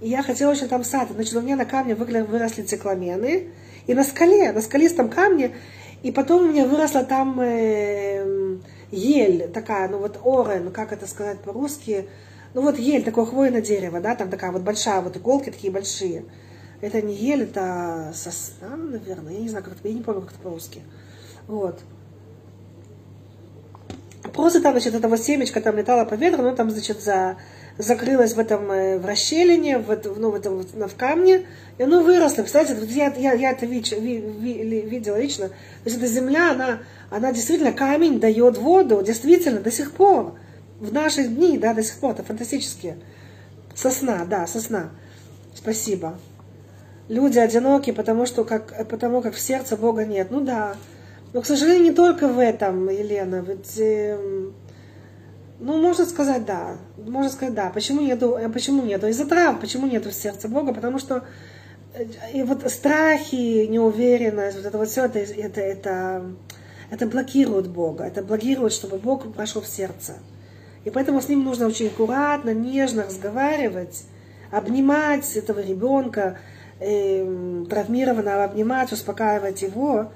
и 0.00 0.08
я 0.08 0.22
хотела 0.22 0.52
очень 0.52 0.68
там 0.68 0.84
сад. 0.84 1.08
Значит, 1.14 1.34
у 1.34 1.40
меня 1.40 1.56
на 1.56 1.64
камне 1.64 1.94
выросли 1.94 2.62
цикламены, 2.62 3.48
и 3.86 3.94
на 3.94 4.04
скале, 4.04 4.52
на 4.52 4.60
скалистом 4.60 5.08
камне, 5.08 5.54
и 6.02 6.12
потом 6.12 6.44
у 6.44 6.52
меня 6.52 6.66
выросла 6.66 7.04
там 7.04 7.40
э, 7.40 8.58
ель 8.90 9.48
такая, 9.52 9.88
ну 9.88 9.98
вот 9.98 10.20
орен, 10.22 10.70
как 10.70 10.92
это 10.92 11.06
сказать 11.06 11.40
по-русски, 11.40 12.08
ну 12.54 12.62
вот 12.62 12.78
ель, 12.78 13.02
такое 13.02 13.26
хвойное 13.26 13.60
дерево, 13.60 14.00
да, 14.00 14.14
там 14.14 14.30
такая 14.30 14.52
вот 14.52 14.62
большая, 14.62 15.00
вот 15.00 15.16
иголки 15.16 15.50
такие 15.50 15.72
большие. 15.72 16.24
Это 16.80 17.00
не 17.00 17.14
ель, 17.14 17.44
это 17.44 18.12
сосна, 18.14 18.76
наверное, 18.76 19.32
я 19.32 19.40
не 19.40 19.48
знаю, 19.48 19.64
как 19.64 19.74
это, 19.74 19.88
я 19.88 19.94
не 19.94 20.02
помню, 20.02 20.20
как 20.22 20.32
это 20.32 20.40
по-русски. 20.40 20.82
Вот. 21.46 21.80
Просто 24.32 24.60
там, 24.60 24.72
значит, 24.72 24.94
эта 24.94 25.08
вот 25.08 25.20
семечко 25.20 25.60
там 25.60 25.76
летала 25.76 26.04
по 26.04 26.14
ветру, 26.14 26.42
но 26.42 26.54
там, 26.54 26.70
значит, 26.70 27.02
за, 27.02 27.36
закрылась 27.76 28.34
в 28.34 28.38
этом 28.38 28.70
э, 28.70 28.98
в 28.98 29.04
расщелине, 29.04 29.78
в, 29.78 29.96
ну, 30.16 30.30
в 30.30 30.34
этом 30.34 30.62
в, 30.62 30.94
камне, 30.96 31.46
и 31.76 31.82
оно 31.82 32.02
выросло. 32.02 32.42
Представляете, 32.42 32.86
я, 32.94 33.12
я, 33.16 33.32
я 33.34 33.50
это 33.52 33.66
вид, 33.66 33.90
ви, 33.90 34.18
ви, 34.18 34.80
видела 34.80 35.20
лично. 35.20 35.48
То 35.48 35.54
есть 35.84 35.98
эта 35.98 36.06
земля, 36.06 36.52
она, 36.52 36.78
она 37.10 37.32
действительно, 37.32 37.72
камень 37.72 38.18
дает 38.18 38.56
воду, 38.56 39.02
действительно, 39.02 39.60
до 39.60 39.70
сих 39.70 39.92
пор. 39.92 40.34
В 40.80 40.92
наши 40.92 41.24
дни, 41.24 41.58
да, 41.58 41.74
до 41.74 41.82
сих 41.82 41.98
пор, 41.98 42.12
это 42.12 42.22
фантастически. 42.22 42.96
Сосна, 43.74 44.24
да, 44.24 44.46
сосна. 44.46 44.90
Спасибо. 45.54 46.18
Люди 47.08 47.38
одиноки, 47.38 47.92
потому 47.92 48.24
что 48.24 48.44
как, 48.44 48.88
потому 48.88 49.20
как 49.20 49.34
в 49.34 49.40
сердце 49.40 49.76
Бога 49.76 50.06
нет. 50.06 50.28
Ну 50.30 50.40
да. 50.40 50.76
Но, 51.34 51.42
к 51.42 51.46
сожалению, 51.46 51.82
не 51.82 51.90
только 51.90 52.28
в 52.28 52.38
этом, 52.38 52.88
Елена. 52.88 53.44
Ведь, 53.46 53.76
э, 53.78 54.16
ну, 55.58 55.82
можно 55.82 56.06
сказать, 56.06 56.44
да. 56.44 56.76
Можно 56.96 57.28
сказать, 57.28 57.54
да. 57.54 57.70
Почему 57.70 58.02
нету, 58.02 58.36
э, 58.36 58.48
почему 58.48 58.82
нету? 58.82 59.08
Из-за 59.08 59.26
трав. 59.26 59.58
Почему 59.58 59.88
нету 59.88 60.10
в 60.10 60.14
сердце 60.14 60.48
Бога? 60.48 60.72
Потому 60.72 61.00
что 61.00 61.24
э, 61.94 62.04
и 62.32 62.44
вот 62.44 62.70
страхи, 62.70 63.66
неуверенность, 63.66 64.56
вот 64.58 64.64
это 64.64 64.78
вот 64.78 64.88
все, 64.88 65.06
это, 65.06 65.18
это, 65.18 65.60
это, 65.60 66.22
это 66.92 67.06
блокирует 67.08 67.66
Бога. 67.66 68.04
Это 68.04 68.22
блокирует, 68.22 68.72
чтобы 68.72 68.98
Бог 68.98 69.34
прошел 69.34 69.60
в 69.60 69.66
сердце. 69.66 70.18
И 70.84 70.90
поэтому 70.90 71.20
с 71.20 71.28
ним 71.28 71.42
нужно 71.42 71.66
очень 71.66 71.88
аккуратно, 71.88 72.54
нежно 72.54 73.06
разговаривать, 73.06 74.04
обнимать 74.52 75.34
этого 75.34 75.58
ребенка, 75.58 76.38
э, 76.78 77.64
травмированного, 77.68 78.44
обнимать, 78.44 78.92
успокаивать 78.92 79.62
его. 79.62 80.12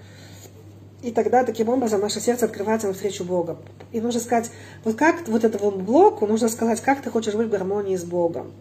И 1.03 1.13
тогда 1.13 1.45
таким 1.45 1.69
образом 1.69 2.01
наше 2.01 2.21
сердце 2.21 2.47
открывается 2.47 2.89
навстречу 2.89 3.25
Бога. 3.25 3.57
И 3.93 4.01
нужно 4.01 4.21
сказать, 4.21 4.51
вот 4.85 4.97
как 4.97 5.29
вот 5.29 5.45
этому 5.45 5.71
блоку, 5.71 6.27
нужно 6.27 6.49
сказать, 6.49 6.81
как 6.81 7.03
ты 7.03 7.11
хочешь 7.11 7.35
быть 7.35 7.47
в 7.47 7.51
гармонии 7.51 7.97
с 7.97 8.05
Богом. 8.05 8.53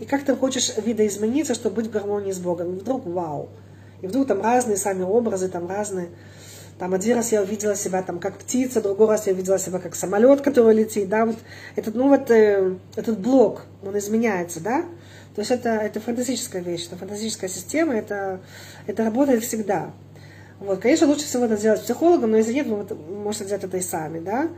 И 0.00 0.04
как 0.04 0.24
ты 0.24 0.34
хочешь 0.34 0.72
видоизмениться, 0.76 1.54
чтобы 1.54 1.76
быть 1.76 1.86
в 1.86 1.90
гармонии 1.90 2.32
с 2.32 2.38
Богом. 2.38 2.74
И 2.74 2.80
вдруг 2.80 3.06
вау. 3.06 3.48
И 4.00 4.08
вдруг 4.08 4.26
там 4.26 4.42
разные 4.42 4.76
сами 4.76 5.04
образы, 5.04 5.48
там 5.48 5.68
разные. 5.68 6.08
Там 6.78 6.94
один 6.94 7.16
раз 7.16 7.30
я 7.30 7.42
увидела 7.42 7.76
себя 7.76 8.02
там 8.02 8.18
как 8.18 8.38
птица, 8.38 8.82
другой 8.82 9.06
раз 9.06 9.28
я 9.28 9.32
увидела 9.34 9.56
себя 9.56 9.78
как 9.78 9.94
самолет, 9.94 10.40
который 10.40 10.74
летит, 10.74 11.08
да, 11.08 11.26
вот 11.26 11.36
этот, 11.76 11.94
ну 11.94 12.08
вот 12.08 12.28
э, 12.32 12.74
этот 12.96 13.20
блок, 13.20 13.66
он 13.84 13.96
изменяется, 13.98 14.58
да, 14.58 14.84
то 15.36 15.40
есть 15.42 15.52
это, 15.52 15.68
это 15.68 16.00
фантастическая 16.00 16.60
вещь, 16.60 16.86
это 16.88 16.96
фантастическая 16.96 17.48
система, 17.48 17.94
это, 17.94 18.40
это 18.88 19.04
работает 19.04 19.44
всегда. 19.44 19.92
Вот, 20.62 20.78
конечно, 20.78 21.08
лучше 21.08 21.24
всего 21.24 21.46
это 21.46 21.56
сделать 21.56 21.80
с 21.80 21.82
психологом, 21.82 22.30
но 22.30 22.36
если 22.36 22.52
нет, 22.52 22.68
вы 22.68 22.76
вот, 22.76 22.96
можете 23.08 23.44
сделать 23.44 23.64
это 23.64 23.78
и 23.78 23.80
сами, 23.80 24.20
да. 24.20 24.48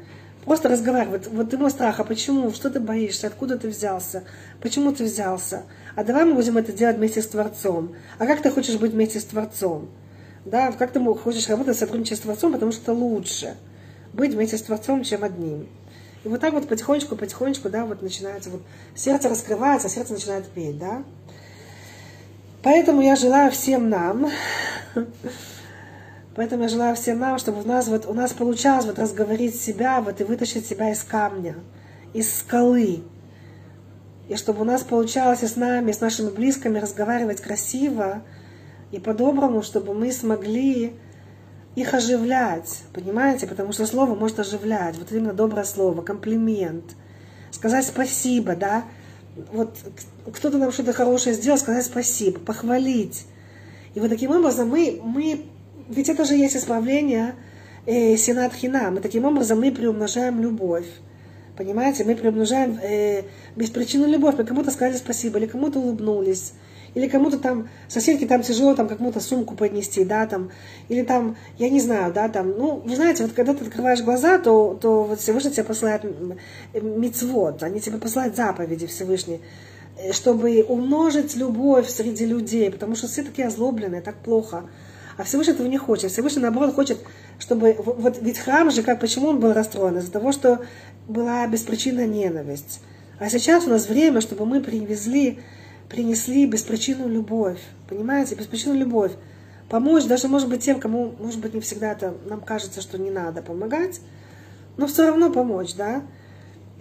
Просто 0.45 0.69
разговаривать. 0.69 1.29
Вот, 1.29 1.49
ты 1.49 1.57
мой 1.57 1.71
страх, 1.71 1.99
а 1.99 2.05
почему? 2.05 2.53
Что 2.53 2.69
ты 2.69 2.79
боишься? 2.79 3.29
Откуда 3.29 3.57
ты 3.57 3.69
взялся? 3.69 4.25
Почему 4.61 4.93
ты 4.93 5.05
взялся? 5.05 5.63
А 5.97 6.05
давай 6.05 6.27
мы 6.27 6.35
будем 6.35 6.59
это 6.59 6.73
делать 6.73 6.99
вместе 6.99 7.23
с 7.23 7.27
Творцом. 7.27 7.95
А 8.19 8.27
как 8.27 8.43
ты 8.43 8.51
хочешь 8.51 8.77
быть 8.77 8.93
вместе 8.93 9.19
с 9.19 9.25
Творцом? 9.25 9.89
Да, 10.45 10.73
как 10.73 10.93
ты 10.93 11.03
хочешь 11.15 11.49
работать, 11.49 11.79
сотрудничать 11.79 12.19
с 12.19 12.23
Творцом, 12.23 12.53
потому 12.53 12.73
что 12.73 12.93
лучше 12.93 13.57
быть 14.13 14.35
вместе 14.35 14.59
с 14.59 14.63
Творцом, 14.63 15.05
чем 15.05 15.25
одним. 15.25 15.69
И 16.23 16.29
вот 16.29 16.41
так 16.41 16.53
вот 16.53 16.69
потихонечку, 16.69 17.17
потихонечку, 17.17 17.71
да, 17.71 17.87
вот 17.87 18.03
начинается, 18.03 18.51
вот 18.51 18.61
сердце 18.95 19.31
раскрывается, 19.31 19.89
сердце 19.89 20.13
начинает 20.13 20.47
петь, 20.49 20.79
да. 20.79 21.03
Поэтому 22.63 23.01
я 23.01 23.17
желаю 23.17 23.51
всем 23.51 23.89
нам, 23.89 24.31
поэтому 26.35 26.65
я 26.65 26.69
желаю 26.69 26.97
всем 26.97 27.19
нам, 27.19 27.39
чтобы 27.39 27.63
у 27.63 27.67
нас 27.67 27.89
вот, 27.89 28.07
у 28.07 28.15
нас 28.15 28.33
получалось 28.33 28.87
вот 28.87 28.99
разговорить 28.99 29.61
себя, 29.61 30.01
вот 30.01 30.21
и 30.21 30.25
вытащить 30.25 30.67
себя 30.67 30.91
из 30.91 31.03
камня, 31.03 31.57
из 32.13 32.39
скалы. 32.39 33.03
И 34.29 34.37
чтобы 34.37 34.63
у 34.63 34.65
нас 34.65 34.83
получалось 34.83 35.43
и 35.43 35.47
с 35.47 35.57
нами, 35.57 35.91
и 35.91 35.95
с 35.95 36.01
нашими 36.01 36.31
близкими 36.31 36.79
разговаривать 36.79 37.41
красиво, 37.41 38.23
и 38.91 38.99
по-доброму, 38.99 39.63
чтобы 39.63 39.93
мы 39.93 40.13
смогли 40.13 40.95
их 41.75 41.95
оживлять, 41.95 42.85
понимаете? 42.93 43.47
Потому 43.47 43.73
что 43.73 43.87
слово 43.87 44.15
может 44.15 44.39
оживлять, 44.39 44.97
вот 44.97 45.11
именно 45.13 45.33
доброе 45.33 45.65
слово, 45.65 46.03
комплимент, 46.03 46.85
сказать 47.51 47.85
спасибо, 47.85 48.55
да? 48.55 48.85
Вот 49.53 49.77
кто-то 50.33 50.59
нам 50.59 50.71
что-то 50.71 50.93
хорошее 50.93 51.35
сделал, 51.35 51.59
сказать 51.59 51.85
спасибо, 51.85 52.39
похвалить. 52.39 53.27
И 53.95 54.01
вот 54.01 54.11
таким 54.11 54.31
образом 54.31 54.69
мы, 54.69 55.01
мы 55.03 55.47
ведь 55.89 56.09
это 56.09 56.25
же 56.25 56.35
есть 56.35 56.57
исправление 56.57 57.35
э, 57.87 58.17
сенат 58.17 58.55
хина, 58.55 58.91
мы 58.91 59.01
таким 59.01 59.25
образом 59.25 59.61
мы 59.61 59.73
приумножаем 59.73 60.41
любовь. 60.41 60.87
Понимаете, 61.57 62.05
мы 62.05 62.17
приумножаем 62.17 62.79
э, 62.83 63.23
беспричинную 63.55 64.11
любовь. 64.11 64.35
Мы 64.37 64.45
кому-то 64.45 64.73
сказали 64.73 64.97
спасибо, 64.97 65.39
или 65.39 65.47
кому-то 65.47 65.79
улыбнулись, 65.79 66.53
или 66.95 67.07
кому-то 67.07 67.39
там, 67.39 67.69
соседке 67.87 68.27
там 68.27 68.43
тяжело 68.43 68.75
там 68.75 68.89
какую-то 68.89 69.21
сумку 69.21 69.55
поднести, 69.55 70.05
да, 70.05 70.27
там, 70.27 70.51
или 70.89 71.03
там, 71.03 71.37
я 71.59 71.71
не 71.71 71.81
знаю, 71.81 72.13
да, 72.13 72.29
там, 72.29 72.51
ну, 72.59 72.83
вы 72.85 72.97
знаете, 72.97 73.23
вот 73.23 73.35
когда 73.35 73.55
ты 73.55 73.65
открываешь 73.65 74.03
глаза, 74.03 74.39
то, 74.39 74.77
то 74.81 75.05
вот 75.05 75.21
Всевышний 75.21 75.53
тебе 75.53 75.65
посылает 75.65 76.03
мицвод, 76.73 77.63
они 77.63 77.81
тебе 77.81 77.99
посылают 77.99 78.35
заповеди 78.35 78.87
Всевышний, 78.87 79.41
э, 79.97 80.13
чтобы 80.13 80.65
умножить 80.69 81.37
любовь 81.37 81.89
среди 81.89 82.27
людей, 82.27 82.69
потому 82.69 82.97
что 82.97 83.07
все 83.07 83.23
такие 83.23 83.47
озлобленные, 83.47 84.01
так 84.01 84.17
плохо. 84.17 84.65
А 85.17 85.25
Всевышний 85.25 85.55
этого 85.55 85.67
не 85.67 85.79
хочет. 85.79 86.11
Всевышний, 86.11 86.43
наоборот, 86.43 86.75
хочет, 86.75 86.99
чтобы... 87.39 87.77
Вот 87.79 88.19
ведь 88.21 88.39
храм 88.39 88.71
же, 88.71 88.83
как, 88.83 89.01
почему 89.01 89.29
он 89.29 89.41
был 89.41 89.53
расстроен? 89.53 89.99
Из-за 89.99 90.11
того, 90.11 90.33
что 90.33 90.65
была 91.07 91.47
беспричинная 91.47 92.07
ненависть. 92.07 92.81
А 93.19 93.29
сейчас 93.29 93.67
у 93.67 93.71
нас 93.71 93.89
время, 93.89 94.21
чтобы 94.21 94.45
мы 94.45 94.61
привезли 94.61 95.39
принесли 95.89 96.47
беспричинную 96.47 97.11
любовь. 97.11 97.61
Понимаете, 97.89 98.35
беспричинную 98.35 98.81
любовь. 98.81 99.13
Помочь 99.69 100.05
даже, 100.05 100.29
может 100.29 100.49
быть, 100.49 100.63
тем, 100.63 100.81
кому, 100.81 101.15
может 101.19 101.41
быть, 101.41 101.55
не 101.55 101.61
всегда 101.61 101.93
это 101.93 102.15
нам 102.27 102.41
кажется, 102.41 102.81
что 102.81 102.99
не 102.99 103.11
надо 103.11 103.43
помогать, 103.43 104.01
но 104.77 104.87
все 104.87 105.07
равно 105.07 105.31
помочь, 105.31 105.75
да. 105.75 106.03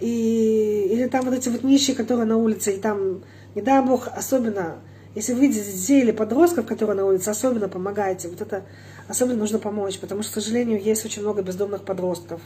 И, 0.00 0.88
или 0.90 1.06
там 1.06 1.24
вот 1.24 1.34
эти 1.34 1.48
вот 1.48 1.62
нищие, 1.62 1.96
которые 1.96 2.26
на 2.26 2.36
улице, 2.36 2.72
и 2.72 2.80
там, 2.80 3.22
не 3.54 3.62
дай 3.62 3.82
Бог, 3.82 4.08
особенно, 4.08 4.78
если 5.14 5.32
вы 5.32 5.42
видите 5.42 5.70
детей 5.70 6.02
или 6.02 6.10
подростков, 6.10 6.66
которые 6.66 6.96
на 6.96 7.06
улице, 7.06 7.28
особенно 7.28 7.68
помогайте. 7.68 8.28
Вот 8.28 8.40
это 8.40 8.64
особенно 9.08 9.38
нужно 9.38 9.58
помочь, 9.58 9.98
потому 9.98 10.22
что, 10.22 10.32
к 10.32 10.34
сожалению, 10.34 10.82
есть 10.82 11.04
очень 11.04 11.22
много 11.22 11.42
бездомных 11.42 11.84
подростков. 11.84 12.40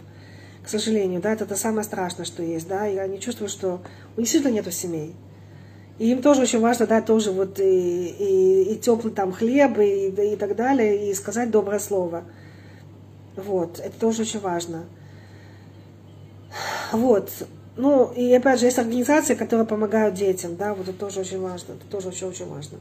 К 0.63 0.69
сожалению, 0.69 1.21
да, 1.21 1.33
это, 1.33 1.45
это 1.45 1.57
самое 1.57 1.85
страшное, 1.85 2.27
что 2.27 2.43
есть, 2.43 2.69
да, 2.69 2.87
и 2.87 2.97
они 2.97 3.21
чувствуют, 3.21 3.51
что 3.51 3.81
у 4.17 4.21
них 4.21 4.29
действительно 4.29 4.53
нету 4.53 4.71
семей. 4.71 5.17
И 5.99 6.11
им 6.11 6.21
тоже 6.21 6.43
очень 6.43 6.61
важно 6.61 6.87
дать 6.87 7.07
тоже 7.07 7.33
вот 7.33 7.59
и, 7.59 8.09
и, 8.09 8.73
и 8.73 8.77
теплый 8.77 9.13
там 9.13 9.33
хлеб 9.33 9.79
и, 9.79 10.09
и 10.09 10.37
так 10.37 10.55
далее, 10.55 11.11
и 11.11 11.15
сказать 11.15 11.51
доброе 11.51 11.81
слово. 11.81 12.25
Вот, 13.35 13.81
это 13.81 13.99
тоже 13.99 14.23
очень 14.23 14.41
важно. 14.41 14.85
Вот. 16.93 17.31
Ну, 17.79 18.13
и 18.13 18.33
опять 18.35 18.59
же, 18.59 18.67
есть 18.67 18.79
организации, 18.79 19.37
которые 19.37 19.65
помогают 19.65 20.17
детям, 20.17 20.57
да, 20.57 20.75
вот 20.75 20.89
это 20.89 20.99
тоже 20.99 21.21
очень 21.21 21.41
важно, 21.41 21.75
это 21.75 21.87
тоже 21.89 22.09
очень-очень 22.09 22.47
важно. 22.47 22.79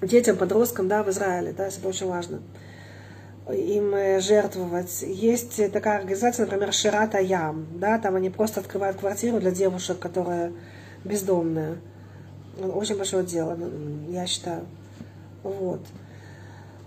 Детям, 0.00 0.38
подросткам, 0.38 0.88
да, 0.88 1.02
в 1.02 1.10
Израиле, 1.10 1.52
да, 1.52 1.68
это 1.68 1.86
очень 1.86 2.08
важно 2.08 2.40
им 3.52 3.94
э, 3.94 4.20
жертвовать. 4.20 5.02
Есть 5.02 5.72
такая 5.72 5.98
организация, 5.98 6.46
например, 6.46 6.72
Ширата 6.72 7.18
Ям, 7.18 7.66
да, 7.74 7.98
там 7.98 8.16
они 8.16 8.30
просто 8.30 8.60
открывают 8.60 8.96
квартиру 8.96 9.38
для 9.38 9.50
девушек, 9.50 9.98
которые 9.98 10.52
бездомные. 11.04 11.78
Очень 12.58 12.96
большое 12.96 13.24
дело, 13.24 13.58
я 14.08 14.26
считаю. 14.26 14.66
Вот. 15.42 15.80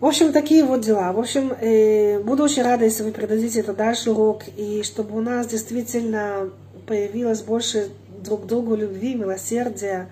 В 0.03 0.05
общем, 0.05 0.33
такие 0.33 0.65
вот 0.65 0.81
дела. 0.81 1.13
В 1.13 1.19
общем, 1.19 1.53
э, 1.53 2.19
буду 2.19 2.43
очень 2.43 2.61
рада, 2.61 2.83
если 2.83 3.03
вы 3.03 3.13
передадите 3.13 3.61
это 3.61 3.73
дальше 3.73 4.11
урок, 4.11 4.43
и 4.57 4.83
чтобы 4.83 5.17
у 5.17 5.21
нас 5.21 5.47
действительно 5.47 6.49
появилось 6.85 7.41
больше 7.41 7.87
друг 8.21 8.45
другу 8.45 8.75
любви, 8.75 9.15
милосердия 9.15 10.09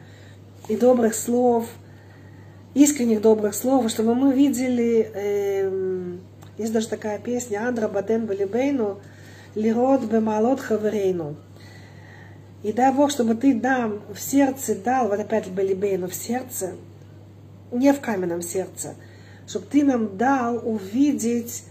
и 0.70 0.78
добрых 0.78 1.14
слов, 1.14 1.68
искренних 2.74 3.22
добрых 3.22 3.54
слов, 3.54 3.90
чтобы 3.90 4.16
мы 4.16 4.34
видели 4.34 5.12
э, 5.14 6.16
есть 6.58 6.72
даже 6.72 6.88
такая 6.88 7.20
песня 7.20 7.68
«Андра 7.68 7.90
Батен 7.90 8.28
Балибейну» 8.28 9.00
«Лирот 9.56 10.06
Бемалот 10.06 10.62
Хаверейну». 10.62 11.36
И 12.64 12.72
дай 12.72 12.94
Бог, 12.94 13.12
чтобы 13.12 13.36
ты 13.36 13.54
нам 13.54 14.04
в 14.14 14.22
сердце 14.22 14.74
дал, 14.74 15.10
вот 15.10 15.20
опять 15.20 15.52
Балибейну, 15.52 16.08
в 16.08 16.16
сердце, 16.16 16.76
не 17.74 17.92
в 17.92 18.00
каменном 18.00 18.42
сердце, 18.42 18.96
чтобы 19.52 19.66
ты 19.68 19.84
нам 19.84 20.18
дал 20.18 20.62
увидеть 20.64 21.66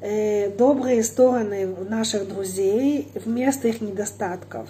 э, 0.00 0.50
добрые 0.50 1.02
стороны 1.02 1.66
наших 1.88 2.28
друзей 2.28 3.08
вместо 3.14 3.68
их 3.68 3.80
недостатков. 3.80 4.68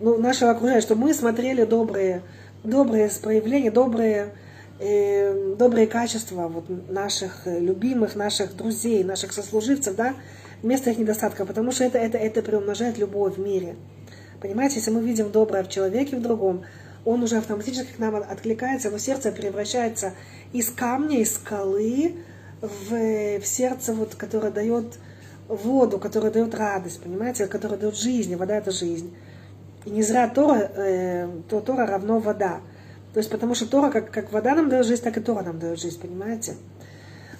Ну, 0.00 0.18
нашего 0.18 0.50
окружения, 0.52 0.80
чтобы 0.80 1.02
мы 1.02 1.14
смотрели 1.14 1.64
добрые, 1.64 2.22
добрые 2.64 3.10
проявления, 3.22 3.70
добрые 3.70 4.32
э, 4.78 5.54
добрые 5.58 5.86
качества 5.86 6.48
вот, 6.48 6.64
наших 6.90 7.42
любимых, 7.46 8.16
наших 8.16 8.56
друзей, 8.56 9.04
наших 9.04 9.32
сослуживцев, 9.32 9.96
да, 9.96 10.14
вместо 10.62 10.90
их 10.90 10.98
недостатков, 10.98 11.46
потому 11.46 11.72
что 11.72 11.84
это, 11.84 11.98
это, 11.98 12.16
это 12.16 12.40
приумножает 12.42 12.96
любовь 12.96 13.36
в 13.36 13.40
мире. 13.40 13.76
Понимаете, 14.40 14.76
если 14.76 14.90
мы 14.90 15.02
видим 15.02 15.30
доброе 15.30 15.62
в 15.62 15.68
человеке, 15.68 16.16
в 16.16 16.22
другом, 16.22 16.64
он 17.06 17.22
уже 17.22 17.36
автоматически 17.36 17.92
к 17.92 17.98
нам 17.98 18.16
откликается, 18.16 18.88
его 18.88 18.98
сердце 18.98 19.30
превращается 19.30 20.12
из 20.52 20.68
камня, 20.70 21.20
из 21.20 21.36
скалы 21.36 22.16
в, 22.60 23.40
в 23.40 23.46
сердце, 23.46 23.94
вот, 23.94 24.16
которое 24.16 24.50
дает 24.50 24.98
воду, 25.48 25.98
которое 25.98 26.30
дает 26.30 26.54
радость, 26.54 27.00
понимаете, 27.00 27.46
которое 27.46 27.76
дает 27.76 27.96
жизнь, 27.96 28.32
и 28.32 28.36
вода– 28.36 28.56
это 28.56 28.72
жизнь. 28.72 29.14
И 29.84 29.90
не 29.90 30.02
зря 30.02 30.28
Тора, 30.28 30.68
э, 30.76 31.28
то 31.48 31.60
Тора 31.60 31.86
равно 31.86 32.18
вода. 32.18 32.60
То 33.14 33.18
есть 33.18 33.30
потому 33.30 33.54
что 33.54 33.66
Тора, 33.66 33.90
как, 33.90 34.10
как 34.10 34.32
вода 34.32 34.56
нам 34.56 34.68
дает 34.68 34.84
жизнь, 34.84 35.02
так 35.02 35.16
и 35.16 35.20
Тора 35.20 35.42
нам 35.42 35.60
дает 35.60 35.78
жизнь, 35.78 36.00
понимаете? 36.00 36.56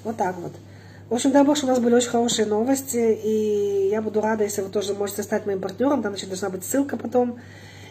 Вот 0.05 0.17
так 0.17 0.37
вот. 0.39 0.53
В 1.09 1.15
общем, 1.15 1.33
дай 1.33 1.45
Бог, 1.45 1.57
что 1.57 1.67
у 1.67 1.71
нас 1.71 1.81
были 1.81 1.95
очень 1.95 2.11
хорошие 2.11 2.47
новости, 2.47 3.19
и 3.21 3.89
я 3.91 4.01
буду 4.01 4.21
рада, 4.21 4.45
если 4.45 4.63
вы 4.63 4.69
тоже 4.69 4.95
можете 4.95 5.25
стать 5.25 5.45
моим 5.45 5.61
партнером, 5.61 6.03
там, 6.03 6.13
значит, 6.13 6.29
должна 6.29 6.51
быть 6.51 6.65
ссылка 6.65 6.97
потом, 6.97 7.41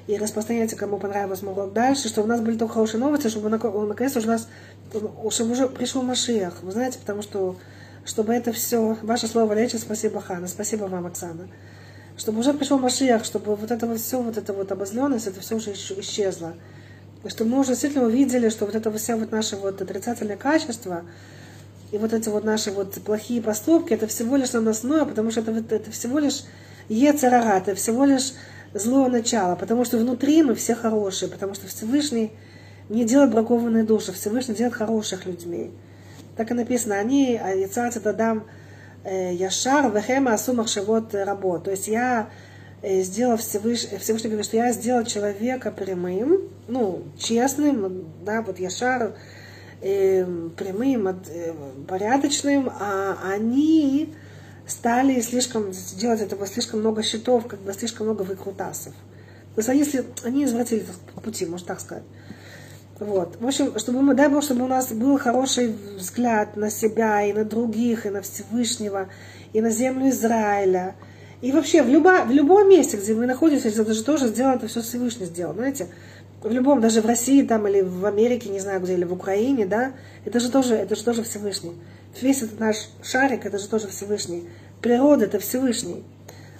и 0.07 0.17
распространяйте, 0.17 0.75
кому 0.75 0.97
понравилось 0.97 1.41
урок 1.41 1.73
дальше, 1.73 2.07
что 2.09 2.21
у 2.21 2.27
нас 2.27 2.39
были 2.39 2.57
только 2.57 2.75
хорошие 2.75 2.99
новости, 2.99 3.27
чтобы 3.27 3.49
наконец-то 3.49 4.19
у 4.19 4.25
нас, 4.25 4.47
чтобы 5.31 5.51
уже 5.51 5.67
пришел 5.67 6.03
Машиях, 6.03 6.61
вы 6.61 6.71
знаете, 6.71 6.99
потому 6.99 7.23
что, 7.23 7.55
чтобы 8.05 8.33
это 8.33 8.51
все, 8.51 8.97
ваше 9.01 9.27
слово 9.27 9.53
лечит, 9.53 9.81
спасибо, 9.81 10.21
Хана, 10.21 10.47
спасибо 10.47 10.85
вам, 10.85 11.07
Оксана, 11.07 11.47
чтобы 12.17 12.39
уже 12.39 12.53
пришел 12.53 12.77
Машиях, 12.77 13.25
чтобы 13.25 13.55
вот 13.55 13.71
это 13.71 13.87
вот 13.87 13.99
все, 13.99 14.21
вот 14.21 14.37
это 14.37 14.53
вот 14.53 14.71
обозленность, 14.71 15.27
это 15.27 15.39
все 15.41 15.55
уже 15.55 15.73
исчезло. 15.73 16.53
Что 17.27 17.43
мы 17.43 17.59
уже 17.59 17.69
действительно 17.69 18.05
увидели, 18.05 18.49
что 18.49 18.67
вот 18.67 18.75
это 18.75 18.91
вся 18.91 19.17
вот 19.17 19.31
наше 19.31 19.55
вот 19.55 19.81
отрицательное 19.81 20.37
качество 20.37 21.03
и 21.91 21.97
вот 21.97 22.13
эти 22.13 22.29
вот 22.29 22.43
наши 22.43 22.69
вот 22.69 22.93
плохие 23.03 23.41
поступки, 23.41 23.93
это 23.93 24.05
всего 24.05 24.35
лишь 24.35 24.53
наносное, 24.53 25.05
потому 25.05 25.31
что 25.31 25.39
это, 25.41 25.51
это 25.75 25.89
всего 25.89 26.19
лишь 26.19 26.43
ецерара, 26.87 27.57
это 27.57 27.73
всего 27.73 28.05
лишь 28.05 28.33
злое 28.75 29.09
начало, 29.09 29.55
потому 29.55 29.85
что 29.85 29.97
внутри 29.97 30.43
мы 30.43 30.53
все 30.53 30.75
хорошие, 30.75 31.31
потому 31.31 31.53
что 31.53 31.67
Всевышний 31.67 32.31
не 32.89 33.05
делает 33.05 33.31
бракованные 33.31 33.83
души, 33.83 34.11
Всевышний 34.11 34.53
делает 34.53 34.75
хороших 34.75 35.25
людьми. 35.25 35.71
Так 36.35 36.51
и 36.51 36.53
написано, 36.53 36.95
они, 36.95 37.31
Яцат 37.33 37.95
это 37.95 38.13
дам 38.13 38.43
Яшар, 39.05 39.91
Вехема, 39.91 40.33
Асу, 40.33 40.53
Махшавот, 40.53 41.15
Рабо. 41.15 41.59
То 41.59 41.71
есть 41.71 41.87
я 41.87 42.29
сделал 42.83 43.37
Всевышний, 43.37 43.97
Всевышний 43.97 44.29
говорит, 44.29 44.45
что 44.45 44.57
я 44.57 44.71
сделал 44.71 45.05
человека 45.05 45.71
прямым, 45.71 46.41
ну, 46.67 47.03
честным, 47.17 48.05
да, 48.23 48.41
вот 48.41 48.59
Яшар, 48.59 49.15
э, 49.81 50.25
прямым, 50.57 51.07
э, 51.07 51.13
порядочным, 51.87 52.69
а 52.79 53.17
они 53.23 54.13
стали 54.67 55.21
слишком 55.21 55.71
делать 55.95 56.21
этого 56.21 56.47
слишком 56.47 56.79
много 56.79 57.03
счетов, 57.03 57.47
как 57.47 57.59
бы 57.59 57.73
слишком 57.73 58.07
много 58.07 58.23
выкрутасов. 58.23 58.93
То 59.55 59.59
есть 59.59 59.69
они, 59.69 59.85
они 60.23 60.43
извратили 60.43 60.85
пути, 61.23 61.45
можно 61.45 61.67
так 61.67 61.79
сказать. 61.79 62.03
Вот. 62.99 63.37
В 63.39 63.45
общем, 63.45 63.77
чтобы 63.77 64.01
мы, 64.01 64.13
дай 64.13 64.29
Бог, 64.29 64.43
чтобы 64.43 64.63
у 64.63 64.67
нас 64.67 64.91
был 64.91 65.17
хороший 65.17 65.75
взгляд 65.97 66.55
на 66.55 66.69
себя 66.69 67.23
и 67.23 67.33
на 67.33 67.43
других, 67.43 68.05
и 68.05 68.09
на 68.09 68.21
Всевышнего, 68.21 69.09
и 69.53 69.61
на 69.61 69.69
землю 69.69 70.09
Израиля. 70.09 70.95
И 71.41 71.51
вообще 71.51 71.83
в, 71.83 71.89
любо, 71.89 72.23
в 72.25 72.31
любом 72.31 72.69
месте, 72.69 72.97
где 72.97 73.13
мы 73.13 73.25
находимся, 73.25 73.67
это 73.67 73.93
же 73.93 74.03
тоже 74.03 74.27
сделано, 74.27 74.55
это 74.55 74.67
все 74.67 74.81
Всевышний 74.81 75.25
сделал, 75.25 75.53
знаете. 75.53 75.89
В 76.41 76.51
любом, 76.51 76.79
даже 76.79 77.01
в 77.01 77.05
России 77.05 77.41
там 77.41 77.67
или 77.67 77.81
в 77.81 78.05
Америке, 78.05 78.49
не 78.49 78.59
знаю 78.59 78.79
где, 78.79 78.93
или 78.93 79.03
в 79.03 79.13
Украине, 79.13 79.65
да, 79.65 79.93
это 80.25 80.39
же 80.39 80.49
тоже, 80.49 80.75
это 80.75 80.95
же 80.95 81.03
тоже 81.03 81.23
Всевышний. 81.23 81.73
Весь 82.21 82.41
этот 82.41 82.59
наш 82.59 82.89
шарик, 83.03 83.45
это 83.45 83.57
же 83.57 83.67
тоже 83.67 83.87
Всевышний. 83.87 84.47
Природа 84.81 85.25
это 85.25 85.39
Всевышний. 85.39 86.03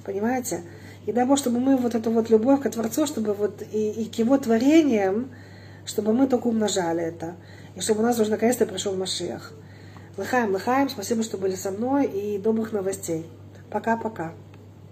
Понимаете? 0.03 0.63
И 1.05 1.11
дай 1.11 1.25
Бог, 1.25 1.37
чтобы 1.37 1.59
мы 1.59 1.77
вот 1.77 1.95
эту 1.95 2.11
вот 2.11 2.29
любовь 2.29 2.61
к 2.61 2.69
Творцу, 2.69 3.05
чтобы 3.05 3.33
вот 3.33 3.61
и, 3.71 3.91
и 3.91 4.09
к 4.09 4.15
Его 4.15 4.37
творениям, 4.37 5.31
чтобы 5.85 6.13
мы 6.13 6.27
только 6.27 6.47
умножали 6.47 7.03
это. 7.03 7.35
И 7.75 7.81
чтобы 7.81 8.01
у 8.01 8.03
нас 8.03 8.19
уже 8.19 8.31
наконец-то 8.31 8.65
пришел 8.65 8.95
Машиах. 8.95 9.53
Лыхаем, 10.17 10.53
лыхаем, 10.53 10.89
спасибо, 10.89 11.23
что 11.23 11.37
были 11.37 11.55
со 11.55 11.71
мной, 11.71 12.05
и 12.05 12.37
добрых 12.37 12.71
новостей. 12.71 13.25
Пока-пока. 13.69 14.33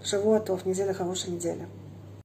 Шавуатов, 0.02 0.66
неделя, 0.66 0.92
хорошая 0.92 1.32
неделя. 1.32 1.66